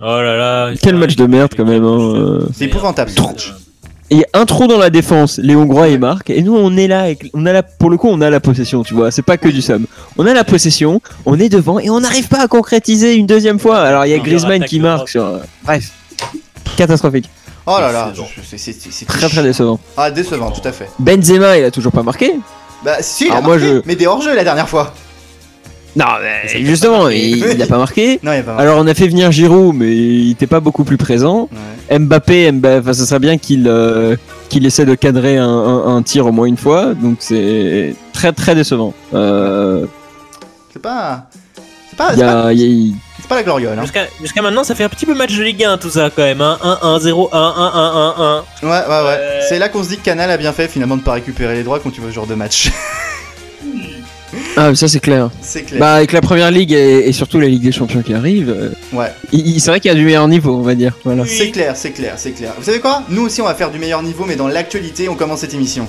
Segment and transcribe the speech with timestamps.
[0.00, 0.70] Oh là là.
[0.80, 1.82] Quel match de merde quand même.
[1.84, 2.46] hein, euh.
[2.54, 3.10] C'est épouvantable.
[3.10, 3.52] ce match.
[4.10, 7.00] Et un trou dans la défense, les Hongrois ils marquent, et nous on est là,
[7.02, 9.36] avec, on a la, pour le coup on a la possession, tu vois, c'est pas
[9.36, 9.86] que du somme.
[10.16, 13.58] On a la possession, on est devant, et on n'arrive pas à concrétiser une deuxième
[13.58, 13.80] fois.
[13.80, 15.24] Alors il y a Griezmann qui marque sur...
[15.24, 15.90] euh, Bref,
[16.76, 17.28] catastrophique,
[17.66, 18.12] Oh là là,
[18.46, 19.78] C'est très très décevant.
[19.96, 20.88] Ah, décevant, tout à fait.
[21.00, 22.32] Benzema il a toujours pas marqué.
[22.84, 24.94] Bah, si, il a marqué, mais des hors-jeux la dernière fois.
[25.98, 28.20] Non mais justement, il, il a pas marqué.
[28.22, 28.62] Non, il a pas marqué.
[28.62, 31.48] Alors on a fait venir Giroud, mais il était pas beaucoup plus présent.
[31.90, 31.98] Ouais.
[31.98, 34.14] Mbappé, Mba- enfin, ce serait bien qu'il euh,
[34.48, 38.32] qu'il essaie de cadrer un, un- un tir au moins une fois, donc c'est très
[38.32, 38.94] très décevant.
[39.14, 39.86] Euh,
[40.72, 41.24] C'est pas.
[41.90, 42.52] C'est pas, pas,
[43.28, 43.76] pas la gloriole.
[43.78, 43.84] Hein.
[44.22, 46.40] Jusqu'à maintenant, ça fait un petit peu match de Ligue 1 tout ça quand même.
[46.40, 46.56] Hein.
[46.62, 48.66] 1-1, 0, 1, 1, 1, 1, 1.
[48.66, 49.16] Ouais, ouais, ouais.
[49.18, 49.40] Euh.
[49.48, 51.64] C'est là qu'on se dit que Canal a bien fait finalement de pas récupérer les
[51.64, 52.70] droits quand tu vois ce genre de match.
[54.56, 55.30] Ah, ça c'est clair.
[55.40, 55.80] c'est clair.
[55.80, 58.70] Bah, avec la première ligue et, et surtout la Ligue des Champions qui arrive, euh,
[58.92, 59.12] Ouais.
[59.32, 60.92] c'est vrai qu'il y a du meilleur niveau, on va dire.
[61.04, 61.22] Voilà.
[61.22, 61.28] Oui.
[61.30, 62.52] C'est clair, c'est clair, c'est clair.
[62.58, 63.02] Vous savez quoi?
[63.08, 65.86] Nous aussi, on va faire du meilleur niveau, mais dans l'actualité, on commence cette émission.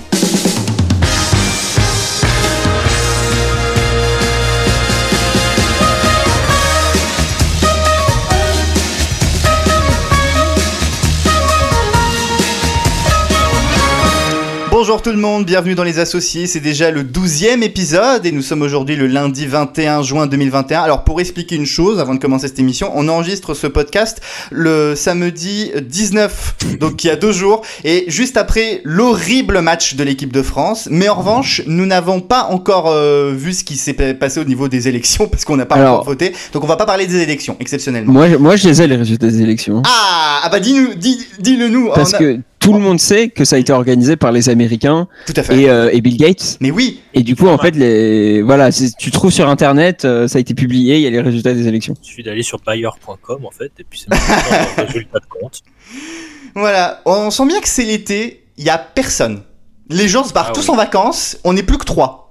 [14.90, 18.42] Bonjour tout le monde, bienvenue dans Les Associés, c'est déjà le 12e épisode et nous
[18.42, 20.82] sommes aujourd'hui le lundi 21 juin 2021.
[20.82, 24.96] Alors pour expliquer une chose avant de commencer cette émission, on enregistre ce podcast le
[24.96, 30.34] samedi 19, donc il y a deux jours, et juste après l'horrible match de l'équipe
[30.34, 30.88] de France.
[30.90, 34.44] Mais en revanche, nous n'avons pas encore euh, vu ce qui s'est pa- passé au
[34.46, 37.06] niveau des élections parce qu'on n'a pas Alors- encore voté, donc on va pas parler
[37.06, 38.12] des élections exceptionnellement.
[38.12, 39.84] Moi, je- moi, je les ai les résultats des élections.
[39.86, 41.92] Ah, ah bah dis-nous, dis, dis-le nous.
[41.94, 45.08] Parce a- que tout le monde sait que ça a été organisé par les Américains
[45.26, 45.62] tout à fait.
[45.62, 46.58] et, euh, et Bill Gates.
[46.60, 50.38] Mais oui, Et du coup, en fait, les voilà, tu trouves sur internet, euh, ça
[50.38, 51.96] a été publié, il y a les résultats des élections.
[52.04, 55.62] Il suffit d'aller sur bayer.com en fait, et puis c'est le résultat de compte.
[56.56, 59.42] voilà, on sent bien que c'est l'été, il y a personne.
[59.90, 60.72] Les gens se barrent Ah tous oui.
[60.72, 62.26] en vacances, on n'est plus que trois.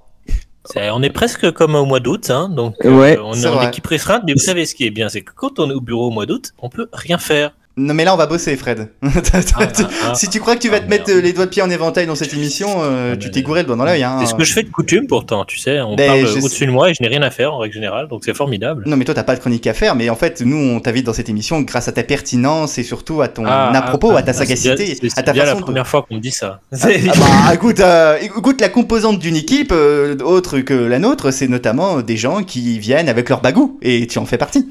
[0.75, 3.67] On est presque comme au mois d'août, hein, donc euh, Ouais, on c'est est en
[3.67, 5.81] équipe restreinte, mais vous savez ce qui est bien, c'est que quand on est au
[5.81, 7.55] bureau au mois d'août, on peut rien faire.
[7.81, 8.89] Non mais là on va bosser Fred.
[9.01, 9.65] Ah,
[10.09, 11.19] ah, si tu crois que tu vas Ah, te mettre merde.
[11.19, 13.41] euh, les doigts de pied en éventail dans cette émission, euh, Ah, tu mais- t'es
[13.41, 14.03] gouré le doigt dans l'œil.
[14.03, 14.17] Hein.
[14.21, 16.65] C'est ce que je fais de coutume pourtant, tu sais, on Ben, parle je au-dessus
[16.65, 18.83] de moi et je n'ai rien à faire en règle générale, donc c'est formidable.
[18.85, 21.05] Non mais toi t'as pas de chronique à faire, mais en fait nous on t'invite
[21.05, 24.19] dans cette émission grâce à ta pertinence et surtout à ton Ah, à propos, ah,
[24.19, 25.63] à ta ah, c'est sagacité, bien- c'est- à C'est ta bien la façon de...
[25.65, 26.59] première fois qu'on me dit ça.
[26.73, 26.87] Ah, ah
[27.47, 32.01] bah écoute, euh, écoute, la composante d'une équipe euh, autre que la nôtre, c'est notamment
[32.01, 34.67] des gens qui viennent avec leur bagou et tu en fais partie.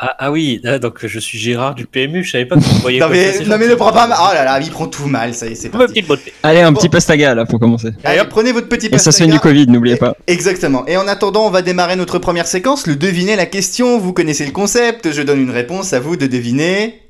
[0.00, 2.78] Ah, ah oui, ah, donc je suis Gérard du PMU, je savais pas que vous
[2.82, 4.16] voyez Non ça, mais, non mais ne prends pas mal.
[4.20, 6.04] Oh là là, il prend tout mal, ça y est, c'est parti.
[6.44, 6.78] Allez, un Bon.
[6.78, 7.88] petit pastaga là pour commencer.
[8.04, 10.14] Allez, prenez votre petit Et ça soigne du Covid, n'oubliez pas.
[10.28, 10.86] Exactement.
[10.86, 13.98] Et en attendant, on va démarrer notre première séquence, le deviner la question.
[13.98, 17.00] Vous connaissez le concept, je donne une réponse, à vous de deviner.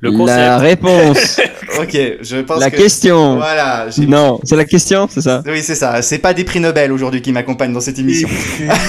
[0.00, 0.38] Le concept.
[0.38, 1.40] La réponse,
[1.80, 2.76] Ok, je pense la que...
[2.76, 3.36] question.
[3.36, 3.86] Voilà.
[4.06, 5.42] Non, c'est la question, c'est ça?
[5.46, 6.02] Oui, c'est ça.
[6.02, 8.28] C'est pas des prix Nobel aujourd'hui qui m'accompagnent dans cette émission.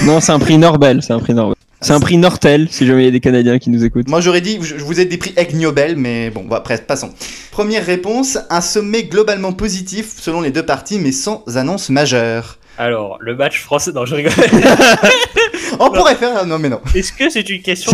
[0.04, 1.54] Non, c'est un prix Norbel, c'est un prix Norbel.
[1.80, 4.08] C'est un prix Nortel, si jamais il y a des Canadiens qui nous écoutent.
[4.08, 7.10] Moi, j'aurais dit, je vous ai des prix Ig Nobel, mais bon, bah, après, passons.
[7.52, 12.58] Première réponse, un sommet globalement positif selon les deux parties, mais sans annonce majeure.
[12.78, 13.92] Alors, le match français.
[13.92, 14.32] Non, je rigole.
[15.80, 16.44] On pourrait faire...
[16.46, 16.80] Non, mais non.
[16.94, 17.90] Est-ce que c'est une question.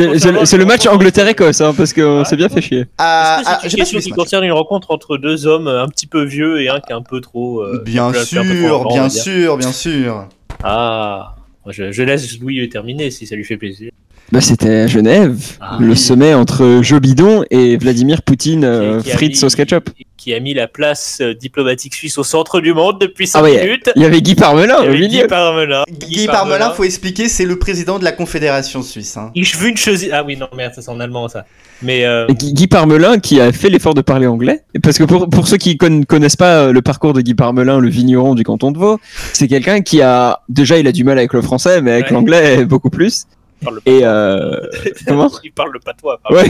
[0.46, 2.24] C'est le- match Angleterre-Écosse, hein, parce qu'on Ah.
[2.24, 2.86] s'est bien fait chier.
[2.98, 5.68] Ah, Est-ce que ah, c'est j'ai une question qui concerne une rencontre entre deux hommes
[5.68, 7.60] un petit peu vieux et un qui est un peu trop.
[7.60, 9.22] euh, Bien peu- sûr, bien va dire.
[9.22, 10.28] sûr, bien sûr.
[10.62, 11.33] Ah,
[11.72, 13.90] je, laisse Louis terminer si ça lui fait plaisir.
[14.34, 15.76] Bah, c'était à Genève, Ah.
[15.80, 19.90] le sommet entre Joe Bidon et Vladimir Poutine, euh, Qui- qui frites mis- sauce ketchup.
[20.16, 23.42] Qui a mis la place euh, diplomatique suisse au centre du monde depuis 5 Ah
[23.42, 23.90] ouais, minutes.
[23.94, 25.06] Il y avait Guy Parmelin Il y au milieu.
[25.22, 25.84] Guy Parmelin.
[26.08, 29.16] Guy Parmelin, faut expliquer, c'est le président de la Confédération suisse.
[29.16, 29.30] Hein.
[29.36, 29.88] Ich wünsche.
[30.12, 31.44] Ah oui, non, merde, ça c'est en allemand ça.
[31.82, 32.04] Mais.
[32.06, 34.62] euh, Guy, Guy Parmelin qui a fait l'effort de parler anglais.
[34.82, 37.78] Parce que pour, pour ceux qui ne connaissent pas euh, le parcours de Guy Parmelin,
[37.78, 38.98] le vigneron du canton de Vaud,
[39.32, 40.40] c'est quelqu'un qui a.
[40.48, 42.12] Déjà, il a du mal avec le français, mais avec Ouais.
[42.14, 43.24] l'anglais, beaucoup plus.
[43.64, 44.00] Il parle le Et.
[44.00, 44.08] patois.
[44.08, 44.60] Euh...
[45.06, 46.18] Comment Il parle le patois.
[46.30, 46.44] Ouais.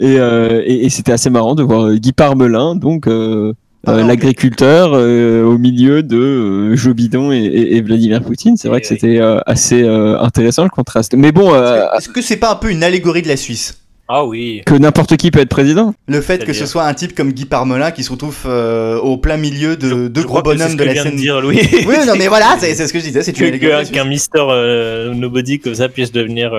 [0.00, 3.52] Et, euh, et, et c'était assez marrant de voir euh, Guy Parmelin, donc euh,
[3.86, 8.56] Ah, euh, l'agriculteur, euh, au milieu de euh, Joe Bidon et, et- et Vladimir Poutine.
[8.56, 11.14] C'est vrai que c'était euh, assez euh, intéressant le contraste.
[11.14, 13.78] Mais bon, euh, Est-ce que c'est pas un peu une allégorie de la Suisse?
[14.08, 14.62] Ah oui.
[14.66, 15.94] que n'importe qui peut être président.
[16.06, 19.16] Le fait que ce soit un type comme Guy Parmelin qui se retrouve euh, au
[19.16, 21.16] plein milieu de deux Je gros bonhommes ce de que la vient scène.
[21.16, 21.60] dire Louis.
[21.86, 23.58] Oui, non, mais voilà, c'est c'est ce que je disais, c'est une
[23.90, 26.52] qu'un Mister euh, Nobody comme ça puisse devenir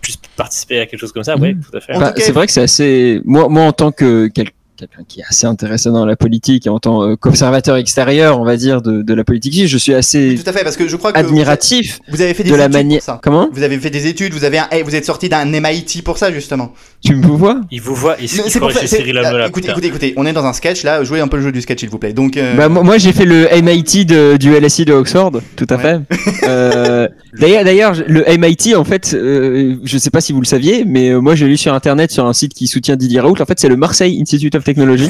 [0.00, 1.98] puisse participer à quelque chose comme ça, ouais, tout à fait.
[1.98, 3.20] Bah, c'est vrai que c'est assez.
[3.24, 6.70] Moi, moi, en tant que quel- quelqu'un qui est assez intéressé dans la politique et
[6.70, 10.38] en tant euh, qu'observateur extérieur, on va dire, de, de la politique je suis assez
[10.42, 12.68] Tout à fait, parce que je crois que admiratif vous avez fait des de la
[12.68, 13.00] manière.
[13.22, 13.48] Comment?
[13.52, 16.16] Vous avez fait des études, vous avez un, eh, vous êtes sorti d'un MIT pour
[16.18, 16.72] ça justement.
[17.04, 17.60] Tu me vois?
[17.70, 18.86] Il vous voit, il il C'est pour ça.
[18.86, 21.02] Cyril ah, Hanouna, écoutez, écoutez, écoutez, on est dans un sketch là.
[21.02, 22.12] Jouez un peu le jeu du sketch, s'il vous plaît.
[22.12, 25.66] Donc, euh, Bah, moi, moi, j'ai fait le MIT de, du LSI de Oxford, tout
[25.70, 25.82] à Ouais.
[25.82, 26.00] fait.
[26.48, 30.84] Euh, D'ailleurs, d'ailleurs, le MIT, en fait, euh, je sais pas si vous le saviez,
[30.84, 33.40] mais euh, moi j'ai lu sur internet sur un site qui soutient Didier Raoult.
[33.40, 35.08] En fait, c'est le Marseille Institute of Technology.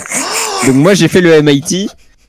[0.67, 1.89] Donc moi j'ai fait le MIT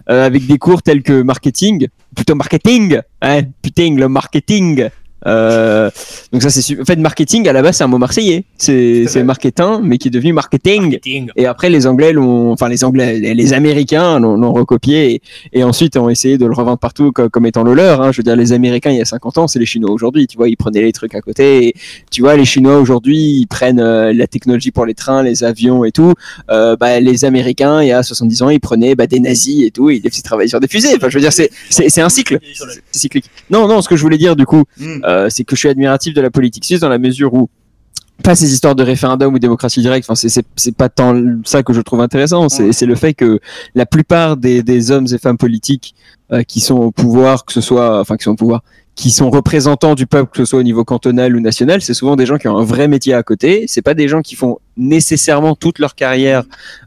[0.09, 4.87] euh, avec des cours tels que marketing, plutôt marketing, hein, putain le marketing.
[5.27, 5.89] Euh,
[6.31, 9.05] donc ça c'est su- en fait marketing à la base c'est un mot marseillais, c'est
[9.07, 10.81] C'est marketing mais qui est devenu marketing.
[10.83, 11.29] Marketing.
[11.35, 15.21] Et après, les Anglais l'ont, enfin les Anglais, les, les Américains l'ont, recopié et,
[15.53, 18.01] et ensuite ont essayé de le revendre partout co- comme, étant le leur.
[18.01, 18.11] Hein.
[18.11, 20.27] Je veux dire, les Américains il y a 50 ans, c'est les Chinois aujourd'hui.
[20.27, 21.67] Tu vois, ils prenaient les trucs à côté.
[21.67, 21.73] Et,
[22.11, 25.83] tu vois, les Chinois aujourd'hui, ils prennent euh, la technologie pour les trains, les avions
[25.85, 26.13] et tout.
[26.49, 29.71] Euh, bah, les Américains, il y a 70 ans, ils prenaient bah, des nazis et
[29.71, 29.89] tout.
[29.89, 30.89] Et ils les faisaient travailler sur des fusées.
[30.95, 32.39] Enfin, je veux dire, c'est, c'est, c'est un cycle.
[32.91, 33.25] C'est cyclique.
[33.49, 34.99] Non, non, ce que je voulais dire du coup, hmm.
[35.09, 37.49] Euh, c'est que je suis admiratif de la politique suisse dans la mesure où
[38.23, 41.15] pas ces histoires de référendum ou démocratie directe, enfin c'est c'est c'est pas tant
[41.45, 43.39] ça que je trouve intéressant, c'est c'est le fait que
[43.75, 45.95] la plupart des des hommes et femmes politiques
[46.31, 48.61] euh, qui sont au pouvoir, que ce soit enfin qui sont au pouvoir,
[48.99, 52.17] qui sont représentants du peuple, que ce soit au niveau cantonal ou national, c'est souvent
[52.17, 53.63] des gens qui ont un vrai métier à côté.
[53.67, 56.43] C'est pas des gens qui font nécessairement toute leur carrière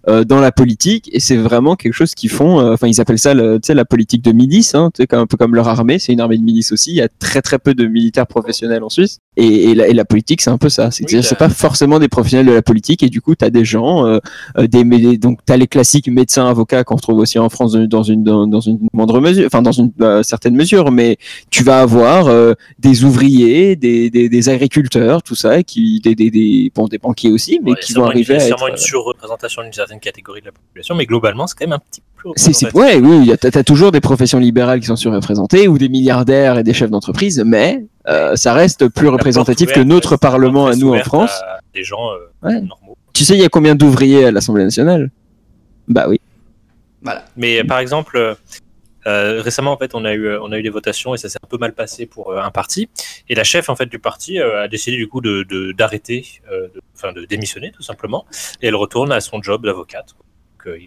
[0.09, 2.61] euh, dans la politique, et c'est vraiment quelque chose qu'ils font.
[2.61, 5.27] euh, Enfin, ils appellent ça, le- tu sais, la politique de milice, hein, tu un
[5.27, 5.99] peu comme leur armée.
[5.99, 6.91] C'est une armée de milice aussi.
[6.91, 9.93] Il y a très très peu de militaires professionnels en Suisse, et, et, la, et
[9.95, 10.91] la politique, c'est un peu ça.
[10.91, 13.65] C'est Oui, c'est pas forcément des professionnels de la politique, et du coup, t'as des
[13.65, 14.19] gens, euh,
[14.59, 18.03] euh, des, mé- donc t'as les classiques médecins, avocats qu'on retrouve aussi en France dans
[18.03, 19.93] une dans, dans une moindre mesure, enfin dans une
[20.23, 21.17] certaine mesure, mais
[21.51, 26.31] tu vas avoir euh, des ouvriers, des, des, des agriculteurs, tout ça, qui des des,
[26.31, 28.47] des bon des banquiers aussi, mais Ouais, qui vont une- arriver à être.
[28.47, 31.79] sûrement une surreprésentation d'une certaine catégorie de la population, mais globalement, c'est quand même un
[31.79, 32.31] petit peu.
[32.37, 35.67] C'est, ouais, oui, il y a- t'as, t'as toujours des professions libérales qui sont surreprésentées
[35.69, 39.81] ou des milliardaires et des chefs d'entreprise, mais euh, ça reste plus La représentatif que
[39.81, 41.33] notre parlement à nous en France.
[41.43, 42.61] à Des gens euh, Ouais.
[42.61, 42.97] normaux.
[43.13, 45.11] Tu sais, il y a combien d'ouvriers à l'Assemblée nationale?
[45.89, 46.21] Bah oui.
[47.03, 47.25] Voilà.
[47.37, 48.37] Mais euh, par exemple,
[49.07, 51.39] euh, récemment, en fait, on a eu, on a eu des votations et ça s'est
[51.43, 52.89] un peu mal passé pour euh, un parti.
[53.29, 56.81] Et la chef, en fait, du parti euh, a décidé du coup de d'arrêter, de,
[56.95, 58.27] enfin, de démissionner tout simplement.
[58.61, 60.15] Et elle retourne à son job d'avocate,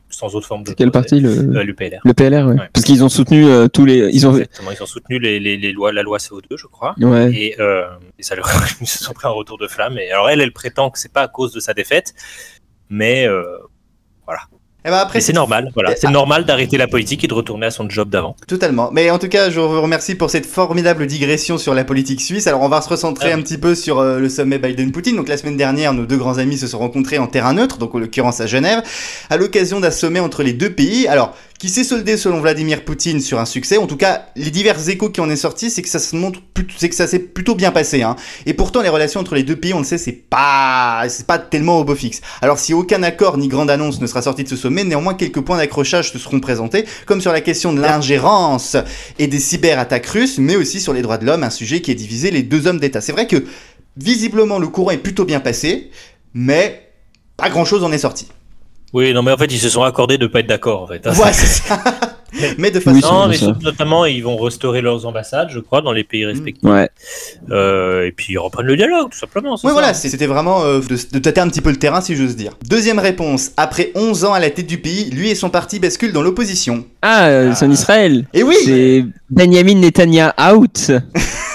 [0.09, 0.73] sans autre forme de.
[0.73, 1.99] Quel parti le, L'UPLR.
[2.03, 2.53] le PLR, ouais.
[2.53, 2.69] Ouais.
[2.73, 4.09] Parce qu'ils ont soutenu tous les.
[4.13, 4.31] Ils ont.
[4.31, 6.95] Exactement, ils ont soutenu les, les, les lois, la loi CO2, je crois.
[6.99, 7.31] Ouais.
[7.33, 7.57] Et,
[8.17, 8.47] et ça leur
[8.81, 9.97] ils se sont pris un retour de flamme.
[9.97, 12.13] Et alors elle, elle prétend que c'est pas à cause de sa défaite,
[12.89, 13.43] mais, euh,
[14.87, 15.71] Eh ben après, c'est normal.
[15.73, 18.35] Voilà, c'est normal d'arrêter la politique et de retourner à son job d'avant.
[18.47, 18.91] Totalement.
[18.91, 22.45] Mais en tout cas, je vous remercie pour cette formidable digression sur la politique suisse.
[22.45, 25.15] Alors, on va se recentrer Ah un petit peu sur euh, le sommet Biden-Poutine.
[25.15, 27.95] Donc, la semaine dernière, nos deux grands amis se sont rencontrés en terrain neutre, donc
[27.95, 28.83] en l'occurrence à Genève,
[29.31, 31.07] à l'occasion d'un sommet entre les deux pays.
[31.07, 33.77] Alors, qui s'est soldé selon Vladimir Poutine sur un succès.
[33.77, 36.41] En tout cas, les divers échos qui en est sorti, c'est que ça se montre,
[36.77, 38.01] c'est que ça s'est plutôt bien passé.
[38.01, 38.17] Hein.
[38.45, 41.39] Et pourtant, les relations entre les deux pays, on le sait, c'est pas, c'est pas
[41.39, 42.21] tellement au beau fixe.
[42.41, 45.41] Alors, si aucun accord ni grande annonce ne sera sorti de ce sommet, néanmoins quelques
[45.41, 48.75] points d'accrochage se seront présentés, comme sur la question de l'ingérence
[49.17, 51.95] et des cyberattaques russes, mais aussi sur les droits de l'homme, un sujet qui a
[51.95, 52.99] divisé les deux hommes d'État.
[52.99, 53.45] C'est vrai que
[53.95, 55.89] visiblement le courant est plutôt bien passé,
[56.33, 56.91] mais
[57.37, 58.27] pas grand chose en est sorti.
[58.95, 61.05] Oui, non, mais en fait, ils se sont accordés de pas être d'accord, en fait.
[61.05, 61.11] hein.
[61.21, 61.83] Ouais, c'est ça.
[62.57, 62.95] mais de façon.
[62.95, 66.63] Oui, Non, mais notamment, ils vont restaurer leurs ambassades, je crois, dans les pays respectifs.
[66.63, 66.89] Ouais.
[67.51, 69.55] Euh, et puis ils reprennent le dialogue, tout simplement.
[69.55, 69.71] Oui, ça.
[69.73, 72.53] voilà, c'était vraiment euh, de, de tâter un petit peu le terrain, si j'ose dire.
[72.69, 73.51] Deuxième réponse.
[73.57, 76.85] Après 11 ans à la tête du pays, lui et son parti basculent dans l'opposition.
[77.01, 78.25] Ah, euh, c'est en Israël.
[78.33, 80.91] Et oui C'est Benjamin Netanyahu out.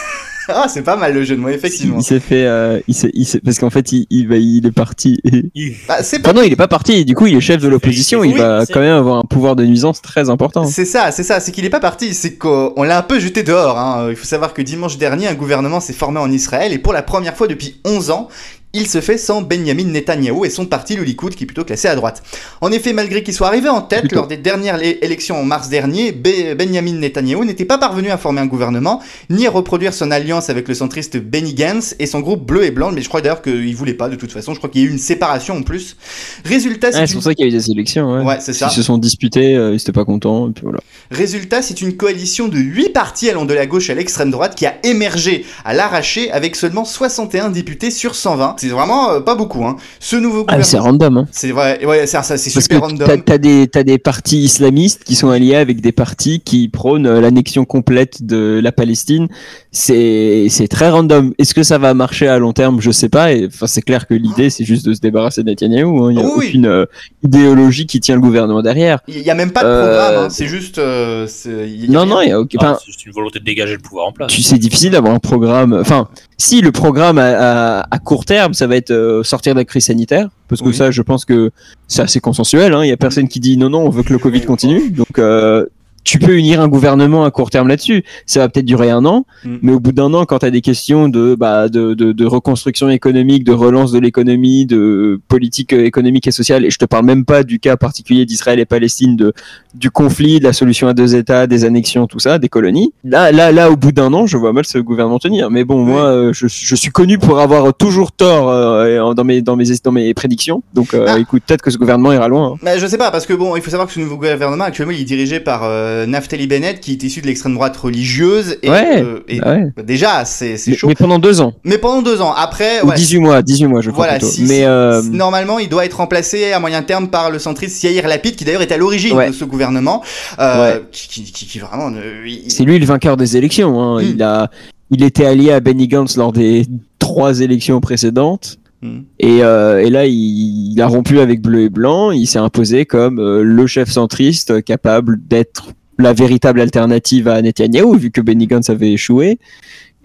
[0.62, 1.98] Ah, c'est pas mal le jeu de mots, effectivement.
[1.98, 4.66] Il s'est fait, euh, il s'est, il s'est- parce qu'en fait, il, il, va- il
[4.66, 5.18] est parti.
[5.24, 5.44] Et...
[5.54, 7.04] Il- Bah, c'est pas Enfin non, il est pas parti.
[7.04, 8.22] Du coup, il est chef de l'opposition.
[8.24, 10.64] Il Oui, va c'est- quand même avoir un pouvoir de nuisance très important.
[10.66, 13.18] C'est ça, c'est ça, c'est qu'il est pas parti, c'est qu'on on l'a un peu
[13.20, 13.78] jeté dehors.
[13.78, 14.06] Hein.
[14.10, 17.02] Il faut savoir que dimanche dernier, un gouvernement s'est formé en Israël et pour la
[17.02, 18.28] première fois depuis 11 ans,
[18.72, 21.88] il se fait sans Benjamin Netanyahou et son parti, le Likoud, qui est plutôt classé
[21.88, 22.22] à droite.
[22.60, 24.14] En effet, malgré qu'il soit arrivé en tête Plutôt.
[24.16, 28.40] lors des dernières élections en mars dernier, Be- Benjamin Netanyahou n'était pas parvenu à former
[28.40, 32.46] un gouvernement, ni à reproduire son alliance avec le centriste Benny Gantz et son groupe
[32.46, 34.70] bleu et blanc, mais je crois d'ailleurs qu'il voulait pas de toute façon, je crois
[34.70, 35.96] qu'il y a eu une séparation en plus.
[36.44, 38.12] Résultat, Ah, c'est une- pour ça qu'il y a eu des élections.
[38.18, 38.24] Ouais.
[38.24, 38.68] Ouais, c'est ça.
[38.70, 40.48] Ils se sont disputés, euh, ils étaient pas contents.
[40.48, 40.78] Et puis voilà.
[41.10, 44.64] Résultat, c'est une coalition de 8 partis allant de la gauche à l'extrême droite qui
[44.66, 48.56] a émergé à l'arraché avec seulement 61 députés sur 120.
[48.60, 49.64] C'est vraiment euh, pas beaucoup.
[49.64, 49.76] Hein.
[49.98, 51.16] Ce nouveau Ah, c'est gouvernement, random.
[51.18, 51.28] Hein.
[51.32, 53.06] c'est vrai, ouais, c'est c'est super que random.
[53.06, 57.06] t'as, t'as des, t'as des partis islamistes qui sont alliés avec des partis qui prônent
[57.06, 59.28] euh, l'annexion complète de la Palestine.
[59.72, 61.32] C'est, c'est très random.
[61.38, 62.80] Est-ce que ça va marcher à long terme?
[62.80, 63.32] Je sais pas.
[63.32, 66.04] Et, enfin, c'est clair que l'idée, c'est juste de se débarrasser de Netanyahou.
[66.06, 66.12] hein.
[66.12, 66.46] Il y a Oui, oui.
[66.48, 66.86] aucune euh,
[67.22, 68.98] idéologie qui tient le gouvernement derrière.
[69.08, 70.78] Il y a même pas de Euh, programme, hein, c'est juste.
[70.78, 72.08] euh, c'est- il y a Non, rien.
[72.14, 72.58] non, il y a aucun.
[72.60, 74.32] Ah, c'est juste une volonté de dégager le pouvoir en place.
[74.32, 75.72] tu sais, c'est difficile d'avoir un programme.
[75.80, 76.08] Enfin,
[76.40, 79.64] si le programme à, à- à court terme, ça va être euh, sortir de la
[79.64, 80.74] crise sanitaire, parce que Oui.
[80.74, 81.50] ça, je pense que
[81.86, 82.72] c'est assez consensuel.
[82.74, 82.82] hein.
[82.84, 84.90] Il y a personne qui dit non, non, on veut que le Covid continue.
[84.90, 85.66] Donc, euh,
[86.04, 88.04] tu peux unir un gouvernement à court terme là-dessus.
[88.26, 89.56] Ça va peut-être durer un an, Mm.
[89.62, 92.26] mais au bout d'un an, quand tu as des questions de, bah, de, de, de
[92.26, 96.84] reconstruction économique, de relance de l'économie, de politique euh, économique et sociale, et je te
[96.84, 99.32] parle même pas du cas particulier d'Israël et Palestine, de,
[99.74, 102.92] du conflit, de la solution à deux États, des annexions, tout ça, des colonies.
[103.04, 105.50] Là, là, là, au bout d'un an, je vois mal ce gouvernement tenir.
[105.50, 105.90] Mais bon, Oui.
[105.92, 109.64] moi, euh, je, je suis connu pour avoir toujours tort euh, dans mes dans mes
[109.84, 110.62] dans mes prédictions.
[110.74, 111.18] Donc, euh, Ah.
[111.18, 112.52] écoute, peut-être que ce gouvernement ira loin.
[112.54, 112.58] hein.
[112.62, 114.92] Mais je sais pas, parce que bon, il faut savoir que ce nouveau gouvernement, actuellement,
[114.92, 118.56] il est dirigé par euh, Naftali Bennett, qui est issu de l'extrême droite religieuse.
[118.62, 119.72] Et, Ouais, euh, et Ah ouais.
[119.76, 120.88] bah, déjà, c'est chaud.
[120.88, 123.80] mais pendant deux ans Mais pendant deux ans, après, ou ouais, 18 mois, 18 mois,
[123.80, 124.32] je crois Voilà, plutôt.
[124.32, 128.08] si, mais euh, normalement, il doit être remplacé à moyen terme par le centriste Yair
[128.08, 130.02] Lapid, qui d'ailleurs est à l'origine de ce gouvernement,
[130.38, 130.82] euh, Ouais.
[130.92, 131.90] qui, qui, vraiment,
[132.26, 133.80] il- c'est lui le vainqueur des élections.
[133.80, 134.02] Hein.
[134.02, 134.06] Mm.
[134.14, 134.50] Il a
[134.92, 136.66] il était allié à Benny Gantz lors des
[136.98, 138.56] trois élections précédentes.
[138.82, 139.02] Hmm.
[139.20, 142.10] Et, euh, et là, il, il a rompu avec bleu et blanc.
[142.10, 145.68] Il s'est imposé comme euh, le chef centriste euh, capable d'être
[146.00, 149.38] la véritable alternative à Netanyahou, vu que Benny Gantz avait échoué.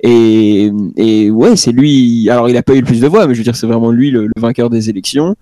[0.01, 2.29] Et, et ouais, c'est lui.
[2.29, 3.91] Alors, il a pas eu le plus de voix, mais je veux dire, c'est vraiment
[3.91, 5.35] lui le, vainqueur des élections.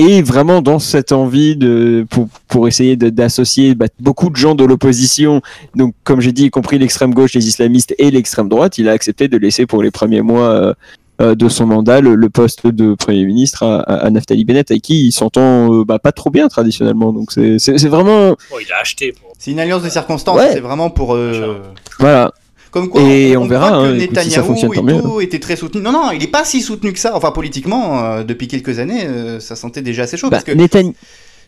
[0.00, 4.62] Et vraiment dans cette envie de pour, pour essayer d'associer bah, beaucoup de gens de
[4.62, 5.42] l'opposition,
[5.74, 8.92] donc comme j'ai dit, y compris l'extrême gauche, les islamistes et l'extrême droite, il a
[8.92, 10.74] accepté de laisser pour les premiers mois euh,
[11.18, 14.82] de son mandat le, le poste de premier ministre à, à, à Naftali Bennett, avec
[14.82, 17.12] qui il s'entend euh, bah, pas trop bien traditionnellement.
[17.12, 19.12] Donc c'est vraiment Oh, il a acheté.
[19.12, 19.32] Pour...
[19.38, 20.50] c'est une alliance de circonstances, Ouais.
[20.52, 21.14] c'est vraiment pour...
[21.14, 21.62] euh,
[21.98, 22.32] voilà.
[22.70, 24.92] Comme quoi, Et on, on verra, voit que hein, écoute, si ça Netanyahou fonctionne, et
[24.94, 25.00] mieux.
[25.02, 25.80] tout était très soutenu.
[25.80, 27.16] Non, non, il est pas si soutenu que ça.
[27.16, 30.28] Enfin, politiquement, euh, depuis quelques années, euh, ça sentait déjà assez chaud.
[30.28, 30.52] Bah, parce que...
[30.52, 30.94] Netany-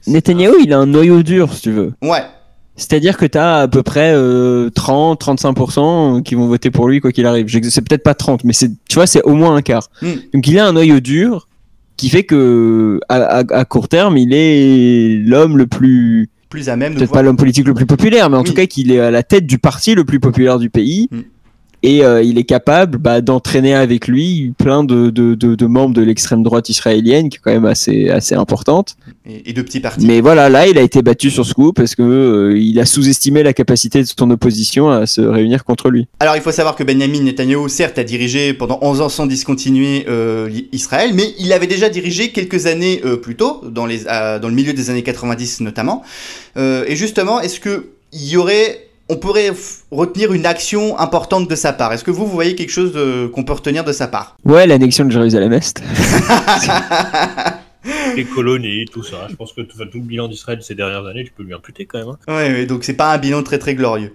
[0.07, 1.93] Netanyahou, il a un noyau dur, si tu veux.
[2.03, 2.23] Ouais,
[2.81, 7.13] C'est-à-dire que tu as à peu près euh, 30-35% qui vont voter pour lui quoi
[7.13, 7.47] qu'il arrive.
[7.69, 9.89] C'est peut-être pas 30, mais c'est, tu vois, c'est au moins un quart.
[10.03, 10.13] Hmm.
[10.35, 11.49] Donc il a un noyau dur
[11.97, 16.77] qui fait que à, à- à court terme, il est l'homme le plus, plus à
[16.77, 18.47] même peut-être pas l'homme politique le plus populaire, mais en Oui.
[18.47, 21.09] tout cas qu'il est à la tête du parti le plus populaire du pays.
[21.13, 21.21] Hmm.
[21.83, 25.95] Et euh, il est capable bah, d'entraîner avec lui plein de, de, de, de membres
[25.95, 28.97] de l'extrême droite israélienne, qui est quand même assez, assez importante.
[29.27, 30.07] et, et de petits partis.
[30.07, 32.87] Mais voilà, là, il a été battu sur ce coup parce que euh, il a
[32.87, 36.07] sous-estimé la capacité de son opposition à se réunir contre lui.
[36.21, 40.07] Alors il faut savoir que Benjamin Netanyahu, certes, a dirigé pendant 11 ans sans discontinuer
[40.09, 44.39] euh, Israël, mais il avait déjà dirigé quelques années euh, plus tôt, dans, les, euh,
[44.39, 46.03] dans le milieu des années 90 notamment.
[46.57, 49.50] Euh, et justement, est-ce que il y aurait, on pourrait
[49.90, 52.93] retenir une action importante de sa part Est-ce que vous, vous voyez quelque chose
[53.33, 54.37] qu'on peut retenir de sa part?
[54.45, 55.83] Ouais, l'annexion de Jérusalem-Est.
[58.17, 59.26] Les colonies, tout ça.
[59.31, 61.87] Je pense que tout, tout le bilan d'Israël ces dernières années, tu peux lui imputer
[61.87, 62.09] quand même.
[62.09, 62.19] hein.
[62.29, 64.14] Ouais, ouais, donc c'est pas un bilan très très glorieux.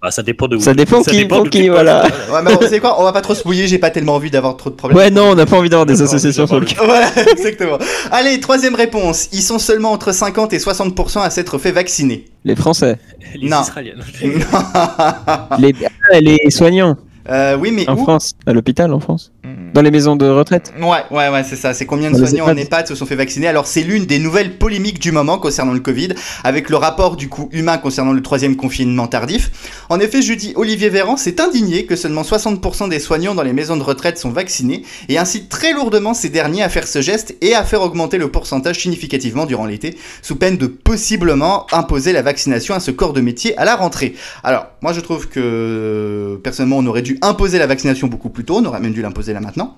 [0.00, 0.60] Bah, ça dépend de où.
[0.60, 2.04] Ça dépend qui- pour de qui, voilà.
[2.32, 4.56] Ouais, mais c'est quoi On va pas trop se mouiller, j'ai pas tellement envie d'avoir
[4.56, 4.96] trop de problèmes.
[4.96, 6.76] Ouais, non, on n'a pas envie d'avoir des associations sur le cas.
[6.84, 7.78] Voilà, exactement.
[8.12, 9.28] Allez, troisième réponse.
[9.32, 12.26] Ils sont seulement entre 50 et 60% à s'être fait vacciner.
[12.44, 12.96] Les Français.
[13.34, 13.60] Les Non.
[13.62, 14.04] Israéliennes.
[15.58, 15.74] Les,
[16.12, 16.96] ah, les soignants
[17.28, 18.32] Euh, oui, mais en où France.
[18.46, 19.32] À l'hôpital en France.
[19.74, 20.72] Dans les maisons de retraite.
[20.80, 21.74] Ouais, ouais, ouais, c'est ça.
[21.74, 22.58] C'est combien de Dans soignants en EHPAD.
[22.58, 25.80] EHPAD se sont fait vacciner Alors, c'est l'une des nouvelles polémiques du moment concernant le
[25.80, 26.10] Covid,
[26.44, 29.50] avec le rapport du coût humain concernant le troisième confinement tardif.
[29.88, 33.76] En effet, jeudi, Olivier Véran s'est indigné que seulement 60% des soignants dans les maisons
[33.76, 37.54] de retraite sont vaccinés et incite très lourdement ces derniers à faire ce geste et
[37.54, 42.74] à faire augmenter le pourcentage significativement durant l'été, sous peine de possiblement imposer la vaccination
[42.74, 44.14] à ce corps de métier à la rentrée.
[44.44, 48.56] Alors, moi je trouve que personnellement on aurait dû imposer la vaccination beaucoup plus tôt,
[48.56, 49.76] on aurait même dû l'imposer maintenant.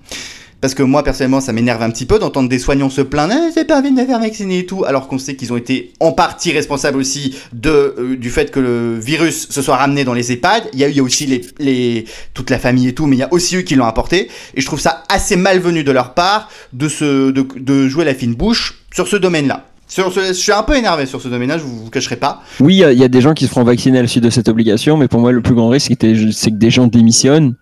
[0.59, 3.51] Parce que moi, personnellement, ça m'énerve un petit peu d'entendre des soignants se plaindre, eh,
[3.55, 5.91] j'ai pas envie de me faire vacciner et tout, alors qu'on sait qu'ils ont été
[5.99, 10.13] en partie responsables aussi de, euh, du fait que le virus se soit ramené dans
[10.13, 10.65] les EHPAD.
[10.73, 13.23] Il y a eu aussi les, les, toute la famille et tout, mais il y
[13.23, 14.29] a aussi eux qui l'ont apporté.
[14.53, 18.35] Et je trouve ça assez malvenu de leur part de, se, de, jouer la fine
[18.35, 19.65] bouche sur ce domaine-là.
[19.87, 22.43] Sur ce, je suis un peu énervé sur ce domaine-là, je vous, vous cacherai pas.
[22.59, 24.47] Oui, il y a- des gens qui se feront vacciner à la suite de cette
[24.47, 27.55] obligation, mais pour moi, le plus grand risque, c'est que des gens démissionnent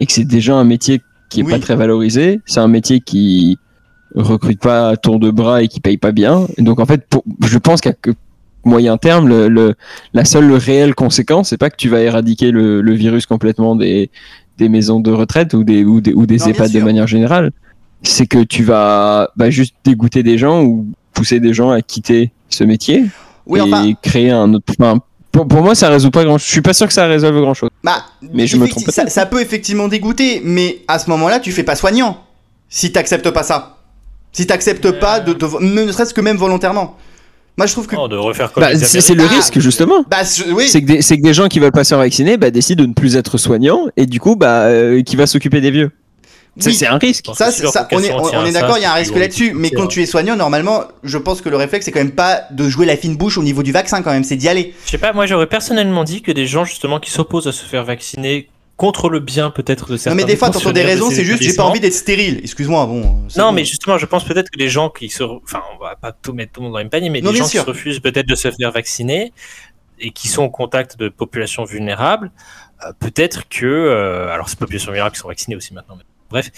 [0.00, 1.52] et que c'est déjà un métier qui est Oui.
[1.52, 2.40] pas très valorisé.
[2.44, 3.56] C'est un métier qui
[4.14, 6.46] recrute pas à tour de bras et qui paye pas bien.
[6.58, 7.92] Et donc, en fait, pour, je pense qu'à
[8.64, 9.74] moyen terme, le, le-
[10.12, 14.10] la seule réelle conséquence, c'est pas que tu vas éradiquer le, le virus complètement des,
[14.58, 17.06] des maisons de retraite ou des, ou des, ou des Non, bien EHPAD de manière
[17.06, 17.52] générale.
[18.02, 22.32] c'est que tu vas bah, juste dégoûter des gens ou pousser des gens à quitter
[22.48, 23.04] ce métier
[23.46, 24.74] Oui, et enfin, créer un autre.
[24.78, 24.98] enfin,
[25.32, 26.38] pour, pour moi, ça résout pas grand.
[26.38, 27.70] Je suis pas sûr que ça résolve grand chose.
[27.84, 29.12] bah, Mais je me trompe ça, peut-être.
[29.12, 32.24] ça peut effectivement dégoûter, mais à ce moment-là, tu fais pas soignant
[32.68, 33.76] si t'acceptes pas ça.
[34.32, 36.96] Si t'acceptes pas de, de- ne serait-ce que même volontairement.
[37.58, 40.04] Moi, je trouve que Non, de refaire comme Bah, c'est c'est le Ah, risque justement.
[40.08, 40.68] bah je- oui.
[40.68, 42.82] C'est que, des- c'est que des gens qui veulent pas se faire vacciner bah, décident
[42.84, 45.90] de ne plus être soignants et du coup bah euh, qui va s'occuper des vieux.
[46.60, 46.74] C'est Oui.
[46.76, 47.26] c'est un risque.
[47.34, 49.52] Ça, ça, on est, on, on d'accord, il y a un risque là-dessus.
[49.54, 52.42] Mais quand tu es soignant, normalement, je pense que le réflexe, c'est quand même pas
[52.50, 54.74] de jouer la fine bouche au niveau du vaccin, quand même, c'est d'y aller.
[54.84, 57.64] Je sais pas, moi j'aurais personnellement dit que des gens justement qui s'opposent à se
[57.64, 60.16] faire vacciner contre le bien peut-être de certains.
[60.16, 61.92] non, mais des fois, t'entends des de raisons, ces c'est juste, j'ai pas envie d'être
[61.92, 62.40] stérile.
[62.42, 63.00] Excuse-moi, bon.
[63.36, 63.52] Non, bon.
[63.52, 66.32] mais justement, je pense peut-être que les gens qui se, enfin, on va pas tout
[66.32, 67.60] mettre tout le monde dans le même panier, mais Non, des bien gens sûr.
[67.60, 69.34] qui se refusent peut-être de se faire vacciner
[69.98, 72.30] et qui sont au contact de populations vulnérables,
[72.86, 76.50] euh, peut-être que, euh, alors c'est populations vulnérables qui sont vaccinées aussi maintenant, mais bref,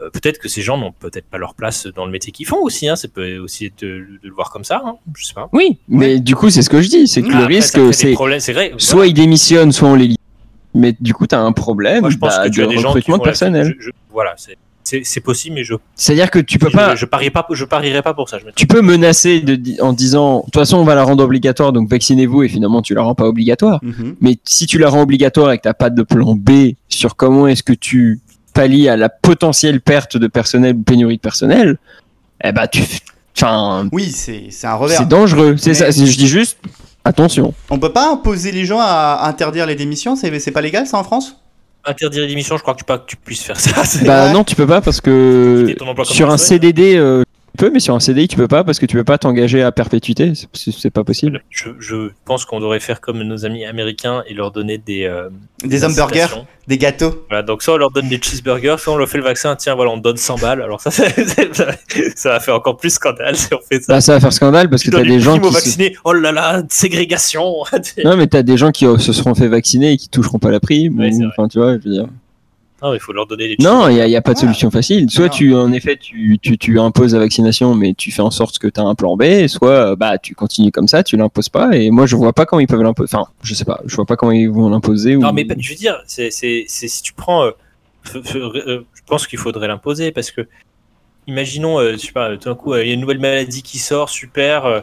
[0.00, 2.58] euh, peut-être que ces gens n'ont peut-être pas leur place dans le métier qu'ils font
[2.62, 5.48] aussi, hein, ça peut aussi de, de le voir comme ça, hein, je sais pas.
[5.52, 7.94] Oui, mais du coup c'est ce que je dis, c'est que Ah, le après, risque
[7.94, 8.72] c'est problèmes, c'est vrai.
[8.78, 10.16] soit ils démissionnent, soit on les lit.
[10.74, 12.74] Mais du coup t'as un problème Moi, je pense bah, que tu de as des
[12.76, 13.74] gens qui recrutement de la- personnel.
[13.78, 14.56] je- je- voilà, c'est-
[15.20, 17.20] possible, mais je C'est-à-dire que tu peux je, pas, je pas,
[17.52, 18.38] je parierais pas pour ça.
[18.40, 21.22] Je me tu peux menacer de, en disant de toute façon on va la rendre
[21.22, 23.78] obligatoire donc vaccinez-vous et finalement tu la rends pas obligatoire.
[23.82, 24.16] Mhm.
[24.20, 27.46] Mais si tu la rends obligatoire et que t'as pas de plan B sur comment
[27.46, 28.18] est-ce que tu
[28.52, 31.78] pallies à la potentielle perte de personnel ou pénurie de personnel,
[32.42, 32.82] eh ben tu,
[33.36, 34.98] enfin, Oui, c'est c'est un revers.
[34.98, 35.56] c'est dangereux.
[35.58, 35.90] C'est ça.
[35.90, 36.58] Je dis juste,
[37.04, 37.54] attention.
[37.70, 40.98] On peut pas imposer les gens à interdire les démissions, c'est c'est pas légal ça
[40.98, 41.36] en France?
[41.86, 43.84] Interdire l'émission, je crois que tu pas que tu puisses faire ça.
[43.84, 44.32] c'est- Bah Ouais.
[44.34, 46.36] non, tu peux pas parce que sur un.
[46.36, 47.22] CDD, euh,
[47.60, 49.70] peux, mais sur un CDI, tu peux pas parce que tu peux pas t'engager à
[49.72, 50.32] perpétuité.
[50.52, 51.42] C'est- pas possible.
[51.50, 55.28] Je, je pense qu'on devrait faire comme nos amis américains et leur donner des euh,
[55.64, 56.26] Des hamburgers,
[56.66, 57.24] des gâteaux.
[57.28, 59.54] Voilà, donc soit on leur donne des cheeseburgers, soit on leur fait le vaccin.
[59.56, 60.62] Tiens, voilà, on donne 100 balles.
[60.62, 63.92] Alors ça, ça va faire encore plus scandale si on fait ça.
[63.94, 65.48] Là, ça va faire scandale parce tu que t'as donnes une des gens qui.
[65.48, 65.96] se- vaccinés.
[66.04, 67.54] Oh là là, ségrégation.
[68.04, 70.50] Non, mais t'as des gens qui euh, se seront fait vacciner et qui toucheront pas
[70.50, 70.98] la prime.
[70.98, 71.26] Ouais, ou- c'est vrai.
[71.36, 72.06] Enfin, tu vois, je veux dire.
[72.82, 73.56] Non, il faut leur donner des.
[73.62, 75.10] Non, il y, a- pas de solution facile.
[75.10, 75.30] Soit Non.
[75.30, 78.68] tu, en effet, tu, tu, tu imposes la vaccination, mais tu fais en sorte que
[78.68, 81.76] tu as un plan B, soit euh, bah tu continues comme ça, tu l'imposes pas.
[81.76, 83.10] Et moi, je vois pas comment ils peuvent l'imposer.
[83.14, 85.16] Enfin, je sais pas, je vois pas comment ils vont l'imposer.
[85.16, 85.32] Non, ou...
[85.32, 87.44] mais je veux dire, c'est, c'est, c'est- si tu prends.
[87.44, 87.50] euh,
[88.06, 90.46] f- f- euh, je pense qu'il faudrait l'imposer parce que,
[91.26, 93.62] imaginons, euh, je sais pas, tout d'un coup, euh, il y a une nouvelle maladie
[93.62, 94.64] qui sort, super.
[94.66, 94.80] euh,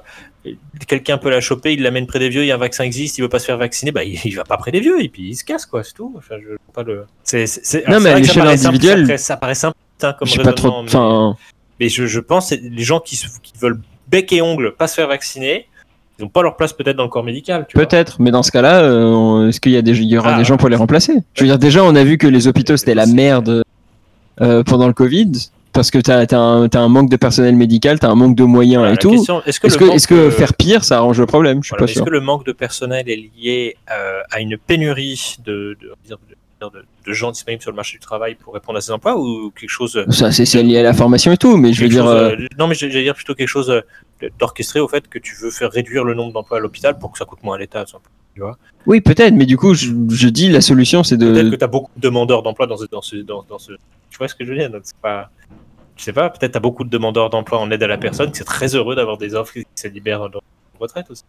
[0.88, 3.18] quelqu'un peut la choper, il l'amène près des vieux, il y a un vaccin existe,
[3.18, 5.10] il veut pas se faire vacciner, bah il, il va pas près des vieux et
[5.10, 6.14] puis il se casse, quoi, c'est tout.
[6.18, 7.06] Enfin, je vois pas le.
[7.24, 10.42] C'est, c'est, c'est- Non, mais à l'échelle simple, individuelle, ça paraît- simple hein, comme j'ai
[10.44, 10.68] pas trop.
[10.70, 11.38] raisonnement, mais- Enfin,
[11.80, 13.20] mais je, je pense que les gens qui,
[13.60, 15.68] veulent bec et ongle pas se faire vacciner,
[16.20, 17.68] ils n'ont pas leur place peut-être dans le corps médical.
[17.74, 20.38] Peut-être, mais dans ce cas-là, euh, est-ce qu'il y a des, il y aura Ah,
[20.40, 21.14] des gens pour les remplacer?
[21.36, 23.64] Je veux dire, déjà, on a vu que les hôpitaux c'était la merde
[24.42, 25.32] euh, pendant le Covid.
[25.78, 26.36] Parce que t'as as
[26.80, 29.14] un, manque de personnel médical, t'as un manque de moyens Voilà, et tout.
[29.14, 31.60] est-ce que, Est-ce le que, manque est-ce que de- faire pire, ça arrange le problème?
[31.62, 32.06] Je suis Voilà, pas Est-ce sûr.
[32.06, 36.16] que le manque de personnel est lié euh, à une pénurie de, de, de,
[36.62, 39.52] de- de gens disponibles sur le marché du travail pour répondre à ces emplois ou
[39.52, 42.04] quelque chose Ça, c'est lié à la formation et tout, mais je veux dire.
[42.06, 45.20] chose, euh, euh, non mais j'allais dire plutôt quelque chose euh, d'orchestré au fait que
[45.20, 47.60] tu veux faire réduire le nombre d'emplois à l'hôpital pour que ça coûte moins à
[47.60, 47.86] l'État.
[48.88, 51.50] Oui, peut-être, mais du coup, je, je dis la solution, c'est peut-être de.
[51.52, 53.74] que tu as beaucoup de demandeurs d'emploi dans ce, dans dans, dans ce
[54.10, 55.30] tu vois ce que je veux dire donc c'est pas
[55.98, 58.32] je sais pas peut-être tu as beaucoup de demandeurs d'emploi en aide à la personne
[58.32, 61.24] qui est très heureux d'avoir des offres qui se libèrent dans la retraite aussi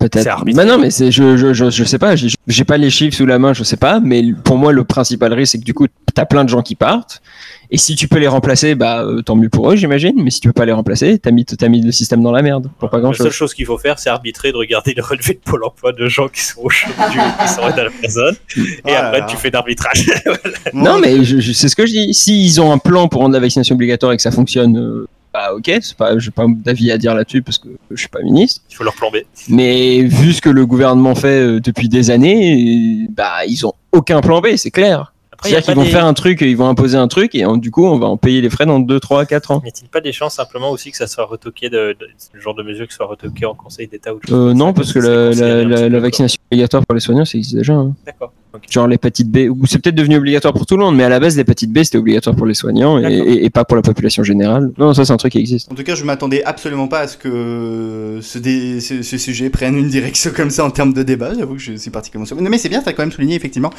[0.00, 0.44] C'est Peut-être.
[0.54, 3.16] Bah non, mais c'est, je, je, je, je sais pas, j'ai, j'ai pas les chiffres
[3.16, 5.74] sous la main, je sais pas, mais pour moi, le principal risque, c'est que du
[5.74, 7.22] coup, t'as plein de gens qui partent.
[7.70, 10.14] Et si tu peux les remplacer, bah, euh, tant mieux pour eux, j'imagine.
[10.22, 12.42] Mais si tu peux pas les remplacer, t'as mis, t'as mis le système dans la
[12.42, 12.70] merde.
[12.78, 13.54] Pour pas grand La seule chose.
[13.54, 16.42] qu'il faut faire, c'est arbitrer de regarder le relevé de Pôle emploi de gens qui
[16.42, 18.36] sont au chômage, qui sont à la personne.
[18.56, 19.26] Et là après, là.
[19.28, 20.06] tu fais d'arbitrage.
[20.74, 22.14] Non, mais je, je- c'est ce que je dis.
[22.14, 25.52] S'ils ont un plan pour rendre la vaccination obligatoire et que ça fonctionne, euh, bah,
[25.54, 28.62] ok, c'est pas, j'ai pas d'avis à dire là-dessus parce que je suis pas ministre.
[28.70, 29.26] Il faut leur plomber.
[29.48, 33.72] Mais vu ce que le gouvernement fait euh, depuis des années, euh, bah, ils ont
[33.92, 35.12] aucun plan B, c'est clair.
[35.46, 37.56] Y C'est-à-dire qu'ils vont des- faire un truc, ils vont imposer un truc, et en-
[37.56, 39.60] du coup, on va en payer les frais dans 2, 3, 4 ans.
[39.62, 42.54] N'y a-t-il pas des chances simplement aussi que ça soit retoqué, de, de- ce genre
[42.54, 46.38] de mesure qui soit retoqué en Conseil d'État ou Euh, non, parce que la, vaccination
[46.50, 47.74] obligatoire pour les soignants, ça existe déjà.
[47.74, 47.94] hein.
[48.04, 48.32] D'accord.
[48.70, 51.20] Genre l'hépatite B, ou c'est peut-être devenu obligatoire pour tout le monde, mais à la
[51.20, 53.26] base, l'hépatite B, c'était obligatoire pour les soignants et, D'accord.
[53.28, 54.72] et- et pas pour la population générale.
[54.78, 55.70] Non, ça, c'est un truc qui existe.
[55.70, 59.50] En tout cas, je m'attendais absolument pas à ce que ce, dé- ce, ce sujet
[59.50, 61.32] prenne une direction comme ça en termes de débat.
[61.38, 62.44] J'avoue que je suis particulièrement surpris.
[62.44, 63.70] Non, mais c'est bien, tu as quand même souligné effectivement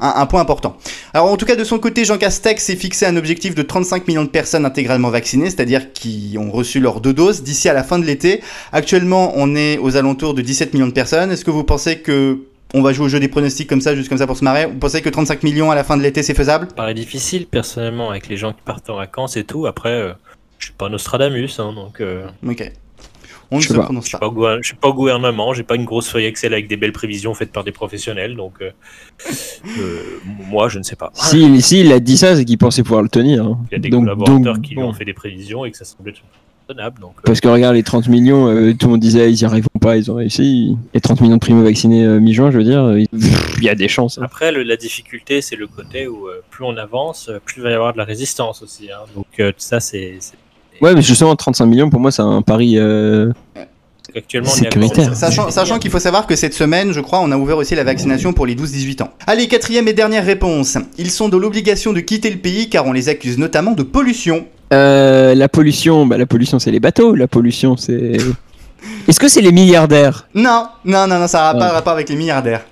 [0.00, 0.76] un, un point important.
[1.12, 4.06] Alors, en tout cas, de son côté, Jean Castex s'est fixé un objectif de 35
[4.08, 7.82] millions de personnes intégralement vaccinées, c'est-à-dire qui ont reçu leurs deux doses d'ici à la
[7.82, 8.40] fin de l'été.
[8.72, 11.30] Actuellement, on est aux alentours de 17 millions de personnes.
[11.30, 12.38] Est-ce que vous pensez que
[12.74, 14.66] on va jouer au jeu des pronostics comme ça, juste comme ça pour se marrer.
[14.66, 17.46] Vous pensez que 35 millions à la fin de l'été, c'est faisable Ça paraît difficile,
[17.46, 19.66] personnellement, avec les gens qui partent en vacances et tout.
[19.66, 20.12] Après, euh,
[20.58, 22.00] je suis pas Nostradamus, hein, donc.
[22.00, 22.70] euh, Ok.
[23.50, 23.82] On ne se pas.
[23.84, 24.56] prononce Je suis pas.
[24.60, 27.34] je suis pas au gouvernement, j'ai pas une grosse feuille Excel avec des belles prévisions
[27.34, 28.70] faites par des professionnels, donc euh,
[29.78, 31.10] euh, moi je ne sais pas.
[31.14, 33.44] S'il si, il a dit ça, c'est qu'il pensait pouvoir le tenir.
[33.44, 33.58] hein.
[33.70, 35.76] Il y a des Donc- collaborateurs donc, qui lui ont fait des prévisions et que
[35.76, 36.22] ça semblait être
[36.68, 37.00] raisonnable.
[37.00, 39.44] Donc, euh, Parce que regarde les 30 millions, euh, tout le monde disait ils y
[39.44, 40.76] arriveront pas, ils ont réussi.
[40.94, 44.18] Et 30 millions de primo-vaccinés euh, mi-juin, je veux dire, il y a des chances.
[44.18, 44.22] hein.
[44.24, 47.70] Après, le- la difficulté, c'est le côté où euh, plus on avance, plus il va
[47.70, 48.90] y avoir de la résistance aussi.
[48.90, 49.04] hein.
[49.14, 50.14] Donc euh, ça, c'est
[50.80, 52.76] Ouais, mais justement, 35 millions, pour moi, c'est un pari.
[52.78, 53.30] euh,
[54.16, 57.36] actuellement on est Sachant, sachant qu'il faut savoir que cette semaine, je crois, on a
[57.36, 59.10] ouvert aussi la vaccination pour les 12-18 ans.
[59.26, 60.76] Allez, quatrième et dernière réponse.
[60.98, 64.46] Ils sont dans l'obligation de quitter le pays car on les accuse notamment de pollution.
[64.74, 67.14] Euh, la pollution, bah, la pollution, c'est les bateaux.
[67.14, 68.16] La pollution, c'est.
[69.08, 72.16] Est-ce que c'est les milliardaires Non, non, non, non, ça n'a pas rapport avec les
[72.16, 72.62] milliardaires.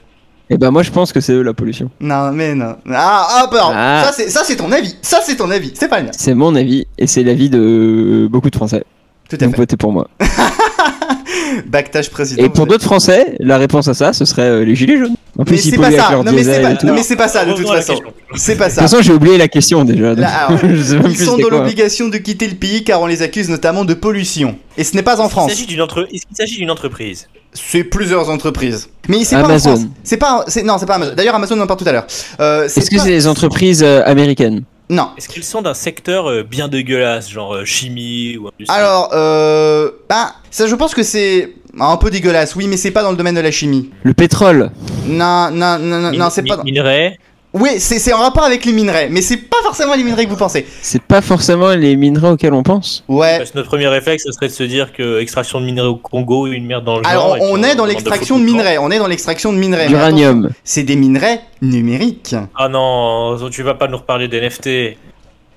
[0.50, 1.90] Eh ben, moi, je pense que c'est eux la pollution.
[2.00, 2.76] Non, mais non.
[2.92, 4.02] Ah, hop, alors, Ah.
[4.04, 4.96] ça c'est ça c'est ton avis.
[5.00, 5.72] Ça c'est ton avis.
[5.74, 6.10] C'est pas le mien.
[6.14, 8.84] C'est mon avis, et c'est l'avis de beaucoup de Français.
[9.30, 9.56] Tout à Donc, fait.
[9.62, 10.08] votez pour moi.
[11.66, 12.42] Backtage président.
[12.42, 15.14] Et pour d'autres Français, la réponse à ça, ce serait euh, les gilets jaunes.
[15.38, 16.10] En Mais plus, ils c'est pas ça.
[16.24, 17.94] Non mais c'est pas, non, mais c'est pas ça de toute façon.
[18.34, 18.82] C'est pas De ça.
[18.82, 20.14] toute façon, j'ai oublié la question déjà.
[20.14, 20.60] Là, alors,
[21.08, 24.56] Ils sont dans l'obligation de quitter le pays car on les accuse notamment de pollution.
[24.76, 25.50] Et ce n'est pas en France.
[25.52, 27.28] Est-ce qu'il s'agit d'une entreprise?
[27.54, 28.88] C'est plusieurs entreprises.
[29.08, 29.76] Mais c'est pas en Amazon.
[29.76, 29.86] France.
[30.04, 30.44] C'est pas.
[30.64, 31.14] Non, c'est pas Amazon.
[31.14, 32.06] D'ailleurs, Amazon on en parle tout à l'heure.
[32.40, 34.62] Euh, Est-ce que pas- c'est les entreprises euh, américaines?
[34.92, 35.08] Non.
[35.16, 38.76] Est-ce qu'ils sont d'un secteur euh, bien dégueulasse, genre euh, chimie ou industrie?
[38.78, 42.54] Alors, euh, bah, ça, je pense que c'est un peu dégueulasse.
[42.56, 43.88] Oui, mais c'est pas dans le domaine de la chimie.
[44.02, 44.70] Le pétrole
[45.06, 46.58] Non, non, non, non, non, c'est pas.
[46.58, 47.18] mi- Minerais
[47.54, 50.36] Oui, c'est en rapport avec les minerais, mais c'est pas forcément les minerais que vous
[50.36, 50.66] pensez.
[50.80, 53.04] C'est pas forcément les minerais auxquels on pense.
[53.08, 53.36] Ouais.
[53.38, 55.96] Parce que notre premier réflexe, ce serait de se dire que extraction de minerais au
[55.96, 57.12] Congo est une merde dans le genre.
[57.12, 58.78] Alors, et puis on est dans l'extraction de minerais.
[58.78, 59.86] On est dans l'extraction de minerais.
[59.94, 62.34] attention, C'est des minerais numériques.
[62.56, 64.96] Ah non, tu vas pas nous reparler d'NFT.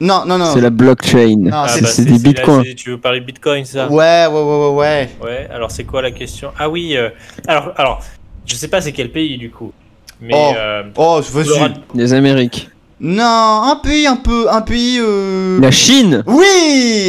[0.01, 0.51] Non, non, non.
[0.53, 1.35] C'est la blockchain.
[1.37, 2.63] Non, Ah, c'est- bah, des bitcoins.
[2.75, 3.87] Tu veux parler de Bitcoin, ça?
[3.87, 5.09] Ouais, ouais, ouais, ouais, ouais.
[5.23, 6.51] Ouais, alors c'est quoi la question?
[6.59, 7.09] Ah oui, euh,
[7.47, 8.01] alors, alors,
[8.45, 9.71] je sais pas c'est quel pays du coup.
[10.21, 10.53] Mais Oh.
[10.57, 12.69] euh, Oh, je veux Laura- Les Amériques.
[13.01, 14.99] Non, un pays un peu, un pays.
[15.01, 15.59] Euh...
[15.59, 16.45] La Chine Oui,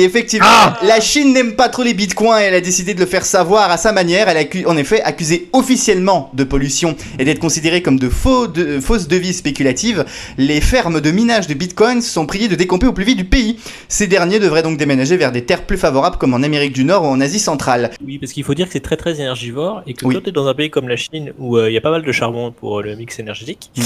[0.03, 0.46] effectivement.
[0.49, 3.25] Ah la Chine n'aime pas trop les bitcoins et elle a décidé de le faire
[3.25, 4.29] savoir à sa manière.
[4.29, 8.64] Elle a en effet accusé officiellement de pollution et d'être considérée comme de, faux de
[8.66, 10.05] euh, fausses devises spéculatives.
[10.38, 13.59] Les fermes de minage de bitcoins sont priées de décamper au plus vite du pays.
[13.88, 17.05] Ces derniers devraient donc déménager vers des terres plus favorables comme en Amérique du Nord
[17.05, 17.90] ou en Asie centrale.
[18.05, 20.16] oui, parce qu'il faut dire que c'est très très énergivore et que Oui.
[20.16, 21.92] quand tu es dans un pays comme la Chine où euh, il y a pas
[21.92, 23.83] mal de charbon pour euh, le mix énergétique, Mm.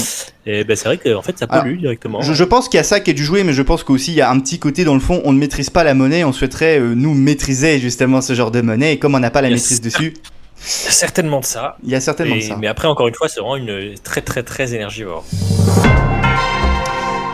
[0.47, 2.21] et ben c'est vrai que en fait ça Alors, pollue directement.
[2.21, 4.11] Je, je pense qu'il y a ça qui est du jouer, mais je pense qu'aussi
[4.11, 6.23] il y a un petit côté dans le fond, on ne maîtrise pas la monnaie,
[6.23, 9.41] on souhaiterait euh, nous maîtriser justement ce genre de monnaie et comme on n'a pas
[9.41, 11.77] la maîtrise dessus, Il y a certainement de ça.
[11.83, 12.57] il y a certainement Et- ça.
[12.59, 15.25] Mais après, encore une fois, c'est vraiment une très très très énergivore.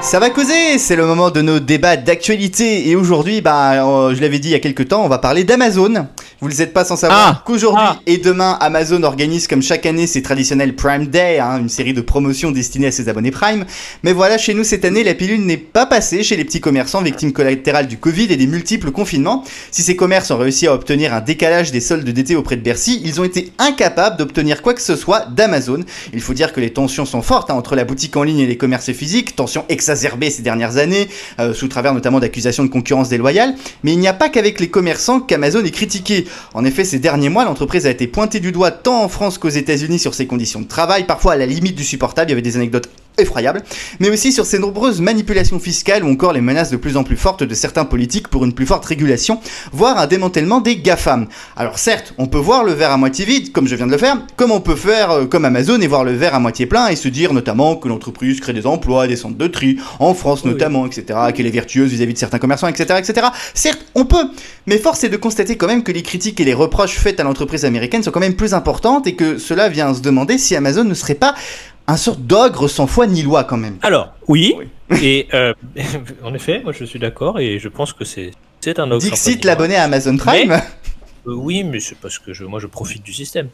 [0.08, 4.22] Ça va causer, c'est le moment de nos débats d'actualité et aujourd'hui, bah, euh, je
[4.22, 6.08] l'avais dit il y a quelques temps, on va parler d'Amazon.
[6.40, 9.86] Vous ne l'êtes pas sans savoir Ah qu'aujourd'hui Ah et demain, Amazon organise comme chaque
[9.86, 13.66] année ses traditionnels Prime Day, hein, une série de promotions destinées à ses abonnés Prime.
[14.04, 17.02] Mais voilà, chez nous cette année, la pilule n'est pas passée chez les petits commerçants
[17.02, 19.44] victimes collatérales du Covid et des multiples confinements.
[19.72, 23.02] Si ces commerces ont réussi à obtenir un décalage des soldes d'été auprès de Bercy,
[23.04, 25.84] ils ont été incapables d'obtenir quoi que ce soit d'Amazon.
[26.14, 28.48] Il faut dire que les tensions sont fortes hein, entre la boutique en ligne et
[28.48, 31.08] les commerces physiques, tensions exacerbées ces dernières années,
[31.40, 33.56] euh, sous travers notamment d'accusations de concurrence déloyale.
[33.84, 36.26] Mais il n'y a pas qu'avec les commerçants qu'Amazon est critiqué.
[36.54, 39.50] En effet, ces derniers mois, l'entreprise a été pointée du doigt tant en France qu'aux
[39.50, 42.30] États-Unis sur ses conditions de travail, parfois à la limite du supportable.
[42.30, 43.64] Il y avait des anecdotes effroyables,
[44.00, 47.18] mais aussi sur ses nombreuses manipulations fiscales ou encore les menaces de plus en plus
[47.18, 49.40] fortes de certains politiques pour une plus forte régulation,
[49.72, 51.28] voire un démantèlement des GAFAM.
[51.56, 53.98] Alors certes, on peut voir le verre à moitié vide, comme je viens de le
[53.98, 56.88] faire, comme on peut faire euh, comme Amazon et voir le verre à moitié plein
[56.88, 60.42] et se dire notamment que l'entreprise crée des emplois, des centres de tri, en France
[60.44, 60.52] Oui.
[60.52, 63.28] notamment, etc., qu'elle est vertueuse vis-à-vis de certains commerçants, etc., etc.
[63.54, 64.30] Certes, on peut,
[64.66, 67.24] mais force est de constater quand même que les critiques et les reproches faits à
[67.24, 70.84] l'entreprise américaine sont quand même plus importantes et que cela vient se demander si Amazon
[70.84, 71.36] ne serait pas
[71.88, 73.78] un sorte d'ogre sans foi ni loi quand même.
[73.82, 74.56] Alors, oui,
[75.02, 75.54] et euh,
[76.24, 79.06] en effet, moi je suis d'accord et je pense que c'est c'est un autre.
[79.06, 80.60] Dixit l'abonné à Amazon Prime.
[81.30, 83.50] Euh, oui, mais c'est parce que je, moi je profite du système.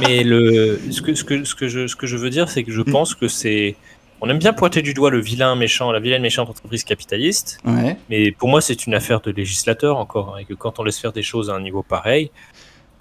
[0.00, 2.62] mais le, ce, que, ce, que, ce, que je, ce que je veux dire, c'est
[2.62, 2.92] que je Mm.
[2.92, 3.74] pense que c'est.
[4.20, 7.96] On aime bien pointer du doigt le vilain méchant, la vilaine méchante entreprise capitaliste, Ouais.
[8.10, 11.00] mais pour moi c'est une affaire de législateur encore, hein, et que quand on laisse
[11.00, 12.30] faire des choses à un niveau pareil.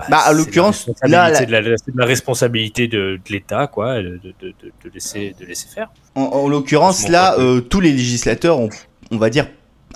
[0.10, 3.68] Bah, à c'est l'occurrence, là, responsabilité de la- c'est de la responsabilité de, de l'État,
[3.68, 4.54] quoi, de, de, de,
[4.84, 5.88] de laisser, de laisser faire.
[6.16, 8.70] En, en l'occurrence, là, euh, tous les législateurs ont,
[9.12, 9.48] on va dire,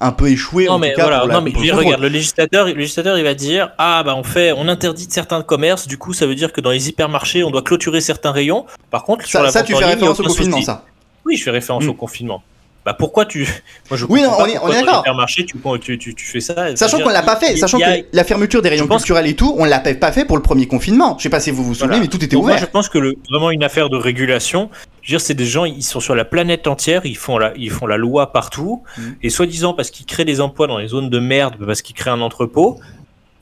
[0.01, 1.07] un peu échoué Non en mais tout cas.
[1.07, 4.23] voilà, non mais lui, regarde, le législateur, le législateur, il va dire ah bah on
[4.23, 7.51] fait, on interdit certains commerces, du coup ça veut dire que dans les hypermarchés on
[7.51, 8.65] doit clôturer certains rayons.
[8.91, 10.85] Par contre sur Ça, la ça, tu fais référence au confinement, ça.
[11.25, 11.89] Oui, je fais référence Mm.
[11.89, 12.41] au confinement.
[12.89, 13.41] Bah pourquoi tu,
[13.91, 15.03] moi je Oui, non, on est- on est d'accord.
[15.37, 16.75] tu, tu, tu, tu fais ça.
[16.75, 19.53] Sachant qu'on l'a pas fait, sachant a- que la fermeture des rayons culturels et tout,
[19.59, 21.15] on l'a pas fait pour le premier confinement.
[21.19, 22.01] Je sais pas si vous vous souvenez, Voilà.
[22.01, 22.61] mais tout était Donc moi, ouvert.
[22.65, 24.71] je pense que le, vraiment une affaire de régulation.
[25.03, 27.53] Je veux dire, c'est des gens, ils sont sur la planète entière, ils font la,
[27.55, 29.15] ils font la loi partout, Mhm.
[29.21, 32.09] et soi-disant parce qu'ils créent des emplois dans les zones de merde, parce qu'ils créent
[32.09, 32.79] un entrepôt,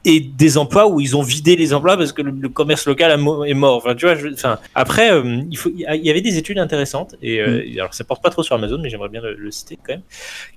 [0.05, 3.11] et des emplois où ils ont vidé les emplois parce que le, le commerce local
[3.11, 3.77] est mort.
[3.77, 7.15] Enfin, tu vois, je- enfin, après, euh, il, faut, il y avait des études intéressantes,
[7.21, 9.75] et euh, alors ça porte pas trop sur Amazon, mais j'aimerais bien le, le citer
[9.77, 10.01] quand même,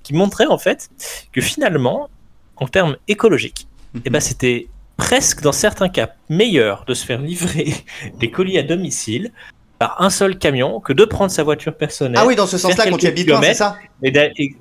[0.03, 0.89] qui montraient en fait
[1.33, 2.09] que finalement,
[2.55, 3.67] en termes écologiques,
[4.05, 7.73] eh ben, c'était presque dans certains cas meilleur de se faire livrer
[8.19, 9.31] des colis à domicile
[9.81, 12.19] par un seul camion que de prendre sa voiture personnelle.
[12.21, 13.77] Ah oui, dans ce sens-là, quand tu habites loin, c'est ça?
[14.03, 14.13] Et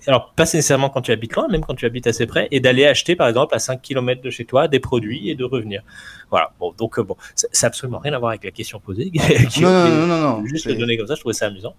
[0.07, 2.87] alors, pas nécessairement quand tu habites loin, même quand tu habites assez près, et d'aller
[2.87, 5.83] acheter, par exemple, à 5 km de chez toi, des produits et de revenir.
[6.31, 6.53] Voilà.
[6.59, 9.11] Bon, donc, euh, bon, ça ça a absolument rien à voir avec la question posée.
[9.51, 10.47] qui- Non, non, non, non, non.
[10.47, 11.75] Juste le donner comme ça, je trouvais ça amusant.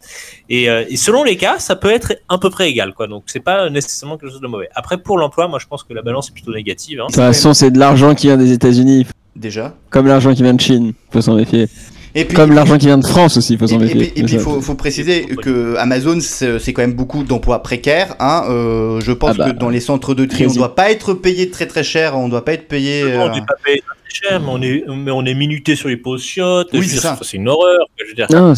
[0.48, 3.08] Et, euh, et selon les cas, ça peut être à peu près égal, quoi.
[3.08, 4.70] Donc, c'est pas nécessairement quelque chose de mauvais.
[4.76, 7.00] Après, pour l'emploi, moi, je pense que la balance est plutôt négative.
[7.02, 7.06] hein.
[7.08, 9.74] De toute façon, c'est de l'argent qui vient des États-Unis, Déjà.
[9.90, 11.68] comme l'argent qui vient de Chine, faut s'en méfier.
[12.14, 13.96] Et puis, Comme l'argent qui vient de France aussi, faut Et, s'en et méfier.
[13.96, 17.64] puis, et puis, C'est il faut, faut préciser que Amazon, c'est quand même beaucoup d'emplois
[17.64, 18.16] précaires.
[18.20, 18.44] Hein.
[18.50, 20.58] Euh, je pense Ah bah, que dans les centres de tri, on quasi.
[20.58, 22.18] doit pas être payé très très cher.
[22.18, 23.04] On doit pas être payé.
[23.04, 25.76] Non, on euh, n'est pas payé très cher, mais on est, mais on est minuté
[25.78, 26.68] sur les pauses chiottes.
[26.74, 27.80] Oui, c'est une horreur.
[27.98, 28.28] Je veux dire.
[28.30, 28.54] Non,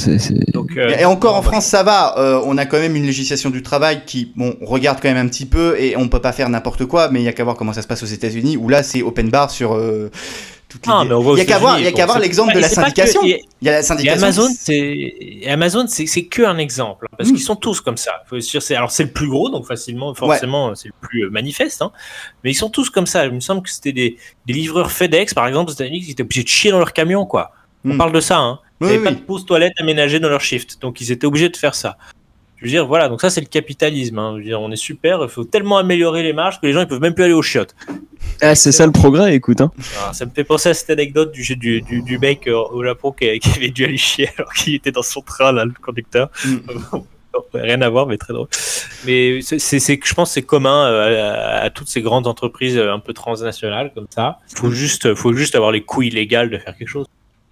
[0.53, 2.17] Donc, euh, Et encore en France, ça va.
[2.17, 5.29] Euh, on a quand même une législation du travail qui, bon, regarde quand même un
[5.29, 7.09] petit peu et on peut pas faire n'importe quoi.
[7.11, 9.03] Mais il y a qu'à voir comment ça se passe aux États-Unis où là, c'est
[9.03, 10.09] open bar sur euh,
[10.73, 10.93] toutes les.
[10.93, 11.57] Ah, mais on voit aux il y a qu'à
[12.05, 13.21] voir, l'exemple de la que- syndication.
[13.23, 14.23] Il y a la Et syndication.
[14.23, 17.33] Amazon, c'est Amazon, c'est que un exemple parce Mm.
[17.33, 18.23] qu'ils sont tous comme ça.
[18.75, 21.81] Alors c'est le plus gros, donc facilement, forcément, c'est le plus manifeste.
[21.81, 21.91] Hein,
[22.43, 23.25] mais ils sont tous comme ça.
[23.25, 26.23] Il me semble que c'était des, des livreurs FedEx, par exemple, aux États-Unis, qui étaient
[26.23, 27.51] obligés de chier dans leur camion, quoi.
[27.85, 27.97] On Mm.
[27.97, 28.37] parle de ça.
[28.37, 28.59] Hein.
[28.81, 31.49] Ils n'avaient oui, pas de pause toilette aménagée dans leur shift, donc ils étaient obligés
[31.49, 31.97] de faire ça.
[32.63, 34.17] Je veux dire, voilà, donc ça c'est le capitalisme.
[34.17, 34.31] Hein.
[34.35, 35.19] Je veux dire, on est super.
[35.21, 37.41] Il faut tellement améliorer les marges que les gens ils peuvent même plus aller aux
[37.41, 37.75] chiottes.
[38.41, 39.59] Ah, c'est ça le progrès, écoute.
[39.59, 39.71] Hein.
[40.01, 42.81] Alors, ça me fait penser à cette anecdote du, du, du, du mec euh, au
[42.83, 45.73] Japon qui, qui avait dû aller chier alors qu'il était dans son train, là, le
[45.81, 46.29] conducteur.
[46.45, 46.57] Mm.
[47.53, 48.47] Rien à voir, mais très drôle.
[49.05, 49.59] Mais c'est-
[50.05, 53.11] je pense que c'est commun euh, à, à toutes ces grandes entreprises euh, un peu
[53.13, 54.37] transnationales comme ça.
[54.55, 57.07] Faut juste, faut juste avoir les couilles légales de faire quelque chose.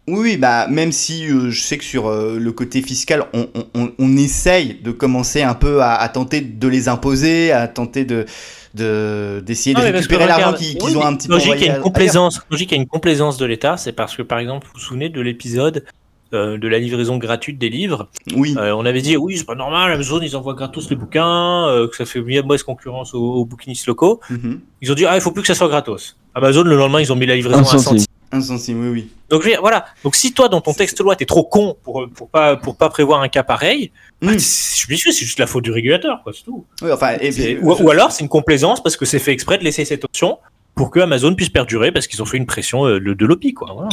[0.07, 3.63] Oui, bah même si euh, je sais que sur euh, le côté fiscal, on, on,
[3.75, 8.03] on- on essaye de commencer un peu à, à tenter de les imposer, à tenter
[8.05, 8.25] de
[8.73, 11.73] de- d'essayer de récupérer l'argent qu'ils oui, ont un petit peu logique, il y a
[11.73, 12.41] à- une complaisance.
[12.49, 13.77] Logique, il y a une complaisance de l'État.
[13.77, 15.85] C'est parce que, par exemple, vous vous souvenez de l'épisode
[16.33, 18.07] euh, de la livraison gratuite des livres.
[18.35, 21.67] Oui, Euh, on avait dit oui, c'est pas normal, Amazon ils envoient gratos les bouquins,
[21.67, 24.21] euh, que ça fait bien mauvaise concurrence aux, aux bouquinistes locaux.
[24.29, 24.61] mhm.
[24.81, 26.15] Ils ont dit ah il faut plus que ça soit gratos.
[26.33, 28.05] Amazon le lendemain ils ont mis la livraison Un à un centime.
[28.39, 29.09] Centime, oui, oui.
[29.29, 29.85] Donc voilà.
[30.03, 32.89] Donc si toi dans ton texte loi t'es trop con pour pour pas pour pas
[32.89, 33.91] prévoir un cas pareil,
[34.21, 34.39] bah, Mm.
[34.39, 36.65] c'est- je suis sûr c'est juste la faute du régulateur quoi, c'est tout.
[36.81, 39.31] Oui, enfin, et C'est- puis, ou, ou alors c'est une complaisance parce que c'est fait
[39.33, 40.37] exprès de laisser cette option
[40.75, 43.53] pour que Amazon puisse perdurer parce qu'ils ont fait une pression euh, de, de lobby
[43.53, 43.71] quoi.
[43.73, 43.89] Voilà.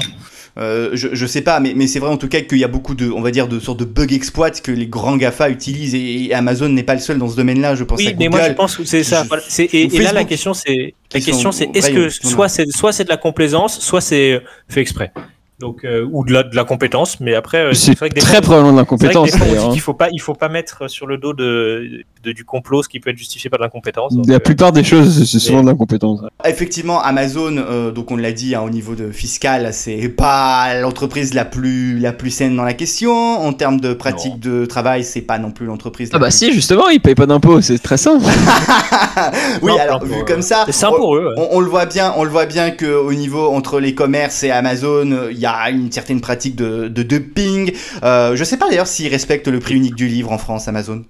[0.59, 2.69] euh, je, je sais pas, mais, mais c'est vrai en tout cas qu'il y a
[2.69, 5.95] beaucoup de, on va dire, de sortes de bug exploits que les grands GAFA utilisent
[5.95, 7.75] et, et Amazon n'est pas le seul dans ce domaine-là.
[7.75, 8.19] Je pense à Oui, Google.
[8.19, 9.23] mais moi je pense que c'est ça.
[9.25, 9.43] Je- Voilà.
[9.49, 13.05] C'est- Et, là la question c'est la question c'est est-ce que soit c'est soit c'est
[13.05, 15.12] de la complaisance, soit c'est fait exprès.
[15.61, 18.21] Donc euh, ou de la, de la compétence, mais après euh, C'est vrai que des
[18.21, 19.71] très fois- probablement de l'incompétence hein.
[19.73, 22.88] qu'il faut pas il faut pas mettre sur le dos de, de- du complot ce
[22.88, 24.14] qui peut être justifié par de l'incompétence.
[24.29, 26.21] La euh, plupart des choses, c'est souvent de l'incompétence.
[26.44, 31.35] Effectivement, Amazon, euh, donc on l'a dit hein, au niveau de fiscal, c'est pas l'entreprise
[31.35, 33.12] la plus la plus saine dans la question.
[33.12, 36.11] En termes de pratique de travail, c'est pas non plus l'entreprise.
[36.12, 38.25] Ah bah plus- si, justement, ils payent pas d'impôts, c'est très simple.
[39.62, 41.27] oui, Non, alors vu comme ça, c'est simple on, pour eux.
[41.29, 41.35] ouais.
[41.37, 44.42] on- on le voit bien, on le voit bien que au niveau entre les commerces
[44.44, 47.73] et Amazon, il y a une certaine pratique de, de dumping.
[48.03, 51.05] Euh, je sais pas d'ailleurs s'ils respectent le prix unique du livre en France, Amazon.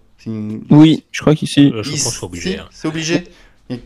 [0.70, 1.72] Oui, je crois qu'ici.
[1.74, 2.58] Euh, je ils- pense que c'est obligé.
[2.58, 2.68] hein.
[2.70, 3.24] C'est obligé.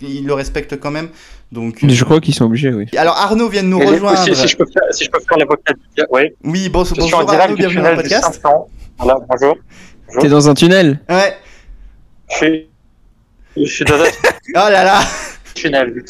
[0.00, 1.08] Ils le respectent quand même.
[1.50, 1.82] Donc.
[1.84, 2.86] euh, Je crois qu'ils sont obligés, oui.
[2.96, 4.18] Alors Arnaud vient de nous Et rejoindre.
[4.24, 6.22] si, si je peux faire, si je peux faire l'avocat du diable, oui.
[6.44, 8.24] Oui, bon, Je suis bonjour Arnaud, bienvenue dans le podcast.
[8.42, 8.68] 500.
[8.98, 9.56] Voilà, bonjour.
[10.20, 11.36] T'es dans un tunnel Ouais.
[12.30, 12.66] Je suis,
[13.56, 15.00] je suis dans un Oh là là,
[15.54, 16.02] tunnel.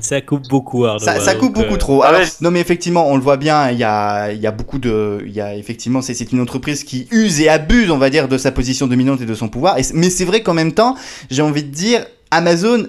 [0.00, 0.98] Ça coupe beaucoup, Arnaud.
[0.98, 2.02] ça, ça donc, coupe beaucoup euh, trop.
[2.02, 2.24] ah ouais.
[2.40, 5.22] Non mais effectivement, on le voit bien, il y a, il y a beaucoup de,
[5.24, 8.28] il y a effectivement, c'est c'est une entreprise qui use et abuse, on va dire,
[8.28, 9.78] de sa position dominante et de son pouvoir.
[9.78, 10.96] Et mais c'est vrai qu'en même temps,
[11.30, 12.86] j'ai envie de dire, Amazon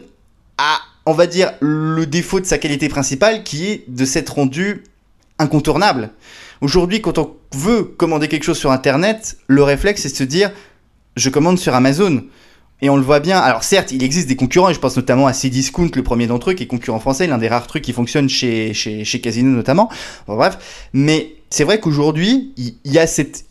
[0.58, 4.84] a, on va dire, le défaut de sa qualité principale, qui est de s'être rendu
[5.39, 6.10] incontournable.
[6.60, 10.51] Aujourd'hui, quand on veut commander quelque chose sur Internet, le réflexe c'est de se dire,
[11.15, 12.23] je commande sur Amazon.
[12.81, 13.39] Et on le voit bien.
[13.39, 16.51] Alors certes, il existe des concurrents, et je pense notamment à Cdiscount, le premier d'entre
[16.51, 19.49] eux, qui est concurrent français, l'un des rares trucs qui fonctionne chez, chez, chez Casino
[19.49, 19.89] notamment.
[20.27, 20.89] Bon, bref.
[20.93, 23.45] Mais c'est vrai qu'aujourd'hui, il il y, a cette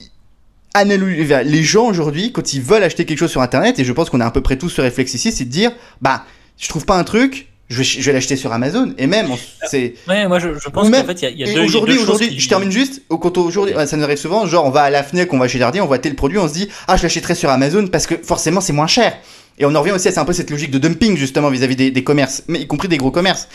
[0.84, 4.20] Les gens aujourd'hui, quand ils veulent acheter quelque chose sur Internet, et je pense qu'on
[4.20, 6.24] a à peu près tous ce réflexe ici, c'est de dire, bah,
[6.58, 8.94] je trouve pas un truc, je vais, je vais l'acheter sur Amazon.
[8.98, 9.28] Et même,
[9.66, 9.94] c'est...
[10.08, 11.64] Ouais, moi je, je pense qu'en fait, il y a, y a Et deux.
[11.64, 13.02] aujourd'hui, aujourd'hui, qui- je termine juste.
[13.08, 14.46] Au quand aujourd'hui, ouais, ça nous arrive souvent.
[14.46, 16.48] Genre, on va à la Fnac, on va chez Dardier, on voit tel produit, on
[16.48, 19.16] se dit, ah, je l'achèterai sur Amazon parce que forcément c'est moins cher.
[19.58, 21.76] Et on en revient aussi à c'est un peu cette logique de dumping justement vis-à-vis
[21.76, 23.48] des, des commerces, mais y compris des gros commerces.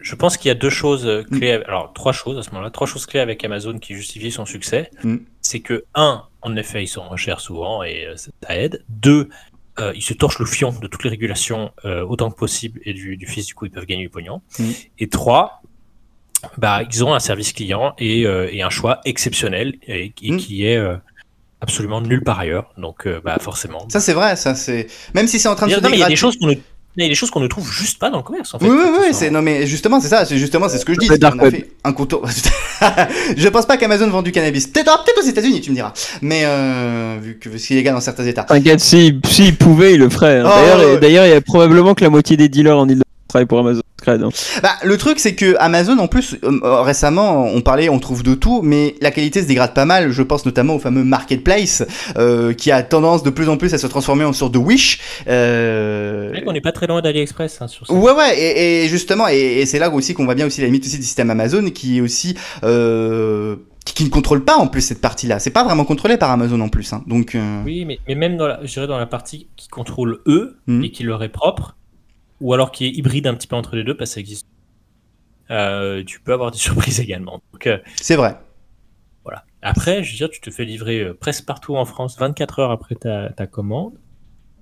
[0.00, 1.38] Je pense qu'il y a deux choses euh, Mm.
[1.38, 4.44] clés, alors trois choses à ce moment-là, trois choses clés avec Amazon qui justifient son
[4.44, 4.90] succès.
[5.02, 5.16] Mm.
[5.40, 8.84] C'est que, un, en effet, ils sont moins chers souvent et euh, ça aide.
[8.90, 9.30] Deux,
[9.78, 12.92] euh, ils se torchent le fion de toutes les régulations euh, autant que possible et
[12.94, 14.40] du, du fils, du coup, ils peuvent gagner du pognon.
[14.58, 14.64] Mm.
[15.00, 15.62] Et trois,
[16.58, 20.36] bah, ils ont un service client et, euh, et un choix exceptionnel et, qui- Mm.
[20.36, 20.96] qui est euh,
[21.60, 22.72] absolument nulle part ailleurs.
[22.78, 23.88] Donc, euh, bah, forcément.
[23.88, 24.86] Ça c'est vrai, ça c'est.
[25.14, 26.36] Même si c'est en train de se Non, mais il y a des dégrader- choses
[26.38, 26.54] qu'on ne,
[26.96, 28.54] il y a des choses qu'on ne trouve juste pas dans le commerce.
[28.54, 30.84] En fait, Oui, oui, oui, c'est non mais justement c'est ça, c'est justement c'est ce
[30.84, 31.08] que je dis.
[31.10, 32.26] A fait un contour.
[33.36, 34.66] je pense pas qu'Amazon vend du cannabis.
[34.66, 35.92] Peut-être ah, peut-être aux États-Unis, tu me diras.
[36.22, 38.44] Mais euh, vu que c'est légal dans certains États.
[38.44, 40.38] T'inquiète, s'il s'il pouvait, il le ferait.
[40.40, 40.44] hein.
[40.46, 40.98] Oh, D'ailleurs, ouais, ouais.
[41.00, 43.02] d'ailleurs, il y a probablement que la moitié des dealers en ile
[43.48, 44.22] pour Amazon Cred.
[44.22, 44.28] hein.
[44.62, 48.22] Bah, le truc, c'est que Amazon, en plus, euh, euh, récemment, on parlait, on trouve
[48.22, 50.10] de tout, mais la qualité se dégrade pas mal.
[50.10, 51.82] Je pense notamment au fameux marketplace,
[52.16, 55.00] euh, qui a tendance de plus en plus à se transformer en sorte de Wish.
[55.26, 56.26] Euh...
[56.28, 57.92] C'est vrai qu'on n'est pas très loin d'AliExpress hein, sur ça.
[57.92, 60.66] Ouais ouais et, et justement et, et c'est là aussi qu'on voit bien aussi la
[60.66, 64.80] limite aussi du système Amazon qui est aussi euh, qui, ne contrôle pas en plus
[64.82, 67.02] cette partie là c'est pas vraiment contrôlé par Amazon en plus hein.
[67.06, 70.20] donc euh, Oui, mais, mais même dans la, je dirais dans la partie qui contrôle
[70.26, 70.84] eux Mhm.
[70.84, 71.76] et qui leur est propre,
[72.44, 74.46] ou alors qui est hybride un petit peu entre les deux, parce que ça existe.
[75.50, 77.40] Euh, tu peux avoir des surprises également.
[77.66, 78.36] Euh, c'est vrai
[79.24, 79.42] voilà.
[79.62, 82.70] Après, je veux dire, tu te fais livrer euh, presque partout en France 24 heures
[82.70, 83.94] après ta, ta commande.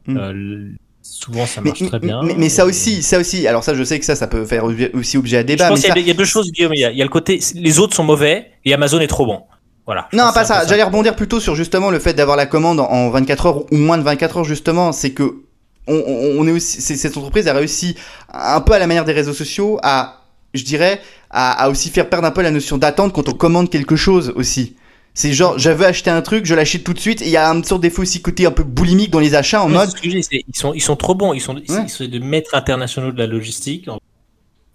[0.08, 2.22] Euh, l- souvent, ça mais, marche très mais- bien.
[2.22, 4.64] mais, mais ça aussi ça aussi alors ça je sais que ça ça peut faire
[4.94, 6.52] aussi objet à Je débat pense mais y, a ça- il y a deux choses,
[6.52, 6.72] Guillaume.
[6.74, 9.08] Il y a, il y a le côté, les autres sont mauvais et Amazon est
[9.08, 9.42] trop bon.
[9.86, 10.08] Voilà.
[10.12, 10.60] Je Non, pas ça.
[10.60, 13.76] peu J'allais rebondir plutôt sur justement le fait d'avoir la commande en 24 heures ou
[13.76, 14.92] moins de 24 heures justement.
[14.92, 15.42] C'est que
[15.86, 15.94] on,
[16.38, 17.96] on- est aussi, cette entreprise a réussi
[18.32, 20.22] un peu à la manière des réseaux sociaux à,
[20.54, 23.70] je dirais, à, à aussi faire perdre un peu la notion d'attente quand on commande
[23.70, 24.76] quelque chose aussi.
[25.14, 27.20] C'est genre, j'avais acheté un truc, je l'achète tout de suite.
[27.20, 29.62] Et il y a une sorte d'effet aussi côté un peu boulimique dans les achats
[29.62, 29.90] en Ouais, mode.
[29.90, 31.34] c'est ce que je dis, c'est- ils sont, ils sont trop bons.
[31.34, 33.88] Ils sont, ils sont des maîtres internationaux de la logistique.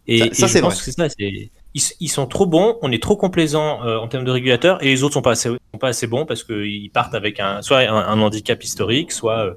[0.07, 0.79] Et, Ça- et ça, je c'est pense vrai.
[0.79, 1.09] que c'est ça.
[1.09, 2.77] c'est- Ils, ils sont trop bons.
[2.81, 5.49] On est trop complaisant euh, en termes de régulateurs, et les autres sont pas assez,
[5.49, 9.39] sont pas assez bons parce qu'ils partent avec un, soit un, un handicap historique, soit,
[9.45, 9.53] euh,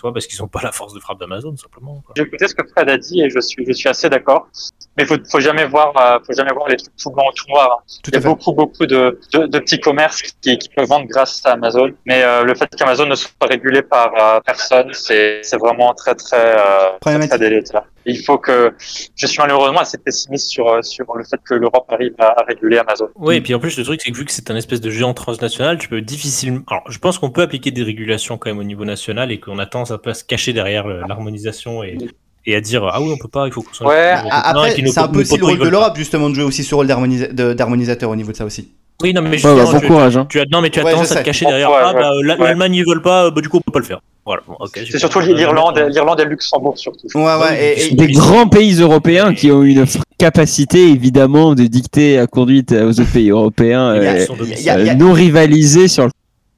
[0.00, 2.02] soit parce qu'ils n'ont pas la force de frappe d'Amazon simplement.
[2.16, 4.48] J'ai écouté ce que Fred a dit et je suis, je suis assez d'accord.
[4.96, 7.48] Mais faut, faut jamais voir, euh, faut jamais voir les trucs tout blancs ou tout
[7.52, 7.72] noirs.
[7.78, 7.82] hein.
[8.02, 8.28] Tout Il y a fait.
[8.28, 11.90] beaucoup, beaucoup de, de, de petits commerces qui, qui peuvent vendre grâce à Amazon.
[12.06, 16.14] Mais euh, le fait qu'Amazon ne soit pas régulé par euh, personne, c'est vraiment très,
[16.14, 17.84] très, euh, très, très délétère.
[18.06, 18.72] Il faut que,
[19.14, 22.44] je suis malheureusement assez pessimiste sur, euh, sur le fait que l'Europe arrive à, à
[22.44, 23.08] réguler Amazon.
[23.16, 24.90] Oui, et puis en plus, le truc, c'est que vu que c'est un espèce de
[24.90, 26.60] géant transnational, tu peux difficilement.
[26.68, 29.58] Alors, je pense qu'on peut appliquer des régulations quand même au niveau national et qu'on
[29.58, 31.98] a tendance un peu à se cacher derrière le- l'harmonisation et,
[32.46, 33.88] et à dire ah oui, on peut pas, il faut qu'on soit.
[33.88, 36.74] Ouais, Après, c'est un peu aussi le rôle de l'Europe justement de jouer aussi ce
[36.74, 38.72] rôle d'harmonisateur au niveau de ça aussi.
[39.02, 40.16] Oui, non, mais Ouais, bah, bon tu- courage.
[40.16, 40.26] Hein.
[40.28, 41.70] Tu as, non, mais tu as Ouais, tendance je à te cacher derrière.
[41.70, 44.00] ouais, ah, bah, l'Allemagne, ils veulent pas, bah, du coup, on peut pas le faire.
[44.26, 44.78] Voilà, bon, ok.
[44.90, 47.06] C'est surtout l'Irlande, l'Irlande et le Luxembourg surtout.
[47.14, 47.74] Ouais, ouais.
[47.78, 49.86] Et, et- Des grands pays européens qui ont une
[50.18, 54.26] capacité évidemment de dicter la conduite aux autres pays européens, euh,
[54.68, 56.10] euh, non rivalisés sur le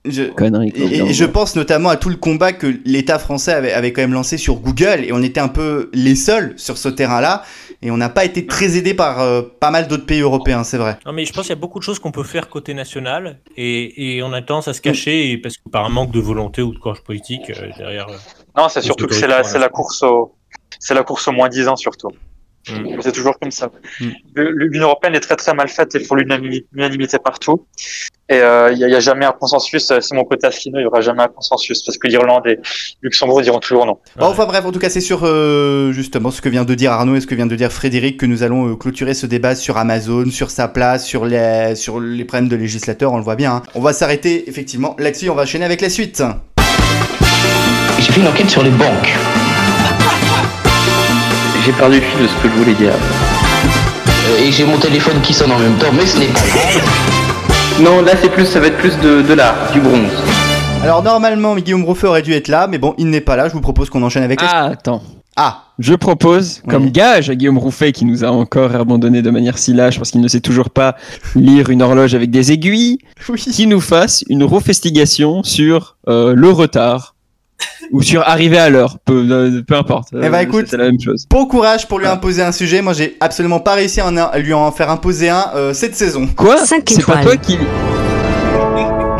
[0.05, 0.73] je- connerie.
[0.75, 4.03] Et, et je pense notamment à tout le combat que l'État français avait, avait quand
[4.03, 7.45] même lancé sur Google, et on était un peu les seuls sur ce terrain-là,
[7.83, 10.79] et on n'a pas été très aidé par euh, pas mal d'autres pays européens, c'est
[10.79, 10.99] vrai.
[11.07, 13.41] Non, mais je pense qu'il y a beaucoup de choses qu'on peut faire côté national
[13.57, 16.21] et, et on a tendance à se cacher et parce que par un manque de
[16.21, 18.09] volonté ou de courage politique euh, derrière.
[18.09, 18.17] euh,
[18.57, 20.35] Non, c'est surtout que c'est la, course au,
[20.79, 22.11] c'est la course au moins 10 ans surtout.
[22.71, 23.01] Mm.
[23.01, 23.73] C'est toujours comme ça.
[24.01, 24.07] Mm.
[24.37, 27.67] L'Union européenne est très très mal faite et il faut l'unanimi- l'unanimité partout.
[28.33, 29.91] Et euh, il n'y a, jamais un consensus.
[29.91, 32.59] euh, C'est mon côté affino, il y aura jamais un consensus parce que l'Irlande et
[33.03, 33.99] Luxembourg diront toujours non.
[34.19, 36.93] Bon, enfin bref, en tout cas, c'est sur euh, justement ce que vient de dire
[36.93, 39.55] Arnaud et ce que vient de dire Frédéric que nous allons euh, clôturer ce débat
[39.55, 43.37] sur Amazon, sur sa place, sur les, sur les problèmes de législateurs, on le voit
[43.37, 43.57] bien.
[43.57, 43.63] hein.
[43.75, 46.23] On va s'arrêter effectivement là-dessus, on va enchaîner avec la suite.
[47.99, 49.15] J'ai fait une enquête sur les banques.
[51.67, 52.95] J'ai perdu le fil de ce que je voulais dire.
[54.41, 57.22] Et j'ai mon téléphone qui sonne en même temps, mais ce n'est pas grave.
[57.83, 60.11] Non, là c'est plus, ça va être plus de, de l'art, du bronze.
[60.83, 63.49] Alors normalement, Guillaume Rouffet aurait dû être là, mais bon, il n'est pas là.
[63.49, 65.03] Je vous propose qu'on enchaîne avec Ah, attends.
[65.37, 66.71] Ah, Je propose, Oui.
[66.71, 70.11] comme gage à Guillaume Rouffet, qui nous a encore abandonné de manière si lâche parce
[70.11, 70.95] qu'il ne sait toujours pas
[71.35, 73.41] lire une horloge avec des aiguilles, oui.
[73.41, 77.12] qui nous fasse une refestigation sur euh, le retard
[77.91, 80.09] ou sur arriver à l'heure, peu, euh, peu importe.
[80.13, 80.67] Eh Euh, écoute.
[80.69, 81.27] c'est la même chose.
[81.29, 82.13] Bon courage pour lui Ah.
[82.15, 82.81] imposer un sujet.
[82.83, 85.95] Moi, j'ai absolument pas réussi à, en- à lui en faire imposer un euh, cette
[85.97, 86.27] saison.
[86.37, 87.59] Quoi C'est pas toi qui.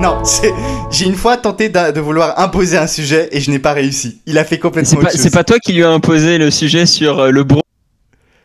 [0.01, 0.53] Non, c'est-
[0.91, 4.21] j'ai une fois tenté de vouloir imposer un sujet et je n'ai pas réussi.
[4.27, 5.31] Il a fait C'est complètement pas, autre c'est chose.
[5.33, 7.63] pas toi qui lui a imposé le sujet sur euh, le, bron-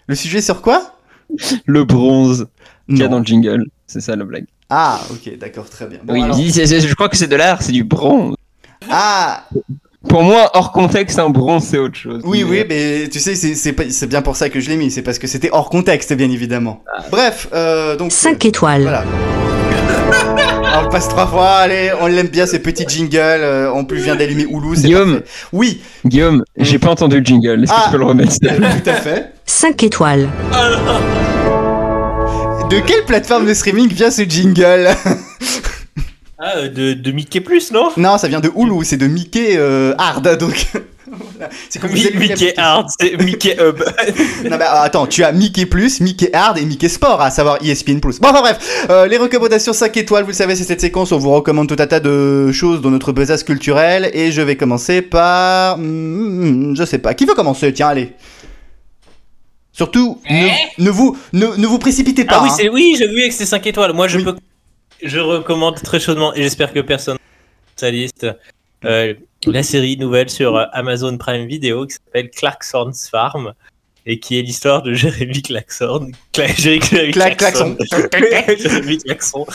[0.08, 0.94] Le sujet sur quoi?
[1.66, 2.48] le bronze
[2.88, 3.66] qu'il y a dans le jingle.
[3.88, 4.46] C'est ça la blague.
[4.70, 6.00] Ah, ok, d'accord, très bien.
[6.04, 8.36] Bon, oui, alors- c'est- c'est- je crois que c'est de l'art, c'est du bronze.
[8.90, 9.46] Ah,
[10.08, 12.22] Pour moi, hors contexte, un bronze c'est autre chose.
[12.24, 14.70] oui, Mais- oui, mais tu sais, c'est- c'est pas- c'est bien pour ça que je
[14.70, 14.92] l'ai mis.
[14.92, 16.84] C'est parce que c'était hors contexte, bien évidemment.
[17.12, 18.12] Bref, euh, donc.
[18.12, 18.84] 5 étoiles.
[18.84, 19.04] Voilà.
[20.80, 23.18] on le passe trois fois, allez, on l'aime bien ces petits jingles.
[23.18, 24.46] euh, en plus, je viens d'allumer
[24.76, 25.16] c'est Guillaume.
[25.20, 25.32] parfait.
[25.52, 27.64] Oui, Guillaume, j'ai pas entendu le jingle.
[27.64, 27.84] Est-ce que Ah.
[27.86, 29.34] tu peux le remettre te plaît tout à fait.
[29.46, 30.30] 5 étoiles.
[32.70, 34.90] De quelle plateforme de streaming vient ce jingle?
[36.40, 37.90] Ah, euh, de, de Mickey Plus, non?
[37.98, 40.68] Non, ça vient de Hulu, c'est de Mickey euh, Hard, donc.
[41.08, 41.50] voilà.
[41.70, 42.54] C'est comme Mickey l'application.
[42.58, 43.84] Hard, c'est Mickey Hub.
[44.44, 47.58] Non, mais euh, attends, tu as Mickey Plus, Mickey Hard et Mickey Sport, à savoir
[47.64, 48.20] ESPN Plus.
[48.20, 51.16] Bon, enfin bref, euh, les recommandations 5 étoiles, vous le savez, c'est cette séquence où
[51.16, 54.12] on vous recommande tout un tas de choses dans notre besace culturelle.
[54.14, 55.78] Et je vais commencer par.
[55.80, 57.16] hmm, je sais pas.
[57.16, 57.74] Qui veut commencer?
[57.74, 58.14] Tiens, allez.
[59.72, 62.38] Surtout, ne, ne vous, ne, ne vous précipitez pas.
[62.40, 62.56] Ah oui, hein.
[62.58, 63.94] c'est oui, j'ai vu que c'était 5 étoiles.
[63.94, 64.24] Moi, je Oui.
[64.24, 64.36] peux,
[65.04, 67.18] je recommande très chaudement et j'espère que personne
[67.76, 68.28] sa liste
[68.86, 69.14] euh,
[69.46, 73.54] la série nouvelle sur euh, Amazon Prime Video qui s'appelle Clarkson's Farm
[74.06, 76.12] et qui est l'histoire de Jérémy Clarkson.
[76.34, 76.56] Cla-
[78.58, 79.46] Jérémy Clarkson.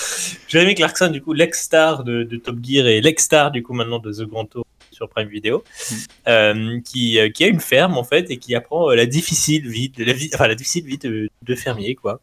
[0.47, 4.13] Jérémy Clarkson, du coup, l'ex-star de, de Top Gear et l'ex-star, du coup, maintenant de
[4.13, 5.65] The Grand Tour sur Prime Video,
[6.29, 10.05] euh, qui, qui a une ferme, en fait, et qui apprend la difficile vie de,
[10.05, 12.21] la vie, enfin, la difficile vie de, de fermier, quoi.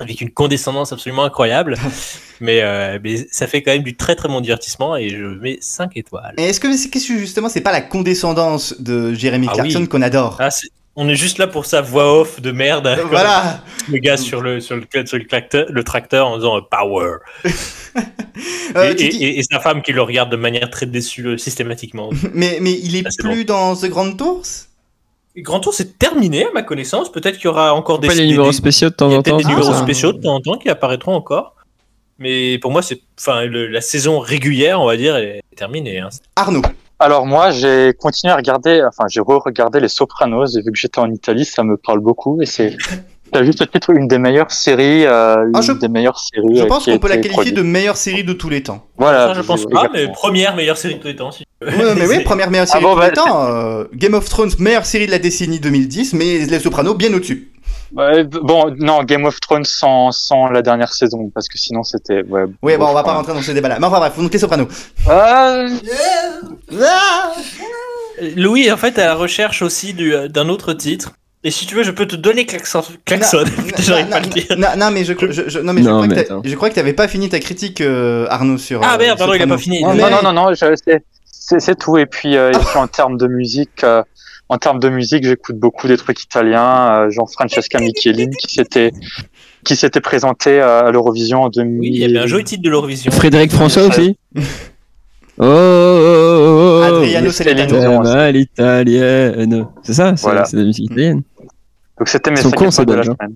[0.00, 1.76] Avec une condescendance absolument incroyable.
[2.40, 5.58] mais, euh, mais ça fait quand même du très très bon divertissement et je mets
[5.60, 6.34] 5 étoiles.
[6.38, 9.88] Est-ce que qu'est-ce que justement, c'est pas la condescendance de Jeremy Ah Clarkson oui.
[9.88, 10.48] qu'on adore Ah,
[10.96, 12.98] on est juste là pour sa voix off de merde.
[13.10, 13.62] Voilà.
[13.88, 17.18] Le gars sur le, sur le, sur le, tracteur, le tracteur en disant euh, power.
[18.76, 20.86] Euh, et, tu et- dis- et- et sa femme qui le regarde de manière très
[20.86, 22.10] déçue euh, systématiquement.
[22.32, 24.44] Mais, mais il est Ah, plus dans The Grand Tours?
[25.42, 27.10] Grand Tour, c'est terminé à ma connaissance.
[27.10, 29.14] Peut-être qu'il y aura encore des, Pas les des- numéros des- spéciaux de temps y
[29.14, 29.38] a en peut-être temps.
[29.38, 31.54] des c'est numéros ça spéciaux de temps en temps qui apparaîtront encore.
[32.18, 35.98] Mais pour moi, c'est, enfin, la saison régulière, on va dire, est terminée.
[36.00, 36.08] hein.
[36.36, 36.62] Arnaud.
[36.98, 40.98] Alors moi, j'ai continué à regarder, enfin j'ai re-regardé Les Sopranos et vu que j'étais
[40.98, 42.76] en Italie, ça me parle beaucoup et c'est
[43.32, 46.56] t'as juste le titre une des meilleures séries, euh, Ah, je- des meilleures séries.
[46.56, 47.56] Je euh, pense qu'on peut la qualifier produite.
[47.56, 48.84] de meilleure série de tous les temps.
[48.98, 49.28] Voilà.
[49.28, 51.30] Ça, je pense pas, mais première meilleure série de tous les temps.
[51.30, 51.86] Si tu veux.
[51.88, 53.44] Ouais, mais oui, première meilleure Ah série bon, de tous les bah, temps.
[53.46, 57.50] euh, Game of Thrones, meilleure série de la décennie 2010, mais Les Sopranos bien au-dessus.
[57.94, 62.22] Ouais, bon, non, Game of Thrones sans, sans la dernière saison parce que sinon c'était.
[62.22, 63.78] Ouais, Oui, bon, on va pas rentrer dans ce débat-là.
[63.80, 64.68] Mais enfin bref, donc Les Sopranos.
[65.08, 65.66] Ah,
[66.80, 67.32] Ah
[68.36, 71.12] Louis, en fait, à la recherche aussi du- d'un autre titre.
[71.42, 72.82] Et si tu veux, je peux te donner Klaxon.
[73.08, 74.44] J'arrive Non, pas à le dire.
[74.58, 76.68] Non, non, mais je, je, je- non, mais je Non, crois mais que je crois
[76.68, 78.82] que t'avais pas fini ta critique, euh, Arnaud, sur.
[78.84, 79.82] Ah euh, merde, pardon, il a pas fini.
[79.82, 81.96] non, Mais- non, non, non, c'est- tout.
[81.96, 84.02] Et puis, euh, et puis en termes de musique, euh,
[84.50, 88.92] en termes de musique, j'écoute beaucoup des trucs italiens, euh, genre Francesca Michelin qui s'était
[89.64, 91.80] qui s'était présenté euh, à l'Eurovision en 2000.
[91.80, 93.10] Oui, il y avait un joli titre de l'Eurovision.
[93.12, 94.16] Frédéric François aussi?
[95.42, 98.02] Oh, oh, oh, oh, Adriano Celentano.
[98.04, 99.66] Oh, à l'italienne.
[99.82, 100.44] C'est ça, c'est Voilà.
[100.44, 101.22] c'est de la musique italienne.
[101.98, 103.34] Donc c'était mes cinq cons, de la Belges, semaine.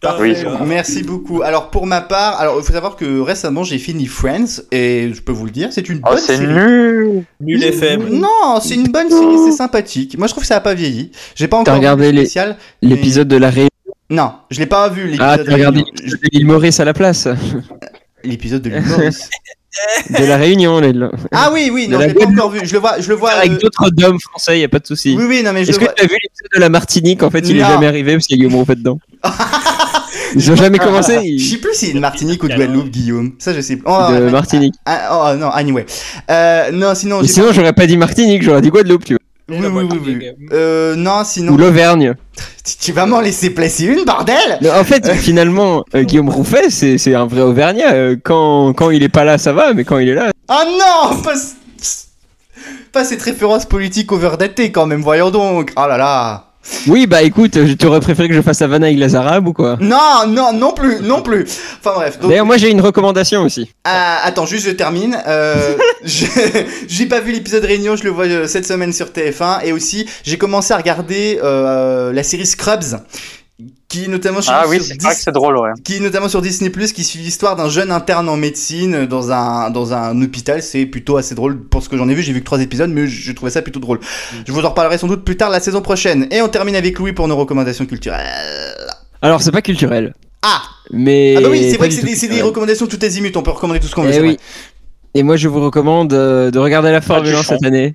[0.00, 0.22] Parfait.
[0.22, 1.42] Oui, c'est Merci beaucoup.
[1.42, 5.20] Alors pour ma part, alors il faut savoir que récemment j'ai fini Friends et je
[5.22, 6.52] peux vous le dire, c'est une Oh, bonne c'est série.
[6.52, 7.24] nul.
[7.40, 8.08] Nul FM.
[8.18, 10.18] Non, c'est une bonne série, c'est sympathique.
[10.18, 11.12] Moi je trouve que ça a pas vieilli.
[11.36, 12.10] J'ai pas encore regardé.
[12.82, 13.68] L'épisode de la Réunion.
[14.08, 16.84] Non, je l'ai pas vu Ah, l'épisode t'as regardé de l'épisode de l'île Maurice à
[16.84, 17.28] la place
[18.24, 19.30] l'épisode de l'île Maurice.
[20.18, 21.10] De la Réunion, l'île.
[21.32, 22.60] Ah oui, oui, non, je l'ai pas encore vu.
[22.64, 23.30] Je le vois, je le vois.
[23.30, 25.14] Avec euh, d'autres dômes français, y a pas de souci.
[25.16, 25.92] Oui, oui, non mais je Est-ce que vois.
[25.94, 27.68] tu as vu l'épisode de la Martinique En fait, il est Non.
[27.68, 28.98] jamais arrivé parce qu'il y a Guillaume fait dedans.
[30.34, 31.38] Ils ont jamais commencé.
[31.38, 33.32] Je sais plus si c'est une Martinique ou de Guadeloupe, Guillaume.
[33.38, 33.84] Ça, je sais plus.
[33.86, 34.30] Oh, De ouais.
[34.30, 34.74] Martinique.
[34.86, 35.84] Ah, oh non, anyway.
[36.30, 39.19] Euh, non, sinon, sinon, j'aurais pas dit Martinique, j'aurais dit Guadeloupe, tu vois.
[39.50, 40.28] Oui, oui, oui, oui.
[40.52, 41.56] Euh, non, Ou sinon.
[41.56, 42.14] l'Auvergne.
[42.64, 44.36] Tu, tu vas m'en laisser placer une, bordel
[44.72, 47.92] en fait, finalement, euh, Guillaume Rouffet, c'est c'est un vrai Auvergnat.
[47.92, 50.30] Euh, Quand, quand il est pas là, ça va, mais quand il est là.
[50.48, 51.22] Oh non
[52.92, 55.72] pas, cette référence politique overdatée quand même, voyons donc.
[55.76, 56.49] Oh là là.
[56.86, 59.52] Oui, bah écoute, euh, tu aurais préféré que je fasse Havana avec les Arabes ou
[59.52, 59.76] quoi?
[59.80, 61.42] Non, non, non plus, non plus.
[61.78, 62.18] Enfin bref.
[62.20, 63.72] Donc, D'ailleurs, moi j'ai une recommandation aussi.
[63.84, 65.16] ah, attends, juste je termine.
[65.26, 69.64] Euh, j'ai pas vu l'épisode Réunion, je le vois euh, cette semaine sur TF1.
[69.64, 72.98] Et aussi, j'ai commencé à regarder euh, la série Scrubs.
[73.90, 75.70] Qui notamment sur, Ah oui, sur c'est Dis- vrai que c'est drôle, ouais.
[75.84, 79.32] qui est notamment sur Disney Plus, qui suit l'histoire d'un jeune interne en médecine dans
[79.32, 80.62] un dans un hôpital.
[80.62, 82.22] C'est plutôt assez drôle pour ce que j'en ai vu.
[82.22, 84.00] J'ai vu que trois épisodes, mais je trouvais ça plutôt drôle.
[84.46, 86.26] Je vous en reparlerai sans doute plus tard la saison prochaine.
[86.30, 88.24] Et on termine avec Louis pour nos recommandations culturelles.
[89.22, 90.14] Alors, c'est pas culturel.
[90.42, 91.34] Ah, Mais.
[91.36, 93.36] ah bah oui, c'est vrai que c'est des, recommandations tout azimut.
[93.36, 94.12] On peut recommander tout ce qu'on veut.
[94.14, 94.38] Eh oui.
[95.14, 97.48] Et moi, je vous recommande euh, de regarder la Formule du 1 chant.
[97.54, 97.94] cette année.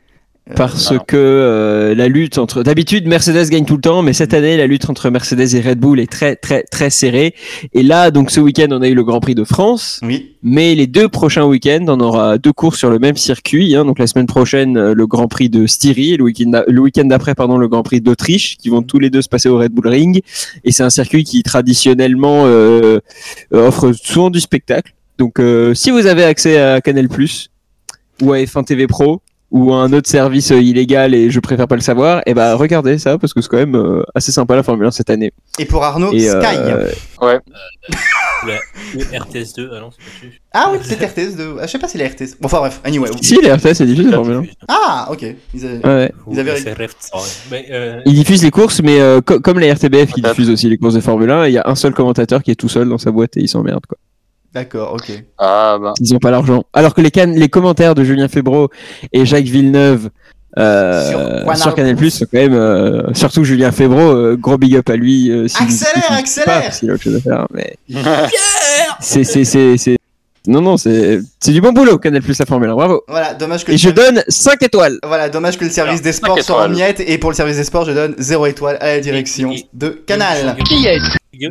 [0.55, 4.57] Parce que euh, la lutte entre d'habitude Mercedes gagne tout le temps mais cette année
[4.57, 7.33] la lutte entre Mercedes et Red Bull est très très très serrée.
[7.73, 9.99] Et là donc ce week-end on a eu le Grand Prix de France.
[10.03, 10.35] Oui.
[10.43, 13.85] mais les deux prochains week-ends on aura deux courses sur le même circuit hein.
[13.85, 17.05] donc la semaine prochaine euh, le Grand Prix de Styrie et le week-end le week-end
[17.05, 19.71] d'après pardon le Grand Prix d'Autriche qui vont tous les deux se passer au Red
[19.71, 20.21] Bull Ring.
[20.63, 22.99] Et c'est un circuit qui traditionnellement euh,
[23.53, 24.93] euh, offre souvent du spectacle.
[25.17, 27.07] Donc euh, si vous avez accès à Canal+
[28.21, 29.21] ou à F1 TV Pro
[29.55, 32.97] ou un autre service euh, illégal et je préfère pas le savoir, et bah regardez
[32.97, 35.31] ça parce que c'est quand même euh, assez sympa la Formule 1 cette année.
[35.57, 36.57] Et pour Arnaud, Et, Sky.
[36.57, 36.89] euh,
[38.45, 40.41] La RTS2, ah non, c'est pas dessus.
[40.53, 41.55] Ah oui, peut-être RTS de.
[41.59, 42.35] Ah, je sais pas si la RTS.
[42.39, 42.81] Bon, enfin bref.
[42.83, 43.09] Anyway.
[43.21, 45.25] si les RTS c'est diffusé la Formule Ah, ok.
[45.53, 45.95] Ils avaient- 1.
[45.97, 46.11] Ouais.
[46.31, 47.19] Ils avaient- C'est Reft, ouais.
[47.51, 50.29] Mais, euh, Ils diffusent les courses, mais euh, co- comme la RTBF, Peut-être.
[50.29, 51.47] diffusent aussi les courses de Formule 1.
[51.47, 53.47] Il y a un seul commentateur qui est tout seul dans sa boîte et il
[53.49, 53.97] s'emmerde quoi.
[54.55, 55.11] D'accord, ok.
[55.37, 55.93] Ah bah.
[55.99, 56.63] Ils ont pas l'argent.
[56.73, 58.69] Alors que les, can- les commentaires de Julien Febro
[59.13, 60.09] et Jacques Villeneuve
[60.57, 61.97] euh, Sur sur, Canal+.
[62.09, 65.29] Sont quand même, euh, surtout Julien Febro, euh, gros big up à lui.
[65.29, 67.75] euh, s'il- Accélère, s'il- accélère qu'il a autre chose à faire, mais
[69.01, 69.97] c'est c'est c'est c'est
[70.47, 73.65] non non c'est c'est du bon boulot Canal Plus la Formule 1 bravo Voilà, dommage
[73.65, 73.71] que.
[73.71, 76.69] et je donne 5 étoiles Voilà, dommage que le service Alors, des sports soit en
[76.69, 79.55] miettes et pour le service des sports, je donne 0 étoile à la direction Et-
[79.55, 80.55] et- de Canal.
[80.63, 80.99] Qui est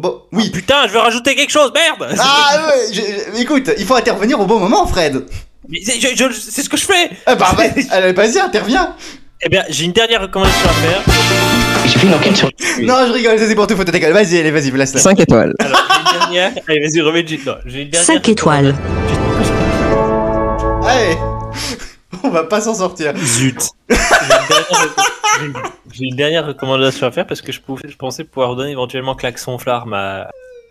[0.00, 0.50] Bon, oui.
[0.50, 3.00] Putain, je veux rajouter quelque chose, merde Ah ouais, je-
[3.36, 5.24] je- écoute, il faut intervenir au bon moment, Fred.
[5.68, 8.94] Mais c'est- je- je- C'est ce que je fais Ah bah, bah, allez, vas-y, interviens.
[9.46, 11.02] Eh bien, j'ai une dernière recommandation à faire.
[11.86, 12.48] J'ai fait une enquête sur.
[12.82, 14.12] Non, je rigole, c'est pour tout, faut te décaler.
[14.14, 15.00] Vas-y, allez, vas-y, laisse-la.
[15.00, 16.52] 5 étoiles Alors, j'ai une dernière.
[16.68, 17.40] Allez, vas-y, remets le jet.
[17.44, 18.06] Non, j'ai une dernière.
[18.06, 18.74] 5 étoiles.
[20.86, 21.16] Allez,
[22.24, 23.14] on va pas s'en sortir.
[23.16, 23.60] Zut.
[25.92, 29.14] J'ai une dernière- recommandation à faire parce que je, pouvais, je pensais pouvoir donner éventuellement
[29.14, 30.30] klaxon flarme à,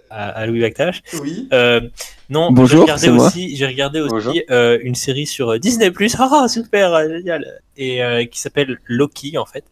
[0.09, 1.01] à, à Louis Bactache.
[1.21, 1.47] Oui.
[1.53, 1.81] Euh,
[2.29, 6.15] non, Bonjour, j'ai regardé aussi, j'ai regardé aussi euh, une série sur euh, Disney Plus,
[6.19, 9.63] ah super euh, génial, et euh, qui s'appelle Loki en fait.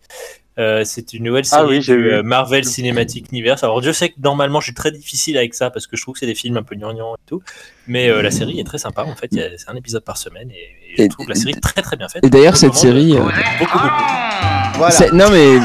[0.61, 3.63] Euh, c'est une nouvelle Ah série oui, du euh, Marvel Cinematic Universe.
[3.63, 6.13] Alors je sais que normalement je suis très difficile avec ça parce que je trouve
[6.13, 7.41] que c'est des films un peu gnangnan et tout,
[7.87, 9.29] mais euh, la série est très sympa en fait.
[9.31, 10.53] C'est un épisode par semaine et,
[10.93, 12.23] et je Et- trouve la série très très bien faite.
[12.25, 13.21] et d'ailleurs cette série euh,
[13.59, 14.77] beaucoup beaucoup.
[14.77, 15.11] Voilà.
[15.13, 15.57] non mais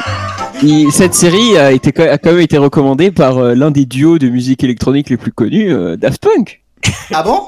[0.63, 4.29] il- cette série a été a quand même été recommandée par l'un des duos de
[4.29, 6.63] musique électronique les plus connus Daft Punk
[7.13, 7.43] Ah bon?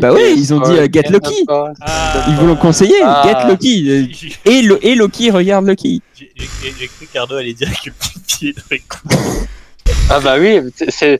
[0.00, 1.44] Bah oui, ils ont dit, euh, Get Lucky.
[1.48, 1.72] Ah,
[2.28, 3.22] ils vous l'ont conseillé Ah.
[3.24, 7.92] Get Lucky et, le, et Loki regarde Loki j'ai- cru qu'Arnaud allait dire que le
[7.92, 8.54] petit pied.
[10.12, 10.58] Ah bah oui,
[10.90, 11.18] c'est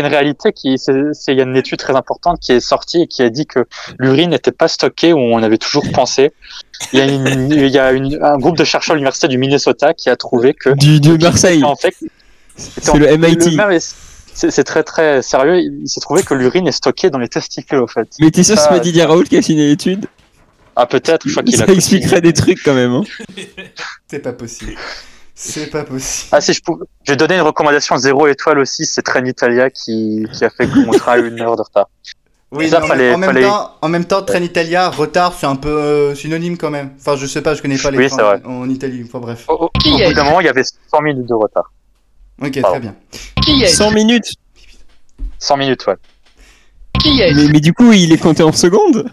[0.00, 0.92] une réalité qui c'est
[1.28, 3.60] il y a une étude très importante qui est sortie et qui a dit que
[3.98, 6.30] l'urine n'était pas stockée où on avait toujours pensé.
[6.92, 9.38] Il y a, une, il y a une- un groupe de chercheurs à l'université du
[9.38, 11.94] Minnesota qui a trouvé que du, de Marseille en fait
[12.56, 13.56] c'est le MIT
[14.50, 15.58] c'est très très sérieux.
[15.60, 18.08] Il s'est trouvé que l'urine est stockée dans les testicules au fait.
[18.20, 20.06] mais t'es sûr que c'est pas Didier Raoult qui a signé l'étude
[20.76, 21.66] Ah peut-être, je crois qu'il a.
[21.66, 23.02] ça expliquerait des trucs quand même hein.
[24.10, 24.74] C'est pas possible.
[25.34, 26.28] C'est pas possible.
[26.32, 28.86] Ah si je pouvais, je vais donner une recommandation zéro étoile aussi.
[28.86, 31.88] C'est Trenitalia qui qui a fait que mon train a une heure de retard.
[32.50, 35.44] Oui, Ça, mais en, fallait- en même fallait- temps, en même temps, Trenitalia, retard, c'est
[35.46, 36.90] un peu euh, synonyme quand même.
[36.98, 38.42] Enfin, je sais pas, je connais pas les Oui, trains vrai.
[38.46, 39.02] en Italie.
[39.06, 39.44] Enfin bref.
[39.48, 39.68] Au, au- au
[40.08, 41.70] bout d'un moment, il y avait 100 minutes de retard.
[42.42, 42.94] Ok, Pardon.
[43.40, 43.66] très bien.
[43.68, 44.32] 100 minutes
[45.38, 45.94] 100 minutes, ouais.
[47.04, 49.10] mais, mais du coup il est compté en secondes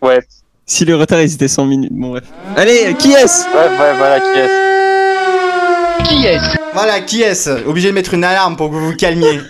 [0.00, 0.20] Ouais,
[0.66, 2.24] si le retard il était 100 minutes bon bref
[2.56, 4.72] allez qui est-ce ouais, ouais, voilà qui est.
[6.74, 9.40] Voilà, qui est-ce Obligé de mettre une alarme pour que vous vous calmiez.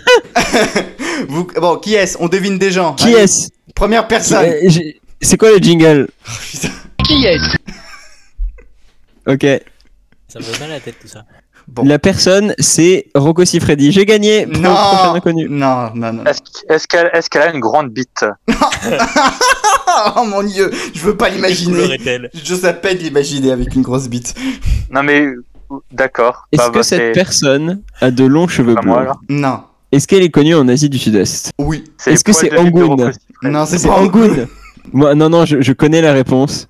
[1.27, 1.45] vous...
[1.55, 2.93] Bon, qui est-ce On devine des gens.
[2.95, 4.45] qui est-ce Première personne.
[4.45, 4.69] Euh,
[5.21, 6.07] c'est quoi le jingle
[6.51, 6.69] Putain.
[9.27, 9.45] ok
[10.27, 11.25] Ça me fait mal à la tête tout ça.
[11.67, 11.83] Bon.
[11.85, 15.13] la personne c'est Rocco Siffredi j'ai gagné prochain Non.
[15.15, 16.23] inconnu non, non, non.
[16.69, 18.25] Est-ce qu'elle est a une grande bite
[20.15, 21.97] oh mon dieu, je veux pas l'imaginer.
[22.33, 24.33] Je sais à peine l'imaginer avec une grosse bite.
[24.91, 25.27] Non mais
[25.91, 26.47] d'accord.
[26.51, 29.19] est-ce Bah, que bah, cette personne a de longs cheveux pas alors.
[29.29, 29.61] Non.
[29.91, 31.83] est-ce qu'elle est connue en Asie du Sud-Est Oui.
[31.97, 33.11] C'est Est-ce que c'est Siffredi.
[33.43, 34.47] Non, c'est pas Angoon
[34.91, 36.67] Moi, non, non, je, je connais la réponse.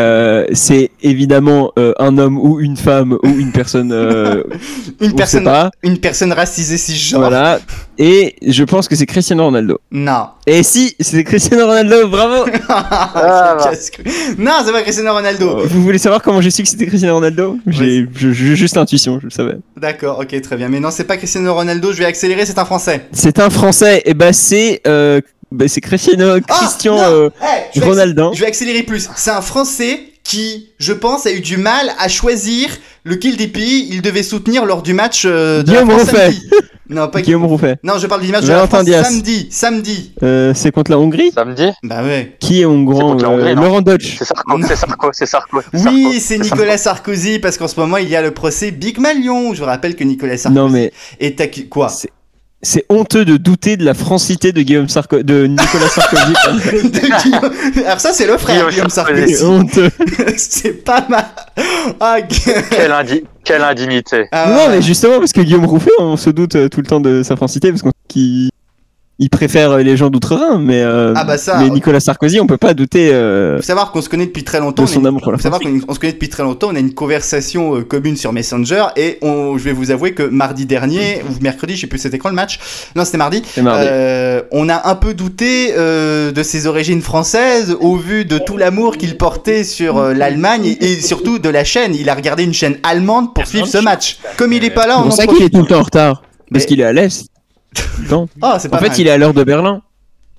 [0.00, 3.92] Euh, c'est évidemment euh, un homme ou une femme ou une personne.
[3.92, 4.42] Euh,
[5.00, 5.70] Une personne, pas.
[5.82, 7.20] une personne racisée cisgenre.
[7.20, 7.58] Voilà.
[7.98, 9.80] Et je pense que c'est Cristiano Ronaldo.
[9.90, 10.28] Non.
[10.46, 14.04] Et si, c'est Cristiano Ronaldo, bravo Ah, casse-couille.
[14.38, 15.66] non, c'est pas Cristiano Ronaldo.
[15.66, 17.58] Vous voulez savoir comment j'ai su que c'était Cristiano Ronaldo?
[17.66, 19.56] J'ai juste l'intuition, je le savais.
[19.76, 20.68] D'accord, ok, très bien.
[20.68, 21.92] Mais non, c'est pas Cristiano Ronaldo.
[21.92, 22.46] Je vais accélérer.
[22.46, 23.08] C'est un Français.
[23.12, 25.20] C'est un Français, et bah c'est euh,
[25.52, 27.30] bah, c'est Cristiano Ah, Christian euh,
[27.74, 28.30] je vais Ronaldo.
[28.30, 29.08] accé- Je vais accélérer plus.
[29.16, 32.68] C'est un Français qui, je pense, a eu du mal à choisir
[33.04, 36.22] lequel des pays il devait soutenir lors du match euh, de Guillaume la France Rouffet.
[36.32, 36.48] samedi.
[36.88, 37.76] Non, pas Guillaume Rouffet.
[37.82, 39.48] Non, je parle du match de la France samedi.
[39.50, 40.12] Samedi.
[40.22, 42.36] Euh, c'est contre la Hongrie Samedi Bah ouais.
[42.38, 44.16] Qui est hongrois contre la euh, Laurent Dutch.
[44.18, 45.60] C'est Sarko, c'est Sarko, c'est Sarko.
[45.72, 49.54] Oui, c'est Nicolas Sarkozy parce qu'en ce moment il y a le procès Big Malion.
[49.54, 51.66] Je vous rappelle que Nicolas Sarkozy Non mais est accusé.
[51.68, 51.88] Quoi
[52.62, 56.32] c'est honteux de douter de la francité de Guillaume Sarko de Nicolas Sarkozy.
[56.90, 59.34] De Guillaume- Alors ça c'est le frère Guillaume Guillaume Sarkozy.
[59.34, 59.90] C'est honteux.
[60.36, 61.24] c'est pas mal.
[62.00, 62.16] Ah,
[62.70, 64.26] Quelle, indi- quelle indignité.
[64.32, 64.68] ah, non ouais.
[64.76, 67.34] mais justement parce que Guillaume Rouffet, on se doute euh, tout le temps de sa
[67.36, 68.50] francité parce qu'il
[69.18, 71.70] il préfère les gens d'outre-Rhin, mais, euh, Ah bah ça, mais.
[71.70, 73.12] Nicolas Sarkozy, on peut pas douter.
[73.12, 74.82] euh, Faut savoir qu'on se connaît depuis très longtemps.
[74.82, 76.28] De on son a une- amour pour la faut savoir qu'on on se connaît depuis
[76.28, 76.70] très longtemps.
[76.72, 80.22] On a une conversation euh, commune sur Messenger et on, je vais vous avouer que
[80.24, 82.58] mardi dernier ou mercredi, je sais plus c'était quand le match.
[82.96, 83.42] Non, c'était mardi.
[83.46, 83.86] c'est mardi.
[83.88, 88.56] Euh, on a un peu douté euh, de ses origines françaises au vu de tout
[88.56, 91.94] l'amour qu'il portait sur euh, l'Allemagne et, surtout de la chaîne.
[91.94, 94.18] Il a regardé une chaîne allemande pour suivre ce match.
[94.36, 95.78] Comme il est pas là, C'est on pour en ça qu'il est tout le temps
[95.80, 96.22] en retard.
[96.50, 97.26] Parce qu'il est à l'est.
[98.42, 99.82] Ah, c'est pas En fait, il est à l'heure de Berlin.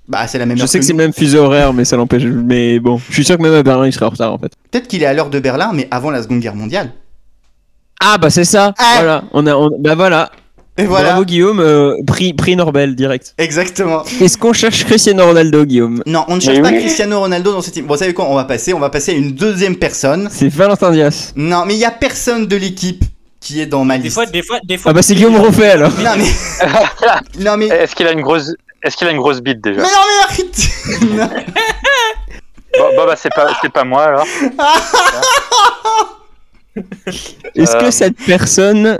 [0.07, 0.99] Bah, c'est la même Je heure sais que que c'est nous.
[0.99, 2.23] le même fuseau horaire, mais ça l'empêche.
[2.23, 4.51] Mais bon, je suis sûr que même à Berlin, il serait en retard en fait.
[4.69, 6.91] Peut-être qu'il est à l'heure de Berlin, mais avant la Seconde Guerre mondiale.
[8.03, 8.73] Ah bah c'est ça.
[8.77, 8.93] Ah.
[8.97, 10.29] Voilà, on a, on- bah voilà.
[10.77, 11.09] Et voilà.
[11.11, 13.35] Bravo Guillaume, euh, prix, prix Nobel direct.
[13.37, 14.03] Exactement.
[14.19, 16.01] Est-ce qu'on cherche Cristiano Ronaldo, Guillaume?
[16.07, 16.79] Non, on ne cherche Mais pas oui.
[16.79, 17.85] Cristiano Ronaldo dans cette team.
[17.85, 18.25] Bon, vous savez quoi?
[18.27, 18.73] On va passer.
[18.73, 20.27] On va passer à une deuxième personne.
[20.31, 21.31] C'est Valentin Dias.
[21.35, 23.05] Non, mais il y a personne de l'équipe
[23.43, 24.13] qui est dans ma Des liste.
[24.15, 24.91] fois, des fois, des fois.
[24.91, 25.91] Ah bah c'est Guillaume Rouffet alors.
[25.99, 26.31] Non mais.
[27.43, 27.67] non mais.
[27.67, 29.81] Est-ce qu'il a une grosse, est-ce qu'il a une grosse bite déjà?
[29.81, 30.69] Mais non mais arrête
[31.01, 31.29] Non.
[32.79, 34.25] Bon, bon, bah c'est pas, c'est pas moi alors.
[37.55, 37.91] Est-ce que Euh.
[37.91, 38.99] cette personne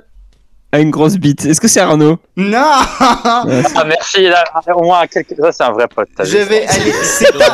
[0.74, 2.58] a une grosse bite Est-ce que c'est Arnaud Non
[3.06, 3.46] Ah
[3.88, 4.44] merci, là,
[4.76, 5.36] au moins quelque...
[5.36, 6.10] ça c'est un vrai pote.
[6.20, 6.44] Je vu.
[6.44, 6.92] vais aller.
[7.04, 7.54] C'est pas.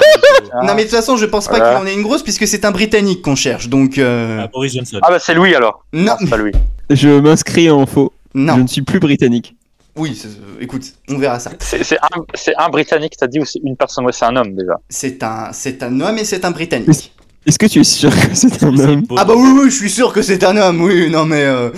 [0.53, 0.65] Ah.
[0.65, 1.75] Non mais de toute façon, je pense pas Voilà.
[1.75, 3.69] qu'il en ait une grosse puisque c'est un Britannique qu'on cherche.
[3.69, 3.97] Donc.
[3.97, 4.99] euh, Ah, Boris Johnson.
[5.01, 5.83] Ah bah c'est Louis alors.
[5.93, 6.15] Non.
[6.29, 6.51] pas Louis.
[6.89, 8.13] Je m'inscris en faux.
[8.33, 8.57] Je Non.
[8.57, 9.55] ne suis plus britannique.
[9.95, 10.19] Oui.
[10.61, 11.51] Écoute, on verra ça.
[11.59, 14.05] C'est un, un Britannique, t'as dit ou c'est une personne?
[14.11, 14.75] C'est un homme déjà.
[14.87, 17.11] C'est un, c'est un homme et c'est un Britannique.
[17.45, 19.03] Est-ce que tu es sûr que c'est un homme?
[19.17, 20.81] Ah bah oui, oui, je suis sûr que c'est un homme.
[20.81, 21.43] Oui, non mais.
[21.43, 21.69] euh,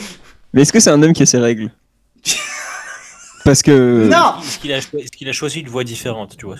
[0.53, 1.71] Mais est-ce que c'est un homme qui a ses règles
[3.45, 4.07] Parce que.
[4.07, 4.59] Non, Est-ce
[5.11, 6.57] qu'il a, choisi une voie différente, tu vois?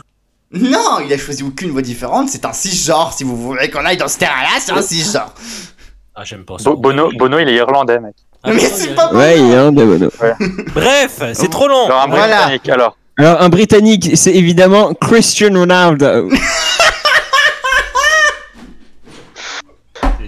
[0.54, 2.30] Non, il a choisi aucune voie différente.
[2.30, 3.14] C'est un cisgenre.
[3.14, 5.34] Si vous voulez qu'on aille dans ce terrain-là, c'est un cisgenre.
[6.16, 6.70] Ah, j'aime pas ça.
[6.70, 8.16] Bo- Bono, Bono, il est irlandais, mec.
[8.44, 10.10] Ah, mais c'est pas Ouais, il un de Bono.
[10.74, 11.86] Bref, c'est trop long.
[11.86, 12.38] Alors un Voilà.
[12.48, 12.98] Britannique alors.
[13.18, 16.30] Alors, un britannique, c'est évidemment Christian Ronaldo.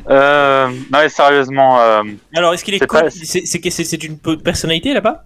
[0.10, 2.02] Euh, non mais sérieusement, euh,
[2.36, 5.24] Alors, est-ce qu'il est, C'est pas- c'est, c'est, c'est, c'est une pe- personnalité là-bas?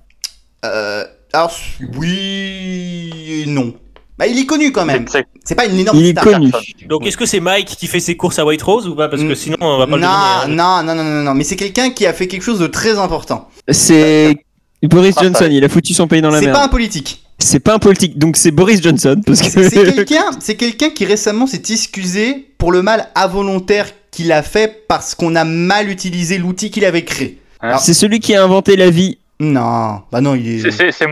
[0.65, 1.03] Euh,
[1.34, 1.51] alors
[1.97, 3.11] oui,
[3.43, 3.73] et non.
[4.17, 5.05] Bah il est connu quand même.
[5.07, 6.23] c'est- C'est pas une énorme Il est star.
[6.23, 6.51] connu.
[6.88, 9.07] Donc, est-ce que c'est Mike qui fait ses courses à White Rose ou pas?
[9.09, 9.36] Parce que Mm.
[9.36, 10.61] sinon, on va pas le Non, deviner.
[10.61, 10.84] hein.
[10.84, 12.97] non, non, non, non, non, mais c'est quelqu'un qui a fait quelque chose de très
[12.97, 13.47] important.
[13.69, 14.36] C'est
[14.84, 17.23] Boris Ah, Johnson, il a foutu son pays dans la C'est pas un politique.
[17.39, 19.21] C'est pas un politique, donc c'est Boris Johnson.
[19.25, 23.88] Parce que c'est quelqu'un, c'est quelqu'un qui récemment s'est excusé pour le mal involontaire
[24.18, 27.39] qu'il a fait parce qu'on a mal utilisé l'outil qu'il avait créé.
[27.80, 29.20] c'est celui qui a inventé la vie.
[29.39, 30.72] Non, bah non, il c'est- est.
[30.72, 31.05] c'est- c'est-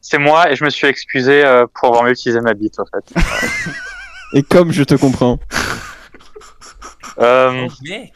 [0.00, 2.84] c'est moi et je me suis excusé euh, pour avoir mieux utilisé ma bite en
[2.86, 3.20] fait.
[4.32, 5.38] Et comme je te comprends.
[7.18, 8.12] Euh, Anglais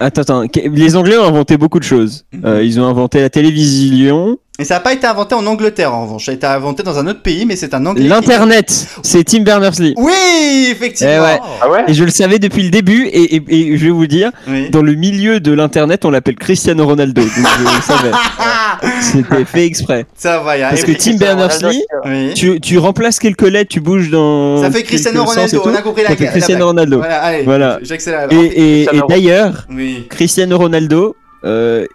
[0.00, 0.42] Attends, attends.
[0.56, 2.24] Les Anglais ont inventé beaucoup de choses.
[2.44, 6.04] Euh, ils ont inventé la télévision, Et ça n'a pas été inventé en Angleterre en
[6.04, 6.26] revanche.
[6.26, 8.06] Ça a été inventé dans un autre pays, mais c'est un anglais.
[8.06, 8.86] l'internet.
[9.02, 9.94] C'est Tim Berners-Lee.
[9.96, 11.12] Oui, effectivement.
[11.16, 11.40] Eh ouais.
[11.62, 13.42] Ah ouais Et je le savais depuis le début, et, et-
[13.72, 14.70] et je vais vous dire, Oui.
[14.70, 17.22] dans le milieu de l'internet, on l'appelle Cristiano Ronaldo.
[17.22, 18.10] Donc je le savais.
[19.00, 20.06] C'était fait exprès.
[20.14, 20.68] Ça va, y a.
[20.70, 22.34] Parce que Tim Berners-Lee, Oui.
[22.34, 24.62] tu, tu remplaces quelques lettres, tu bouges dans.
[24.62, 25.62] Ça fait Cristiano Ronaldo.
[25.64, 26.10] On a compris la.
[26.10, 26.66] ça fait Cristiano.
[26.66, 26.98] Ronaldo.
[26.98, 27.42] Voilà, allez.
[27.44, 27.78] Voilà.
[27.82, 28.28] J'accélère.
[28.30, 30.06] Et, et- et Cristiano- d'ailleurs, Oui.
[30.10, 31.86] Cristiano Ronaldo, euh,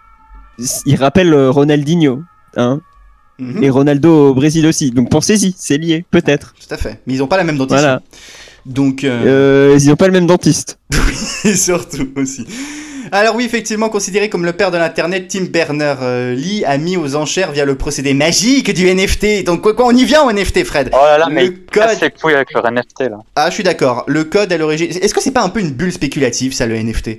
[0.86, 2.22] il rappelle euh, Ronaldinho.
[2.56, 2.80] Hein
[3.38, 3.62] Mhm.
[3.62, 4.90] Et Ronaldo au Brésil aussi.
[4.92, 6.54] Donc pensez-y, c'est lié, peut-être.
[6.58, 7.00] Tout à fait.
[7.06, 7.76] Mais ils ont pas la même dentition.
[7.76, 8.00] Voilà.
[8.64, 9.04] Donc.
[9.04, 10.78] euh, Euh, ils n'ont pas le même dentiste.
[11.44, 12.46] Et surtout aussi.
[13.12, 17.52] Alors oui, effectivement, considéré comme le père de l'internet, Tim Berners-Lee a mis aux enchères
[17.52, 19.44] via le procédé magique du NFT.
[19.44, 22.12] Donc quoi, quoi on y vient au NFT, Fred Oh là là, mais Le code.
[22.20, 23.18] couilles avec leur NFT là.
[23.36, 24.04] Ah, je suis d'accord.
[24.08, 24.88] Le code à l'origine.
[24.90, 27.10] Est-ce que c'est pas un peu une bulle spéculative, ça, le NFT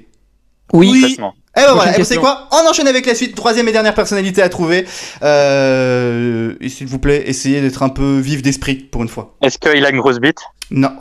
[0.74, 1.02] Oui.
[1.02, 1.34] Complètement.
[1.60, 2.22] Eh ben voilà, et vous savez question.
[2.22, 4.86] quoi On enchaîne avec la suite, troisième et dernière personnalité à trouver.
[5.24, 9.36] Euh, et s'il vous plaît, essayez d'être un peu vif d'esprit pour une fois.
[9.42, 10.40] Est-ce qu'il a une grosse bite
[10.72, 10.92] Non.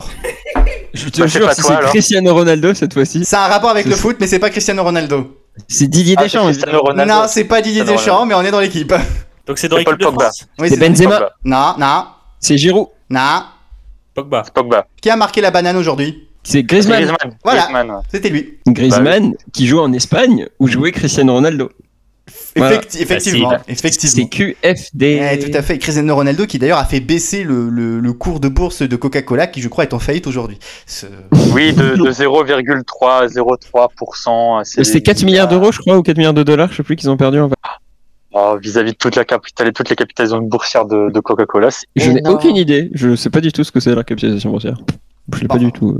[0.93, 1.79] Je te Bah, c'est jure, si c'est.
[1.89, 4.49] Cristiano Ronaldo cette fois-ci, Ça a un rapport avec le C'est- foot, mais c'est pas
[4.49, 5.37] Cristiano Ronaldo.
[5.67, 6.45] c'est Didier Ah, c'est Deschamps.
[6.45, 7.13] Cristiano Ronaldo.
[7.13, 8.91] Non, c'est pas Didier Deschamps, mais on est dans l'équipe.
[9.47, 10.23] Donc c'est dans C'est Paul l'équipe de Pogba.
[10.25, 10.47] France.
[10.59, 11.11] Oui, C'est Benzema.
[11.19, 11.31] Pogba.
[11.45, 12.05] Non, non,
[12.39, 12.87] C'est Giroud.
[13.09, 13.43] non.
[14.15, 14.43] Pogba.
[14.53, 14.87] Pogba.
[14.99, 16.26] Qui a marqué la banane aujourd'hui?
[16.49, 16.99] C'est Griezmann.
[16.99, 17.35] Griezmann.
[17.43, 17.61] Voilà.
[17.63, 18.01] Griezmann, ouais.
[18.09, 18.53] C'était lui.
[18.67, 21.69] Griezmann qui joue en Espagne où jouait Cristiano Ronaldo.
[22.55, 22.77] Voilà.
[22.77, 23.65] Effecti- effectivement, Facile.
[23.67, 24.27] effectivement.
[24.29, 25.21] C'est QFD.
[25.33, 25.77] Eh, tout à fait.
[25.77, 29.47] Cristiano Ronaldo qui d'ailleurs a fait baisser le, le- le cours de bourse de Coca-Cola
[29.47, 30.57] qui je crois est en faillite aujourd'hui.
[30.85, 31.05] Ce-
[31.53, 34.63] Oui, de, de 0,303%.
[34.63, 36.95] c'est- C'était 4 milliards d'euros, je crois, ou 4 milliards de dollars, je sais plus
[36.95, 37.39] qu'ils ont perdu.
[37.39, 37.55] en fait.
[38.33, 41.85] Oh, Vis-à-vis de toute la capitale et toutes les capitalisations boursières de, de Coca-Cola, c'est
[41.95, 42.89] Je n'ai aucune idée.
[42.93, 44.77] Je sais pas du tout ce que c'est la capitalisation boursière.
[45.33, 45.97] Je l'ai pas du tout.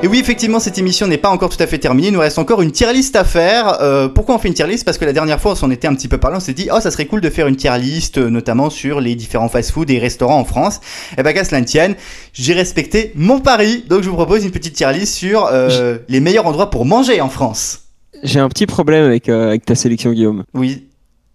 [0.00, 2.08] Et oui, effectivement, cette émission n'est pas encore tout à fait terminée.
[2.08, 3.78] Il nous reste encore une tier list à faire.
[3.82, 4.84] Euh, pourquoi on fait une tier list?
[4.84, 6.36] Parce que la dernière fois, on s'en était un petit peu parlé.
[6.36, 9.00] On s'est dit, oh, ça serait cool de faire une tier list, euh, notamment sur
[9.00, 10.80] les différents fast-food et restaurants en France.
[11.18, 11.96] Et ben, qu'à cela ne tienne,
[12.32, 13.84] j'ai respecté mon pari.
[13.88, 17.20] Donc, je vous propose une petite tier list sur euh, les meilleurs endroits pour manger
[17.20, 17.80] en France.
[18.22, 20.44] J'ai un petit problème avec, euh, avec ta sélection, Guillaume.
[20.54, 20.86] Oui.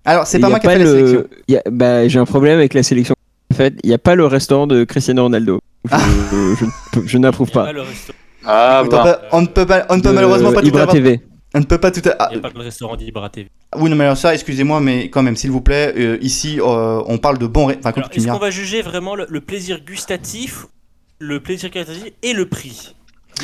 [0.06, 1.24] Alors, c'est pas moi qui ai fait la le- sélection.
[1.50, 3.16] il y a- bah, J'ai un problème avec la sélection.
[3.52, 5.60] En fait, il n'y a pas le restaurant de Cristiano Ronaldo.
[5.92, 5.98] Je,
[6.60, 7.66] je, ne peux- je n'approuve Il y a pas.
[7.68, 8.14] pas le resto-
[8.46, 9.42] Ah, Écoute, on, bah.
[9.42, 10.94] ne peut pas, on ne peut malheureusement pas tout Ibra avoir.
[10.96, 11.22] TV.
[11.56, 12.02] On ne peut pas tout.
[12.10, 13.48] à- Ah, il y a pas le restaurant d'Ibra TV.
[13.78, 17.02] oui, non, mais alors ça, excusez-moi, mais quand même, s'il vous plaît, euh, ici, euh,
[17.06, 17.68] on parle de bons.
[17.68, 18.46] ré- Enfin, Alors, quand tu Est-ce qu'on diras.
[18.46, 20.66] va juger vraiment le, le plaisir gustatif,
[21.20, 22.96] le plaisir gustatif et le prix?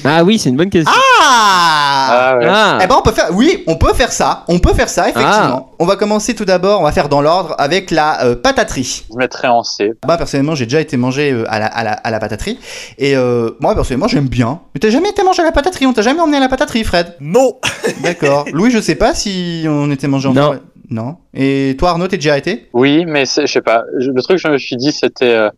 [0.06, 0.94] Ah oui, c'est une bonne question.
[1.22, 2.46] Ah Ah, ouais.
[2.50, 5.10] Ah, Eh ben on peut faire, oui, on peut faire ça, on peut faire ça
[5.10, 5.72] effectivement.
[5.80, 9.06] On va commencer tout d'abord, on va faire dans l'ordre avec la euh, pataterie.
[9.12, 9.92] Je mettrais en C.
[10.06, 12.60] Moi personnellement, j'ai déjà été mangé euh, à, la, à, la, à la pataterie
[12.98, 14.60] et euh, moi personnellement, j'aime bien.
[14.74, 16.84] Mais t'as jamais été mangé à la pataterie On t'a jamais emmené à la pataterie,
[16.84, 17.16] Fred?
[17.20, 17.58] Non
[18.04, 18.46] D'accord.
[18.54, 20.42] Louis, je sais pas si on était mangé Non.
[20.42, 20.62] ensemble.
[20.90, 21.18] Non.
[21.36, 22.68] Et toi, Arnaud, t'es déjà été?
[22.74, 23.84] Oui, mais c'est- je sais pas.
[23.94, 25.50] Le truc que je me suis dit, c'était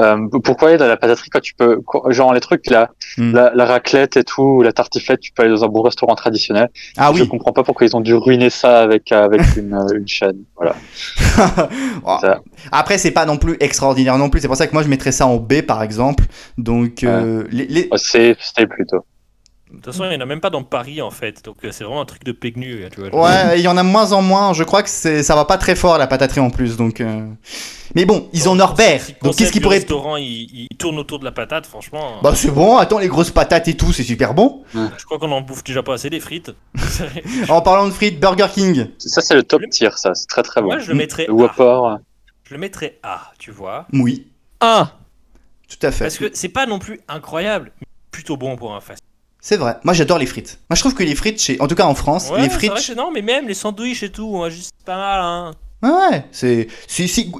[0.00, 1.80] euh, pourquoi aller dans la pataterie quand tu peux,
[2.10, 3.32] genre les trucs là, Hmm.
[3.34, 6.14] la, la raclette et tout, ou la tartiflette, tu peux aller dans un bon restaurant
[6.14, 6.68] traditionnel.
[6.96, 7.28] Ah Je oui.
[7.28, 10.38] comprends pas pourquoi ils ont dû ruiner ça avec avec une, euh, une chaîne.
[10.56, 10.74] Voilà.
[12.06, 12.16] Oh.
[12.72, 14.40] Après, c'est pas non plus extraordinaire non plus.
[14.40, 16.24] C'est pour ça que moi, je mettrais ça en B, par exemple.
[16.56, 17.96] Donc, euh, les, les- Oh,
[18.68, 19.04] plutôt.
[19.70, 21.70] De toute façon, il n'y en a même pas dans Paris en fait, donc euh,
[21.72, 22.84] c'est vraiment un truc de pégnu.
[22.90, 24.52] Tu vois, Ouais, il y en a moins en moins.
[24.54, 27.00] Je crois que c'est, ça va pas très fort la pataterie en plus, donc.
[27.00, 27.26] euh.
[27.94, 29.00] Mais bon, ils ont Norbert.
[29.02, 31.66] Si Donc qu'est-ce concept qui du pourrait restaurant il, il tourne autour de la patate,
[31.66, 32.14] franchement.
[32.22, 32.76] Bah c'est bon.
[32.78, 34.62] Attends, les grosses patates et tout, c'est super bon.
[34.74, 36.50] Je crois qu'on en bouffe déjà pas assez des frites.
[37.48, 38.86] En parlant de frites, Burger King.
[38.98, 40.14] Ça c'est le top tier, ça.
[40.14, 40.68] C'est très très bon.
[40.68, 41.32] Moi, je le mettrais A.
[41.32, 42.02] Whopper.
[42.44, 43.86] Je le mettrais A, tu vois.
[43.92, 44.26] Oui,
[44.60, 44.92] ah,
[45.68, 46.04] tout à fait.
[46.04, 49.02] Parce que c'est pas non plus incroyable, mais plutôt bon pour un fast.
[49.40, 49.76] C'est vrai.
[49.84, 50.58] Moi, j'adore les frites.
[50.68, 51.60] Moi, je trouve que les frites, chez...
[51.60, 52.70] en tout cas en France, Ouais, les frites.
[52.72, 55.20] vrai que non, mais même les sandwichs et tout, hein, juste pas mal.
[55.20, 55.50] Hein.
[55.80, 56.24] Ouais, ouais.
[56.32, 56.66] C'est,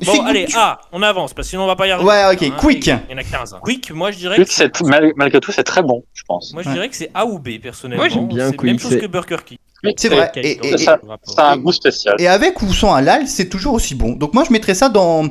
[0.06, 2.08] Bon, allez, A, on avance, parce que sinon on va pas y arriver.
[2.08, 2.42] Ouais, ok.
[2.44, 2.86] Hein, Quick.
[2.86, 3.54] Il y en a 15.
[3.54, 3.58] hein.
[3.64, 6.52] Quick, moi je dirais Quick, que c'est mal- malgré tout, c'est très bon, je pense.
[6.52, 6.74] Moi je Ouais.
[6.74, 8.04] dirais que c'est A ou B personnellement.
[8.04, 9.58] Moi, j'aime bien C'est la même Quick, chose que Burger King.
[9.96, 10.30] C'est vrai.
[10.36, 11.18] Et, ça- rapport.
[11.24, 12.14] C'est un goût spécial.
[12.20, 14.12] et avec ou sans halal, c'est toujours aussi bon.
[14.12, 15.24] Donc moi, je mettrais ça dans.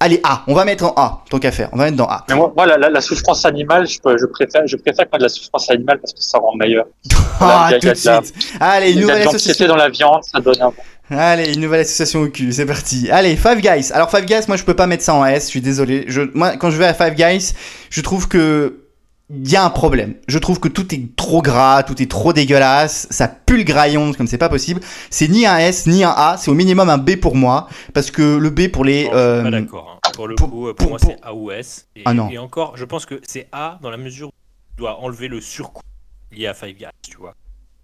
[0.00, 0.42] Allez, A.
[0.46, 1.22] On va mettre en A.
[1.30, 1.68] Tant qu'à faire.
[1.72, 2.24] On va mettre dans A.
[2.28, 5.18] Mais moi, moi la, la, la souffrance animale, je, peux- je préfère, je préfère quand
[5.18, 6.86] de la souffrance animale parce que ça rend meilleur.
[7.40, 8.34] Ah, tout de la- suite.
[8.60, 9.66] Allez, une nouvelle association.
[9.66, 10.72] dans la viande, ça donne un
[11.10, 13.10] Allez, une nouvelle association au cul, c'est parti.
[13.10, 13.90] Allez, Five Guys.
[13.92, 16.04] Alors Five Guys, moi je peux pas mettre ça en S, je suis désolé.
[16.08, 17.52] Je, moi, quand je vais à Five Guys,
[17.90, 18.83] je trouve que
[19.30, 20.14] il y a un problème.
[20.28, 24.12] Je trouve que tout est trop gras, tout est trop dégueulasse, ça pue le graillon
[24.12, 24.80] comme c'est pas possible.
[25.10, 28.10] C'est ni un S ni un A, c'est au minimum un B pour moi, parce
[28.10, 29.04] que le B pour les.
[29.04, 30.00] Non, suis euh, pas d'accord.
[30.04, 30.10] hein.
[30.14, 31.88] Pour le pour- coup, pour, pour- moi pour- c'est A ou S.
[31.96, 32.28] Et, Ah non.
[32.30, 34.32] et encore, je pense que c'est A dans la mesure où
[34.76, 35.82] tu dois enlever le surcoût
[36.30, 37.34] lié à Five Guys, tu vois.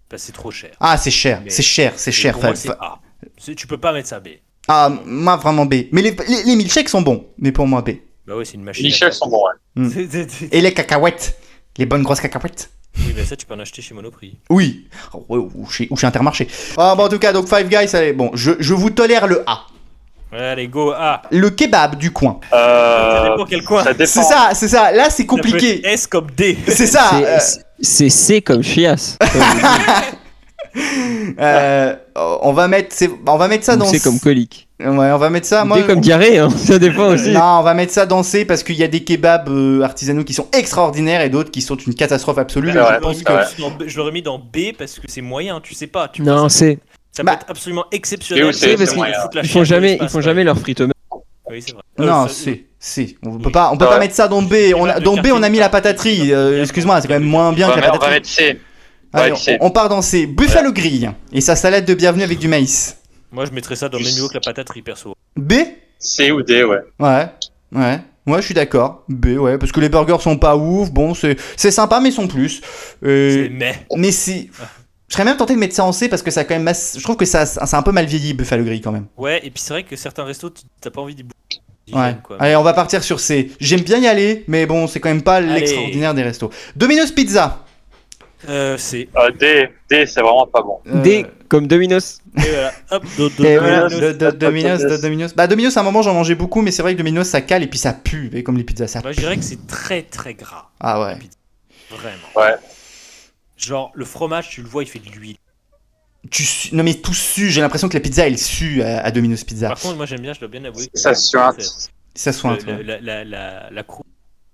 [0.09, 0.71] Parce que c'est trop cher.
[0.79, 2.33] Ah, c'est cher, c'est cher, c'est cher.
[2.33, 2.99] Pour moi, Five- c'est A.
[3.37, 4.27] C'est- Tu peux pas mettre ça B.
[4.67, 5.73] Ah, moi vraiment B.
[5.91, 7.91] Mais les, les, les milkshakes sont bons, mais pour moi B.
[8.27, 8.85] Bah ouais, c'est une machine.
[8.85, 9.83] Les chefs sont bons, ouais.
[9.83, 9.89] Mm.
[10.09, 11.37] C'est- Et les cacahuètes,
[11.77, 12.69] les bonnes grosses cacahuètes.
[12.97, 14.37] Oui, mais ça, tu peux en acheter chez Monoprix.
[14.49, 14.87] Oui,
[15.29, 16.47] ou, chez, ou chez Intermarché.
[16.77, 19.43] Ah, bon, en tout cas, donc Five Guys, allez, bon, je, je vous tolère le
[19.47, 19.61] A.
[20.31, 21.21] Ouais, allez, go A.
[21.31, 22.39] Le kebab du coin.
[22.49, 23.83] Ça Euh, dépend quel coin.
[23.83, 23.93] ça.
[23.97, 24.91] C'est ça, c'est ça.
[24.91, 25.81] Là, c'est Ça compliqué.
[25.85, 26.57] S comme D.
[26.67, 27.09] C'est ça.
[27.11, 29.17] c'est- euh, c'est C comme chiasse.
[31.39, 33.85] Euh, on va mettre, c'est- on va mettre ça dans.
[33.85, 34.67] C'est comme colique.
[34.79, 35.63] Ouais, on va mettre ça.
[35.65, 36.49] Moi, c'est comme diarrhée, hein.
[36.57, 37.29] ça dépend aussi.
[37.31, 40.23] Non, on va mettre ça dans C parce qu'il y a des kebabs euh, artisanaux
[40.23, 42.71] qui sont extraordinaires et d'autres qui sont une catastrophe absolue.
[42.71, 45.05] C'est je pense que l'aurais mis dans B- je l'aurais mis dans B parce que
[45.07, 46.07] c'est moyen, tu sais pas.
[46.07, 46.79] Tu Non, c'est.
[47.11, 48.53] ça Bah, peut être absolument exceptionnel.
[48.53, 49.19] c'est, parce c'est qu'ils moyen.
[49.21, 50.93] foutent la Ils font jamais, ils font jamais leurs frites eux-mêmes.
[51.49, 51.81] Oui, c'est vrai.
[51.99, 53.17] non, Euh, ça- C, C.
[53.25, 53.91] On peut pas, on peut Ouais.
[53.91, 54.53] pas mettre ça dans B.
[54.75, 56.33] On a, de dans B, on a mis la pataterie.
[56.33, 58.15] Euh, Excuse-moi, c'est quand même moins bien que la mettre- on va pataterie.
[58.15, 58.59] mettre C.
[59.13, 60.25] Allez, Ouais, on, on part dans C.
[60.25, 62.97] Buffalo Grill et sa salade de bienvenue avec du maïs.
[63.31, 65.15] Moi, je mettrais ça dans le même niveau que la pataterie, perso.
[65.37, 65.53] B
[65.99, 66.79] C ou D, ouais.
[66.99, 67.27] Ouais,
[67.73, 67.99] ouais.
[68.25, 69.03] Moi, je suis d'accord.
[69.09, 70.91] B, ouais, parce que les burgers sont pas ouf.
[70.91, 72.61] Bon, c'est c'est sympa, mais ils sont plus.
[73.03, 73.85] Euh, C'est mais.
[73.97, 74.49] mais c'est.
[75.07, 76.63] Je serais même tenté de mettre ça en C parce que ça a quand même.
[76.63, 79.07] masse- Je trouve que ça, c'est un peu mal vieilli, Buffalo Grill quand même.
[79.17, 81.25] Ouais, et puis c'est vrai que certains restos, tu- t'as pas envie d'y
[81.93, 82.15] Ouais.
[82.39, 83.51] Allez, on va partir sur C.
[83.59, 86.49] J'aime bien y aller, mais bon, c'est quand même pas l'extraordinaire des restos.
[86.77, 87.65] Domino's Pizza.
[88.49, 89.07] Euh, c'est.
[89.15, 90.79] Euh, D, D, c'est vraiment pas bon.
[90.87, 92.19] Euh, D comme Domino's.
[92.37, 95.33] Et voilà, hop, do- do- Et do- voilà, do- de- de- Domino's, Domino's.
[95.35, 97.61] Bah, Domino's, à un moment, j'en mangeais beaucoup, mais c'est vrai que Domino's, ça cale
[97.63, 98.29] et puis ça pue.
[98.33, 100.69] Et comme les pizzas, ça Moi, je dirais que c'est très très gras.
[100.79, 101.17] Ah ouais.
[101.89, 102.15] Vraiment.
[102.35, 102.55] Ouais.
[103.57, 105.35] Genre, le fromage, tu le vois, il fait de l'huile.
[106.29, 107.49] Tu su- Non, mais tout sue.
[107.49, 109.67] J'ai l'impression que la pizza, elle sue à, à Domino's Pizza.
[109.69, 110.87] Par contre, moi, j'aime bien, je dois bien avouer.
[110.87, 111.61] que Ça suinte.
[112.15, 112.57] Ça soin.
[112.65, 113.83] le- le- la, la, la, la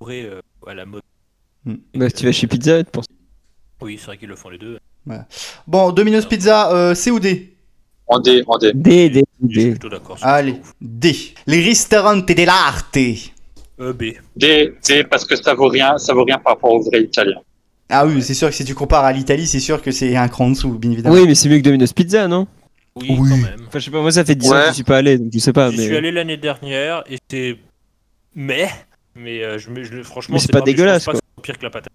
[0.10, 1.02] euh, à la mode.
[1.94, 3.06] Bah, si tu vas chez Pizza, tu penses.
[3.82, 4.80] Oui, c'est vrai qu'ils le font les deux.
[5.68, 7.54] Bon, Domino's Pizza, euh, C ou D?
[8.08, 8.72] En D, en D.
[8.74, 9.70] D, D, Je suis D.
[9.72, 10.18] plutôt d'accord.
[10.20, 10.74] c'est Allez, ouf.
[10.82, 11.16] D.
[11.46, 12.98] Les ristoranti dell'arte.
[13.80, 14.04] Euh, B.
[14.36, 17.38] D, D, parce que ça vaut rien, ça vaut rien par rapport au vrai italien.
[17.90, 20.28] Ah oui, c'est sûr que si tu compares à l'Italie, c'est sûr que c'est un
[20.28, 21.16] cran en dessous, bien évidemment.
[21.16, 22.48] Oui, mais c'est mieux que Domino's Pizza, non?
[22.96, 23.30] Oui, Oui.
[23.30, 23.66] quand même.
[23.68, 24.62] Enfin, je sais pas, moi ça fait 10 ans Ouais.
[24.64, 25.70] que je suis pas allé, donc je sais pas.
[25.72, 25.86] J'y Mais...
[25.86, 27.58] suis allé l'année dernière et c'est.
[28.36, 28.68] Mais.
[29.16, 31.20] Mais euh, je, me- je, franchement, Mais c'est pas mais je pense dégueulasse, pas quoi.
[31.22, 31.94] que c'est pire que la patate.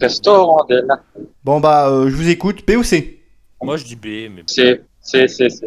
[0.00, 1.00] Restaurant D, là.
[1.44, 2.66] Bon bah, euh, je vous écoute.
[2.66, 3.22] B ou C?
[3.62, 4.42] Moi, je dis B, mais.
[4.46, 5.66] C, C, C, C.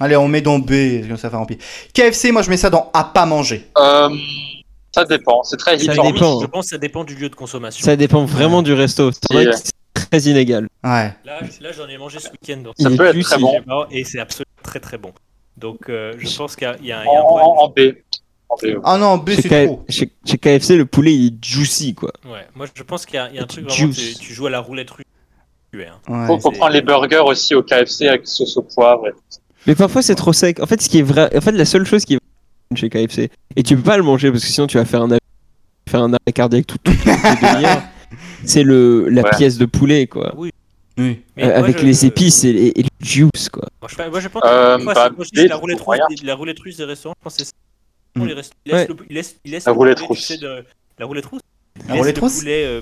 [0.00, 0.72] Allez, on met dans B,
[1.16, 1.58] ça fait remplir.
[1.92, 3.68] KFC, moi je mets ça dans à pas manger.
[3.78, 4.08] Euh,
[4.94, 6.40] ça dépend, c'est très Ça dépend.
[6.40, 7.84] Je pense que ça dépend du lieu de consommation.
[7.84, 9.10] Ça dépend vraiment du resto.
[9.12, 10.68] C'est vrai que c'est très inégal.
[10.82, 11.12] Ouais.
[11.24, 12.58] Là, là j'en ai mangé ce week-end.
[12.58, 13.52] donc Ça peut être très bon.
[13.90, 15.12] Et c'est absolument très très bon.
[15.56, 17.46] Donc, euh, je pense qu'il y a, il y a un, En, problème.
[17.58, 17.80] en B.
[18.62, 18.76] Ouais.
[18.84, 19.84] Ah non, B Chez, c'est K- trop.
[19.88, 22.12] chez- chez KFC, le poulet il est juicy quoi.
[22.24, 24.34] Ouais, moi je pense qu'il y a, il y a un truc vraiment, tu, tu
[24.34, 25.04] joues à la roulette russe.
[25.72, 25.98] Tu es, hein.
[26.08, 26.26] Ouais.
[26.26, 29.08] Faut, faut prendre les burgers aussi au KFC avec sauce au poivre.
[29.08, 29.12] et-
[29.66, 30.60] Mais parfois c'est trop sec.
[30.60, 32.88] En fait, ce qui est vrai, en fait, la seule chose qui est vraie chez
[32.90, 35.20] KFC, et tu peux pas le manger parce que sinon tu vas faire un arrêt,
[35.88, 36.92] faire un arrêt cardiaque tout, tout,
[38.44, 39.30] c'est le la Ouais.
[39.36, 40.50] pièce de poulet quoi, Oui.
[40.98, 43.66] Euh, avec je- les épices et, et- et le juice quoi.
[43.80, 46.84] Moi je, moi, je pense Euh, bah, la roulette russe, des- la roulette russe des
[46.84, 47.14] restaurants.
[47.18, 47.52] Je pense que c'est
[48.16, 48.22] ça.
[48.22, 48.26] Mm.
[48.26, 48.86] Les restos- ils laissent Ouais.
[48.88, 50.18] le- ils laissent- ils laissent La le roulette poulet, rousse.
[50.18, 50.64] tu sais, de-
[50.98, 51.40] La roulette rousse.
[51.88, 52.80] La roulette le rousse poulet euh,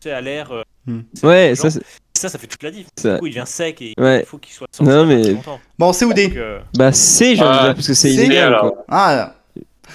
[0.00, 0.52] plus- à l'air.
[0.52, 1.00] euh, Mm.
[1.14, 1.82] c'est Ouais, ça, c'est-
[2.14, 2.86] ça, ça fait toute la diff.
[2.96, 4.20] ça- Du coup, il devient sec et Ouais.
[4.20, 5.36] il faut qu'il soit sorti Non, mais-.
[5.78, 8.08] Bon, C ou D euh, bah c'est j'ai envie de Euh, dire parce que c'est
[8.10, 8.60] c'est- illégal alors.
[8.72, 8.84] quoi.
[8.88, 9.34] Ah.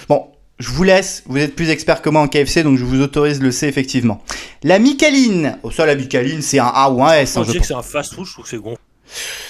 [0.08, 0.26] Bon,
[0.58, 1.22] je vous laisse.
[1.26, 4.22] Vous êtes plus expert que moi en KFC, donc je vous autorise le C effectivement.
[4.62, 5.58] La Micaline.
[5.62, 7.36] Oh ça, la Micaline, c'est un A ou un S.
[7.36, 8.78] hein, je dis que c'est un fast-food, je trouve que c'est gonflé.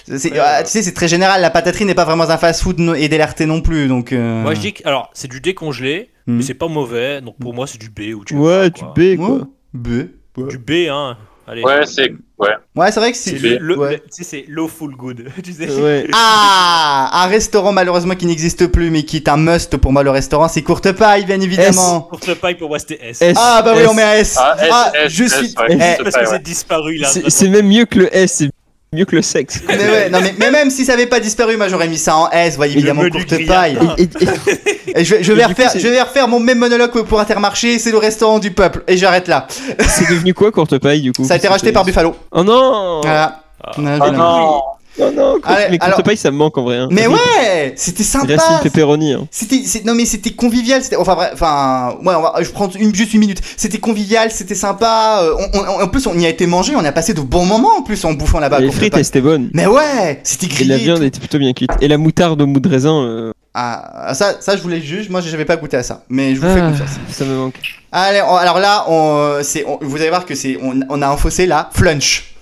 [0.08, 1.40] Ouais, ah, tu sais, c'est très général.
[1.40, 4.12] La pataterie n'est pas vraiment un fast-food et délarté non plus, donc.
[4.12, 4.86] euh, Moi, je dis que.
[4.86, 6.36] Alors, c'est du décongelé, Hmm.
[6.36, 7.20] mais c'est pas mauvais.
[7.20, 8.82] Donc, pour moi, c'est du B ou du Ouais, A, du.
[8.94, 9.30] B quoi.
[9.30, 9.40] ouais,
[9.74, 9.88] B.
[10.36, 11.16] Ouais, Du B, hein.
[11.50, 11.62] Allez.
[11.62, 12.12] Ouais, c'est.
[12.38, 12.50] Ouais.
[12.76, 13.30] Ouais, c'est vrai que c'est.
[13.30, 13.90] C'est le, le- ouais.
[13.92, 15.28] le- tu sais, c'est low full good.
[15.42, 15.68] tu sais.
[15.80, 16.06] Ouais.
[16.12, 20.10] Ah, un restaurant malheureusement qui n'existe plus, mais qui est un must pour moi le
[20.10, 22.02] restaurant, c'est Courte Paille, bien évidemment.
[22.02, 23.22] Pour le paille, pour moi, c'était S.
[23.22, 23.36] S.
[23.40, 24.36] Ah bah oui, on met un S.
[24.38, 25.54] Ah, S, Ah, S, je S, suis.
[25.58, 25.66] ouais,
[25.98, 26.26] Eh, Parce que ouais.
[26.26, 27.08] c'est disparu là.
[27.28, 28.50] C'est même mieux que le S, c'est
[28.92, 29.60] mieux que le sexe.
[29.68, 32.16] mais ouais, non mais, mais même si ça avait pas disparu, moi j'aurais mis ça
[32.16, 33.46] en S, voyez évidemment Courte.
[33.46, 33.78] Paille.
[33.98, 36.00] Et- et- et- Et je, vais- je vais Et du coup, refaire, c'est- je vais
[36.00, 38.82] refaire mon même monologue pour Intermarché, c'est le restaurant du peuple.
[38.88, 39.46] Et j'arrête là.
[39.86, 41.24] c'est devenu quoi courte paille du coup?
[41.24, 42.16] Ça a été racheté par Buffalo.
[42.32, 43.42] Oh non Voilà.
[43.62, 43.72] Ah.
[43.76, 44.62] Ah non
[44.98, 46.76] Non, non, Allez, mais courte alors- paille ça me manque en vrai.
[46.78, 46.88] hein.
[46.90, 48.54] Mais ouais, c'était Il reste sympa.
[48.54, 49.12] une pepperoni.
[49.12, 49.28] Hein.
[49.30, 52.94] C'était, non mais c'était convivial, c'était, enfin bref, enfin, ouais, on va, je prends une,
[52.94, 53.40] juste une minute.
[53.56, 55.20] C'était convivial, c'était sympa.
[55.22, 57.44] euh, on- on- en plus, on y a été mangé, on a passé de bons
[57.44, 58.58] moments en plus en bouffant là-bas.
[58.60, 59.50] les frites étaient bonnes.
[59.54, 60.68] Mais ouais, c'était Et grillé.
[60.70, 61.04] la et viande tout.
[61.04, 61.70] était plutôt bien cuite.
[61.80, 63.02] Et la moutarde au mou de raisin.
[63.04, 65.08] euh, Ah, ça, ça, je voulais juge.
[65.08, 66.90] Moi, j'avais pas goûté à ça, mais je vous fais ah, confiance.
[67.10, 67.54] ça me manque.
[67.90, 71.02] Allez, on- alors là, on, euh, c'est, on- vous allez voir que c'est, on, on
[71.02, 72.34] a un fossé là, flunch.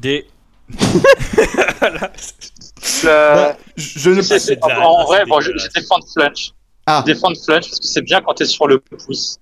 [0.00, 0.24] D.
[3.02, 4.16] Le- Je je ne.
[4.20, 6.50] de la- en, vrai, bon, je, défends de flunch.
[6.86, 7.02] Ah.
[7.06, 9.38] Je défends de flunch parce que c'est bien quand t'es sur le pouce.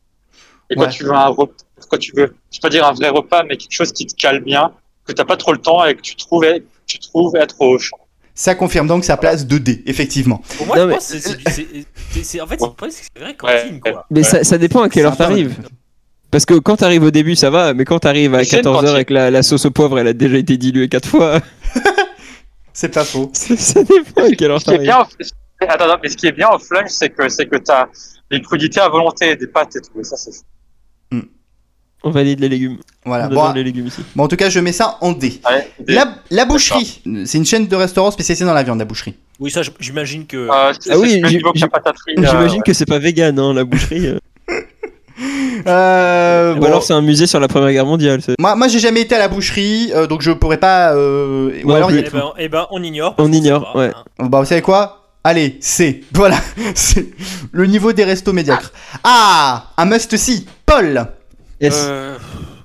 [0.71, 0.89] Et quand Ouais.
[0.91, 1.53] tu veux un repas,
[1.91, 4.15] quand tu veux, je peux pas dire un vrai repas, mais quelque chose qui te
[4.15, 4.73] cale bien,
[5.05, 6.47] que t'as pas trop le temps et que tu trouves,
[6.87, 7.99] tu trouves être au champ.
[8.35, 10.41] Ça confirme donc sa place 2D, effectivement.
[10.57, 11.19] Pour moi, Non, je mais- pense que
[12.23, 12.59] c'est- en fait,
[12.91, 14.07] c'est vrai Ouais, cantine quoi.
[14.11, 14.25] Mais Ouais.
[14.25, 15.55] ça, ça dépend à quelle heure t'arrives.
[16.33, 18.63] Parce que quand t'arrives au début, ça va, mais quand t'arrives à Mais c'est une
[18.65, 19.01] 14h partie.
[19.01, 21.41] et que la, la sauce au poivre, elle a déjà été diluée 4 fois,
[22.73, 23.31] C'est pas faux.
[23.35, 24.91] ça dépend à quelle heure t'arrives.
[25.69, 27.87] attends, mais ce qui est bien au flunch, c'est que c'est que t'as
[28.31, 30.01] une crudité à volonté des pâtes et tout.
[30.01, 30.31] Et ça, c'est
[32.03, 32.79] On valide les légumes.
[33.05, 33.29] Voilà.
[33.31, 34.03] On Bon, les légumes ici.
[34.17, 35.41] bon, en tout cas, je mets ça en D.
[35.49, 37.03] ouais, La, la boucherie.
[37.27, 39.15] C'est une chaîne de restaurants spécialisée dans la viande, la boucherie.
[39.39, 40.37] Oui, ça, j'imagine que.
[40.51, 42.63] Euh, c'est Ah oui, que euh, J'imagine ouais.
[42.65, 44.15] que c'est pas vegan, hein, la boucherie.
[45.67, 46.55] euh.
[46.57, 48.21] Ou alors c'est un musée sur la Première Guerre mondiale.
[48.39, 50.95] Moi, moi j'ai jamais été à la boucherie, euh, donc je pourrais pas.
[50.95, 53.15] euh, Ou alors, a eh, ben, eh ben, on ignore.
[53.19, 53.91] On ignore, ouais.
[54.19, 54.27] hein.
[54.29, 54.99] Bah, vous savez quoi?
[55.25, 56.01] Allez, c'est.
[56.13, 56.37] Voilà.
[56.75, 57.07] C'est
[57.53, 58.73] le niveau des restos médiocres.
[59.05, 60.47] Ah Un must-see.
[60.67, 61.07] Paul
[61.61, 61.87] Yes.
[61.89, 62.17] Euh,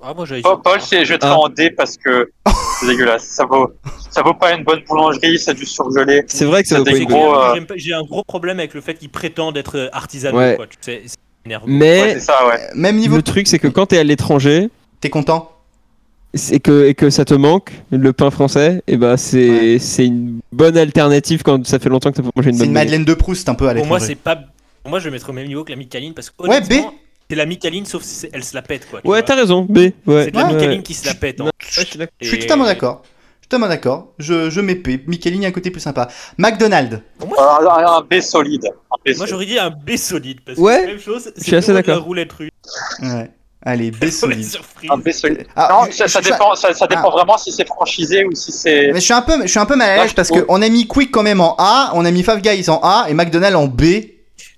[0.01, 1.36] Ah, moi, j'avais Paul, Paul, c'est- je Ah.
[1.38, 2.32] en D parce que
[2.80, 3.26] c'est dégueulasse.
[3.26, 3.74] Ça vaut,
[4.10, 6.24] ça vaut pas une bonne boulangerie, c'est du surgelé.
[6.28, 8.74] C'est vrai que ça ça vaut pas des une euh, J'ai un gros problème avec
[8.74, 10.38] le fait qu'ils prétendent être artisanaux.
[10.38, 10.55] Ouais.
[10.55, 10.66] Quoi.
[10.68, 11.01] Tu sais,
[11.49, 11.55] c'est.
[11.57, 12.59] Ouais, Mais c'est ça, ouais.
[12.75, 13.15] Même niveau.
[13.17, 14.69] le truc, c'est que quand t'es à l'étranger,
[15.01, 15.51] T'es content
[16.51, 20.39] et que, et que ça te manque, le pain français, et bah c'est c'est une
[20.51, 22.89] bonne alternative quand ça fait longtemps que t'as pas mangé une C'est bonne une baguette.
[22.91, 24.13] Madeleine de Proust un peu à Pour moi, l'étranger.
[24.17, 24.35] c'est pas.
[24.83, 26.73] Pour moi, je vais mettre au même niveau que la Micaline parce que Ouais, B.
[27.29, 29.01] c'est la Micaline sauf si c'est- elle se la pète quoi.
[29.05, 29.77] Ouais, t'as raison, B.
[30.05, 30.25] Ouais.
[30.25, 30.53] C'est de la.
[30.53, 31.41] Micaline qui se la pète.
[31.41, 31.45] hein.
[31.45, 31.99] Non, je suis.
[32.21, 33.03] Je totalement d'accord.
[33.49, 34.13] Je suis totalement d'accord.
[34.19, 35.01] Je, je mets P.
[35.07, 36.09] Michelin a un côté plus sympa.
[36.37, 36.99] McDonald's.
[37.25, 38.65] Moi, un, un B solide.
[38.65, 39.27] Un B moi solide.
[39.29, 41.31] j'aurais dit un B solide parce que Ouais, c'est la même chose.
[41.37, 42.03] je suis assez d'accord.
[42.03, 42.49] roulette russe.
[43.01, 43.31] Ouais.
[43.63, 44.47] Allez, B solide.
[44.89, 45.47] Un B solide.
[45.55, 47.11] Ah, non, je- ça, ça je- dépend, ça, ça dépend Ah.
[47.11, 48.87] vraiment si c'est franchisé ou si c'est.
[48.91, 50.29] Mais je suis un peu, je suis un peu mal à l'aise Moi, je parce
[50.29, 53.05] qu'on a mis Quick quand même en A, on a mis Five Guys en A
[53.07, 53.81] et McDonald's en B.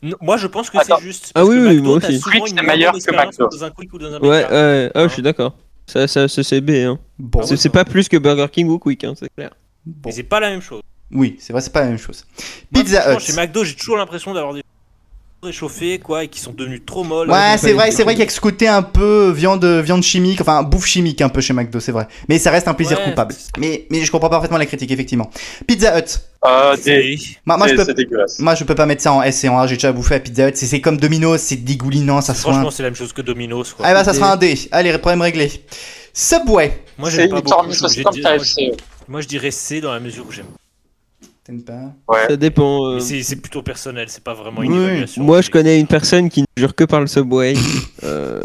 [0.02, 1.32] Non, Moi je pense que c'est juste.
[1.36, 2.20] Ah parce oui, que oui, McDo, moi aussi.
[2.22, 3.48] Quick, c'est meilleur que McDo.
[3.50, 5.08] Dans un Quick ou dans un Ouais, ouais, ah, Hein.
[5.08, 5.54] je suis d'accord.
[5.90, 6.70] Ça, ça, ça, c'est B.
[6.72, 7.00] Hein.
[7.18, 9.52] Bon, C'est c'est pas plus que Burger King ou Quick, hein, c'est clair.
[9.86, 10.10] bon.
[10.10, 10.82] Mais c'est pas la même chose.
[11.12, 12.24] Oui, c'est vrai, c'est pas la même chose.
[12.72, 13.20] Pizza Hut.
[13.20, 14.62] Chez McDo, j'ai toujours l'impression d'avoir des
[15.42, 17.30] réchauffés quoi et qui sont devenus trop molles.
[17.30, 20.04] Ouais, c'est vrai, c'est vrai qu'il y a que ce côté un peu viande, viande
[20.04, 22.08] chimique, enfin bouffe chimique un peu chez McDo, c'est vrai.
[22.28, 23.36] Mais ça reste un plaisir Ouais, coupable.
[23.58, 25.30] Mais, mais je comprends parfaitement la critique, effectivement.
[25.68, 26.20] Pizza Hut.
[26.46, 28.40] Euh, des- C'est- Moi, moi, je peux, dégueulasse.
[28.40, 29.68] moi, je peux pas mettre ça en S et en A.
[29.68, 30.54] J'ai déjà bouffé à Pizza Hut.
[30.56, 32.34] C'est c'est comme Domino's, c'est dégoulinant, ça.
[32.34, 33.74] Franchement, c'est la même chose que Domino's.
[33.74, 33.86] Quoi.
[33.88, 34.58] Ah bah, ça sera un D.
[34.72, 35.52] Allez, problème réglé.
[36.14, 36.82] Subway.
[36.98, 37.66] Moi, C'est j'aime pas une beaucoup.
[39.08, 40.46] Moi, je dirais C dans la mesure où j'aime.
[41.50, 42.28] T'aimes pas Ouais.
[42.30, 42.86] Ça dépend.
[42.86, 44.84] euh, c'est c'est plutôt personnel, c'est pas vraiment une Oui.
[44.84, 45.24] évaluation.
[45.24, 47.54] Moi, je connais une personne qui ne jure que par le Subway.
[48.04, 48.42] Euh,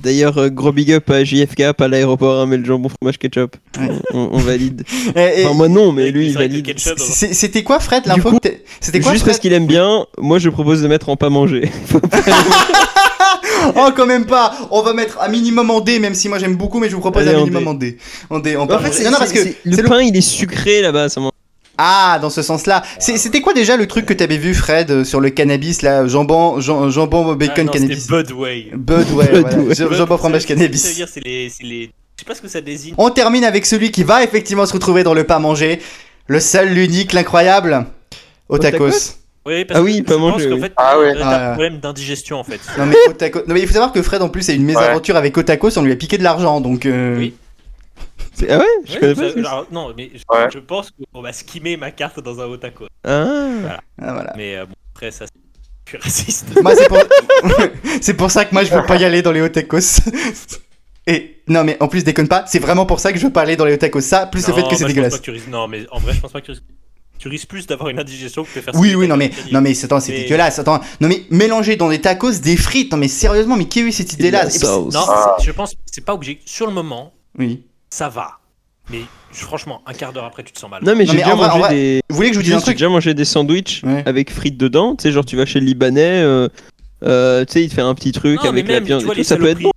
[0.00, 3.18] D'ailleurs, euh, gros big up à JFK, pas à l'aéroport, hein, mais le jambon fromage
[3.18, 3.56] ketchup.
[3.78, 3.88] Ouais.
[4.12, 4.82] On, on valide.
[5.16, 6.64] Et- et- Enfin, moi non, mais Avec- lui, il le valide.
[6.66, 9.36] ketchup, dans un- c'est- C'était quoi, Fred, l'info coup, que t'es- C'était quoi, Juste parce
[9.38, 11.70] Fred qu'il aime bien, moi je propose de mettre en pas manger.
[13.76, 16.54] Oh, quand même pas On va mettre un minimum en D, même si moi j'aime
[16.56, 17.68] beaucoup, mais je vous propose Allez, un en minimum D.
[17.70, 17.98] en D.
[18.30, 20.14] En D, en en pas fait, c'est- Non, parce que c'est- c'est le pain il
[20.14, 21.08] est sucré là-bas.
[21.08, 21.30] Ça m'en-
[21.78, 22.82] Ah, dans ce sens-là.
[22.98, 26.60] C'était quoi déjà le truc que t'avais vu, Fred, euh, sur le cannabis, là Jambon,
[26.60, 28.02] jambon Ah, bacon, non, cannabis?
[28.02, 28.68] C'était Budway.
[28.74, 29.58] Bud, ouais, Bud, voilà.
[29.58, 29.74] ouais.
[29.74, 30.94] J- Bud, Jambon fromage veut- Ça veut cannabis.
[30.94, 31.82] dire, c'est les, c'est les.
[32.16, 32.94] Je sais pas ce que ça désigne.
[32.96, 35.80] On termine avec celui qui va effectivement se retrouver dans le pas manger.
[36.28, 37.86] Le seul, l'unique, l'incroyable.
[38.48, 38.76] Otakos.
[38.86, 39.14] Otakos
[39.46, 40.60] Oui, parce Ah que oui, je pas pense manger, qu'en oui.
[40.60, 41.14] fait, Ah ouais.
[41.18, 42.60] t'as un problème d'indigestion en fait.
[42.78, 45.16] Non mais, Otakos- non mais il faut savoir que Fred en plus a une mésaventure
[45.16, 46.86] avec Otakos, on lui a piqué de l'argent donc.
[46.86, 47.34] euh, Oui.
[48.34, 49.28] C'est- Ah ouais Je Ouais, connais ça- pas.
[49.42, 49.50] ça.
[49.50, 50.48] alors, non, mais je, Ouais.
[50.52, 52.86] je pense qu'on va skimmer ma carte dans un otaco.
[53.04, 53.80] Ah.
[54.00, 54.32] Ah, voilà.
[54.36, 55.40] Mais euh, bon, après, ça, c'est
[55.84, 56.46] plus raciste.
[56.62, 56.98] Moi c'est pour...
[58.00, 60.00] c'est pour ça que moi je veux pas y aller dans les Otakos.
[61.06, 63.42] Et non mais en plus déconne pas, c'est vraiment pour ça que je veux pas
[63.42, 64.00] aller dans les Otakos.
[64.00, 65.20] Ça plus le fait que bah, c'est je pense dégueulasse.
[65.20, 66.64] que risques- Non, mais en vrai, je pense pas que tu risques.
[67.18, 69.72] Tu risques plus d'avoir une indigestion que de faire Oui, oui, non mais, non mais
[69.74, 70.58] c'est attends, c'est Mais- dégueulasse.
[70.58, 72.90] Attends, non mais mélanger dans des tacos des frites.
[72.90, 74.46] Non mais sérieusement, mais qui a eu cette idée-là?
[74.62, 75.36] Non, Ah.
[75.42, 76.40] je pense que c'est pas obligé.
[76.46, 77.66] Sur le moment, Oui.
[77.94, 78.38] Ça va.
[78.90, 80.82] Mais franchement, un quart d'heure après, tu te sens mal.
[80.84, 82.00] Non mais j'ai déjà mangé vrai, des.
[82.10, 84.02] Vous voulez que je vous dise un Juste, J'ai truc déjà mangé des sandwichs Ouais.
[84.04, 84.94] avec frites dedans.
[84.96, 86.48] Tu sais, genre tu vas chez le Libanais, euh,
[87.04, 89.00] euh, tu sais, il te fait un petit truc Non, avec la viande.
[89.02, 89.70] et vois, tout, ça peut être bon.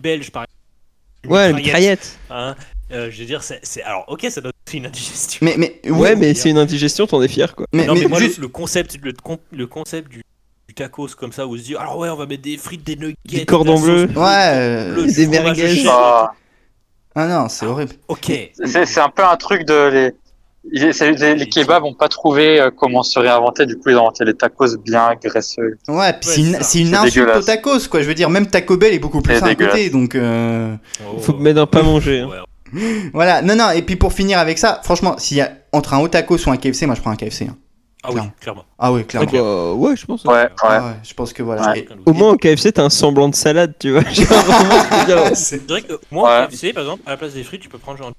[0.00, 1.34] belges, par exemple.
[1.34, 2.18] Ouais, Une mitraillette.
[2.30, 2.54] Hein,
[2.92, 3.82] euh, je veux dire, c'est.
[3.82, 5.40] Alors, ok, ça donne une indigestion.
[5.42, 7.66] Mais mais oui, Ouais, mais c'est une indigestion, t'en es fier quoi.
[7.72, 10.22] mais, non, mais, mais moi, juste- le, concept, le, con- le concept du,
[10.68, 12.84] du tacos comme ça, où on se dit, alors ouais, on va mettre des frites,
[12.84, 14.08] des nuggets, Des cordons bleus.
[14.16, 15.84] Ouais, euh, des merguez.
[15.88, 16.32] Ah,
[17.14, 17.92] Ah non, c'est horrible.
[18.08, 18.32] Ok.
[18.64, 20.12] c'est c'est un peu un truc de les.
[20.72, 24.24] Les, les kebabs n'ont pas trouvé euh, comment se réinventer, du coup ils ont inventé
[24.24, 25.76] les tacos bien graisseux.
[25.88, 27.42] Ouais, puis Ouais, c'est une, une insulte dégueulasse.
[27.42, 28.00] au tacos, quoi.
[28.00, 30.74] Je veux dire, même Taco Bell est beaucoup plus à côté, donc euh,
[31.06, 31.18] Oh.
[31.18, 32.20] Faut mettre un pas manger.
[32.20, 32.30] hein.
[33.12, 33.42] Voilà.
[33.42, 33.72] Non, non.
[33.72, 36.50] Et puis pour finir avec ça, franchement, s'il y a entre un haut tacos ou
[36.50, 37.44] un KFC, moi je prends un KFC.
[37.46, 37.56] hein.
[38.06, 38.64] Ah oui, clairement.
[38.78, 39.30] Ah ouais, clairement.
[39.32, 40.24] Bah, ouais, je pense.
[40.24, 40.48] Ouais, ouais.
[40.62, 41.70] Ah ouais, je pense que voilà.
[41.72, 41.80] Ouais.
[41.80, 44.02] Et- Au moins au KFC, t'as un semblant de salade, tu vois.
[45.34, 46.44] C'est- dirais que moi, Ouais.
[46.44, 48.12] au KFC, par exemple, à la place des frites, tu peux prendre genre.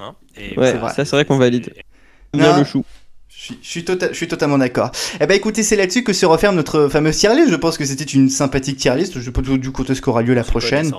[0.00, 0.92] Hein, et Ouais, C'est vrai.
[0.94, 1.72] ça c'est vrai qu'on valide.
[1.76, 2.58] Et- Bien Non.
[2.60, 2.84] le chou.
[3.28, 4.90] Je suis, je suis, tota- je suis totalement d'accord.
[5.20, 7.50] Eh ben écoutez, c'est là-dessus que se referme notre fameuse tier list.
[7.50, 9.18] Je pense que c'était une sympathique tier list.
[9.18, 10.92] Je sais pas du coup ce qu'aura lieu la prochaine.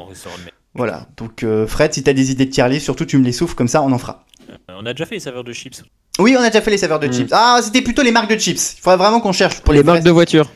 [0.76, 1.08] Voilà.
[1.18, 3.56] Donc euh, Fred, si t'as des idées de tier list, surtout tu me les souffles
[3.56, 4.26] comme ça, on en fera.
[4.50, 5.84] Euh, On a déjà fait les saveurs de chips.
[6.20, 7.14] Oui, on a déjà fait les saveurs de Mm.
[7.14, 7.30] chips.
[7.32, 8.76] Ah, c'était plutôt les marques de chips.
[8.78, 10.48] Il faudrait vraiment qu'on cherche pour les, Les marques de voitures.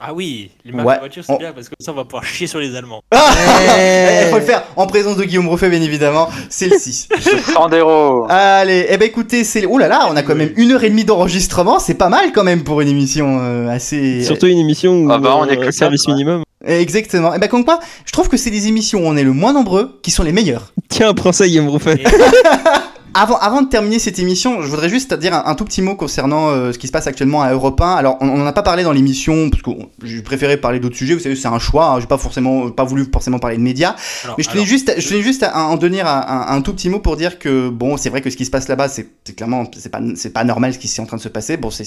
[0.00, 0.94] Ah oui, les marques Ouais.
[0.96, 3.00] de voitures, c'est On- bien parce que ça, on va pouvoir chier sur les Allemands.
[3.12, 3.30] Ah
[3.78, 4.24] Eh.
[4.24, 6.28] Il faut le faire en présence de Guillaume Roffet, bien évidemment.
[6.50, 7.08] C'est le 6.
[7.54, 8.26] Sandero.
[8.28, 9.64] Allez, eh ben écoutez, c'est.
[9.66, 11.78] Ouh là là, on a quand même une heure et demie d'enregistrement.
[11.78, 14.24] C'est pas mal quand même pour une émission euh, assez.
[14.24, 16.24] Surtout une émission où Ah bah, on euh, est que service quatre, ouais.
[16.24, 16.42] minimum.
[16.66, 17.32] Exactement.
[17.34, 19.52] Et ben comme quoi, je trouve que c'est des émissions où on est le moins
[19.52, 20.72] nombreux qui sont les meilleures.
[20.88, 22.02] Tiens, prends ça, Guillaume Rouffet.
[23.16, 25.94] Avant, avant de terminer cette émission, je voudrais juste dire un, un tout petit mot
[25.94, 27.94] concernant euh, ce qui se passe actuellement à Europe 1.
[27.94, 29.70] Alors, on n'en a pas parlé dans l'émission, parce que
[30.02, 31.14] j'ai préféré parler d'autres sujets.
[31.14, 31.90] Vous savez, c'est un choix.
[31.92, 33.94] hein, j'ai pas forcément, pas voulu forcément parler de médias.
[34.24, 36.46] alors, Mais je tenais alors, juste, je tenais juste à, à en donner un, un-
[36.56, 38.66] un tout petit mot pour dire que bon, c'est vrai que ce qui se passe
[38.66, 39.06] là-bas, c'est
[39.36, 41.56] clairement, c'est pas, c'est pas normal ce qui est en train de se passer.
[41.56, 41.84] Bon, c'est,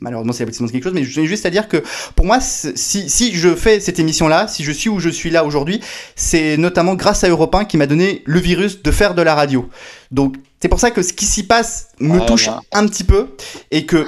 [0.00, 0.94] malheureusement, c'est l'aboutissement de quelque chose.
[0.94, 1.80] Mais je tenais juste à dire que
[2.16, 5.44] pour moi, si, si je fais cette émission-là, si je suis où je suis là
[5.44, 5.80] aujourd'hui,
[6.16, 9.36] c'est notamment grâce à Europe 1 qui m'a donné le virus de faire de la
[9.36, 9.68] radio.
[10.10, 13.28] Donc, c'est pour ça que ce qui s'y passe me Ah, touche un petit peu
[13.70, 14.06] et que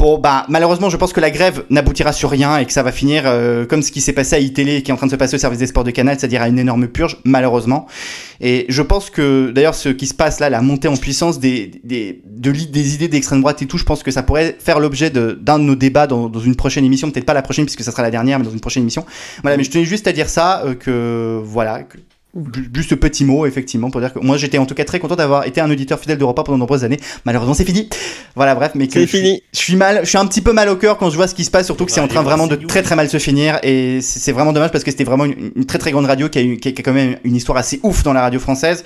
[0.00, 2.92] Bon, bah, malheureusement, je pense que la grève n'aboutira sur rien et que ça va
[2.92, 5.16] finir euh, comme ce qui s'est passé à iTélé, qui est en train de se
[5.16, 7.88] passer au service des sports de Canal, c'est-à-dire à une énorme purge, malheureusement.
[8.40, 11.80] Et je pense que, d'ailleurs, ce qui se passe là, la montée en puissance des,
[11.82, 15.10] des, de des idées d'extrême droite et tout, je pense que ça pourrait faire l'objet
[15.10, 17.90] d'un de, nos débats dans, dans une prochaine émission, peut-être pas la prochaine puisque ça
[17.90, 19.04] sera la dernière, mais dans une prochaine émission.
[19.42, 21.98] Voilà, mais je tenais juste à dire ça, euh, que, voilà, que,
[22.74, 25.16] Juste ce petit mot, effectivement, pour dire que moi j'étais en tout cas très content
[25.16, 27.00] d'avoir été un auditeur fidèle d'Europa pendant de nombreuses années.
[27.24, 27.88] Malheureusement, c'est fini.
[28.36, 29.42] Voilà, bref, mais que C'est je fini.
[29.52, 31.34] je suis mal, je suis un petit peu mal au cœur quand je vois ce
[31.34, 33.58] qui se passe, surtout que c'est en train vraiment de très très mal se finir
[33.62, 36.38] et c'est vraiment dommage parce que c'était vraiment une, une très très grande radio qui
[36.38, 38.84] a, eu, qui a quand même une histoire assez ouf dans la radio française.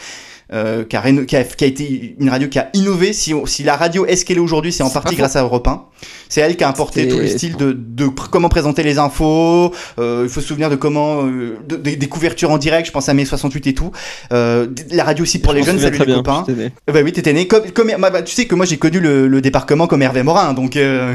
[0.52, 3.14] Euh, qui, a, réno- qui, a, qui a été une radio qui a innové.
[3.14, 5.42] Si, on- si la radio est ce qu'elle est aujourd'hui, c'est en partie grâce à
[5.42, 5.84] Europe 1.
[6.28, 9.72] C'est elle qui a C'était- tout le style de, de pr- comment présenter les infos.
[9.98, 12.86] Euh, il faut se souvenir de comment euh, de- des- des couvertures en direct.
[12.86, 13.92] Je pense à mai 68 et tout.
[14.34, 16.16] Euh, la radio aussi pour Je les jeunes, salut les bien.
[16.16, 16.44] copains.
[16.46, 16.72] j'étais né.
[16.86, 17.46] Bah oui, t'étais né.
[17.48, 20.22] Comme, comme- bah, bah, tu sais que moi j'ai connu le, le débarquement comme Hervé
[20.22, 21.14] Morin, donc euh,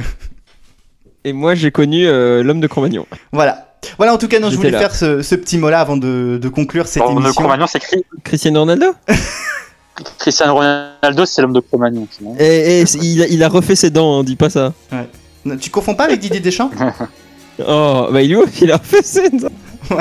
[1.23, 3.05] Et moi, j'ai connu l'homme de Cro-Magnon.
[3.31, 3.66] voilà.
[3.97, 4.79] Voilà, en tout cas, non, je voulais là.
[4.79, 7.31] faire ce, ce petit mot-là avant de, de conclure cette émission.
[7.31, 8.93] Cro-Magnon, c'est Cri- Cristiano Ronaldo
[10.19, 12.07] Cristiano Ronaldo, c'est l'homme de Cro-Magnon.
[12.39, 14.73] Et, et il, a, il a refait ses dents, hein, dis pas ça.
[15.43, 16.69] Non, Tu confonds pas avec Didier Deschamps
[17.67, 19.49] Oh, bah il est ouf, il a refait ses dents.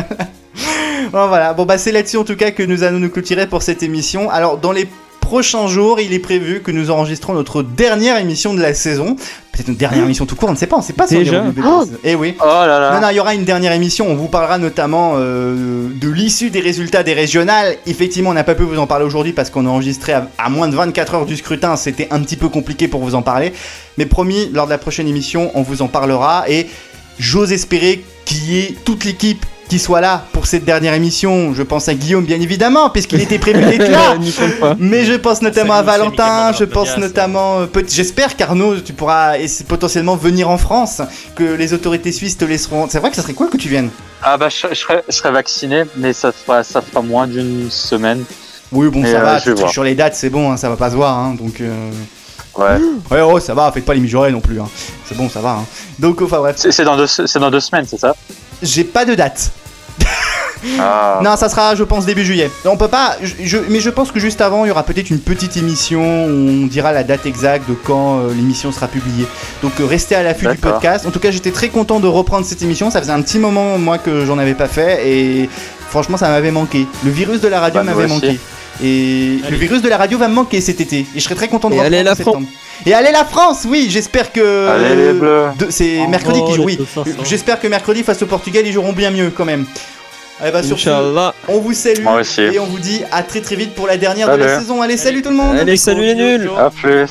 [1.13, 1.53] Bon, voilà.
[1.53, 4.29] Bon, bah, c'est là-dessus en tout cas que nous allons nous clôturer pour cette émission.
[4.31, 4.89] Alors, dans les
[5.27, 9.17] prochains jours, il est prévu que nous enregistrons notre dernière émission de la saison.
[9.51, 11.17] Peut-être notre dernière émission tout court, on ne sait pas, on ne sait pas si
[11.17, 11.85] on est Déjà revenu de Oh.
[12.05, 12.37] Eh oui.
[12.41, 12.95] Oh là là.
[12.95, 14.07] Non, non, il y aura une dernière émission.
[14.09, 17.75] On vous parlera notamment euh, de l'issue des résultats des régionales.
[17.87, 20.49] Effectivement, on n'a pas pu vous en parler aujourd'hui parce qu'on a enregistré à, à
[20.49, 21.75] moins de 24 heures du scrutin.
[21.75, 23.53] C'était un petit peu compliqué pour vous en parler.
[23.99, 26.45] Mais promis, lors de la prochaine émission, on vous en parlera.
[26.49, 26.69] Et
[27.19, 31.55] j'ose espérer qu'il y ait toute l'équipe qui soit là pour cette dernière émission.
[31.55, 34.17] Je pense à Guillaume, bien évidemment, puisqu'il était prévu d'être là.
[34.79, 39.35] Mais je pense notamment à Valentin, je pense notamment, euh, j'espère qu'Arnaud, tu pourras
[39.67, 41.01] potentiellement venir en France,
[41.35, 42.87] que les autorités suisses te laisseront.
[42.89, 43.91] C'est vrai que ça serait cool que tu viennes.
[44.23, 47.71] Ah bah je, je serais, je serais vacciné, mais ça fera, ça fera moins d'une
[47.71, 48.25] semaine.
[48.73, 49.71] Oui, bon, Et, ça euh, va, je trucs voir.
[49.71, 51.61] sur les dates, c'est bon, hein, ça va pas se voir, hein, donc.
[51.61, 51.91] Euh...
[52.59, 52.79] Ouais.
[53.11, 54.69] Ouais, oh, ça va, faites pas les mijaurées non plus, hein.
[55.09, 55.51] c'est bon, ça va.
[55.61, 55.65] Hein.
[55.99, 58.15] Donc, enfin bref, C'est dans deux, c'est dans deux semaines, c'est ça?
[58.63, 59.51] J'ai pas de date.
[60.81, 61.21] Ah.
[61.23, 62.51] Non, ça sera, je pense, début juillet.
[62.65, 65.11] On peut pas, je, je- mais je pense que juste avant, il y aura peut-être
[65.11, 66.29] une petite émission où
[66.63, 69.27] on dira la date exacte de quand euh, l'émission sera publiée.
[69.63, 71.07] Donc euh, restez à l'affût du podcast.
[71.07, 72.91] En tout cas, j'étais très content de reprendre cette émission.
[72.91, 75.49] Ça faisait un petit moment, moi, que j'en avais pas fait et
[75.91, 76.87] franchement, ça m'avait manqué.
[77.05, 78.41] Le virus de la radio Bah, m'avait manqué.
[78.83, 80.99] Et le virus de la radio va me manquer cet été.
[81.01, 82.47] Et je serais très content de Et allez la septembre.
[82.85, 84.69] Et allez la France, oui, j'espère que.
[84.69, 85.47] Allez les bleus.
[85.71, 86.79] C'est Oh, mercredi qui joue, oui.
[87.25, 89.65] J'espère que mercredi face au Portugal, ils joueront bien mieux quand même.
[90.47, 91.35] Eh bah, sur ce, Inch'Allah.
[91.49, 92.43] on vous salue Moi aussi.
[92.43, 94.83] et on vous dit à très très vite pour la dernière de la saison.
[94.83, 97.07] Allez, salut tout le monde Allez, salut les nuls À plus.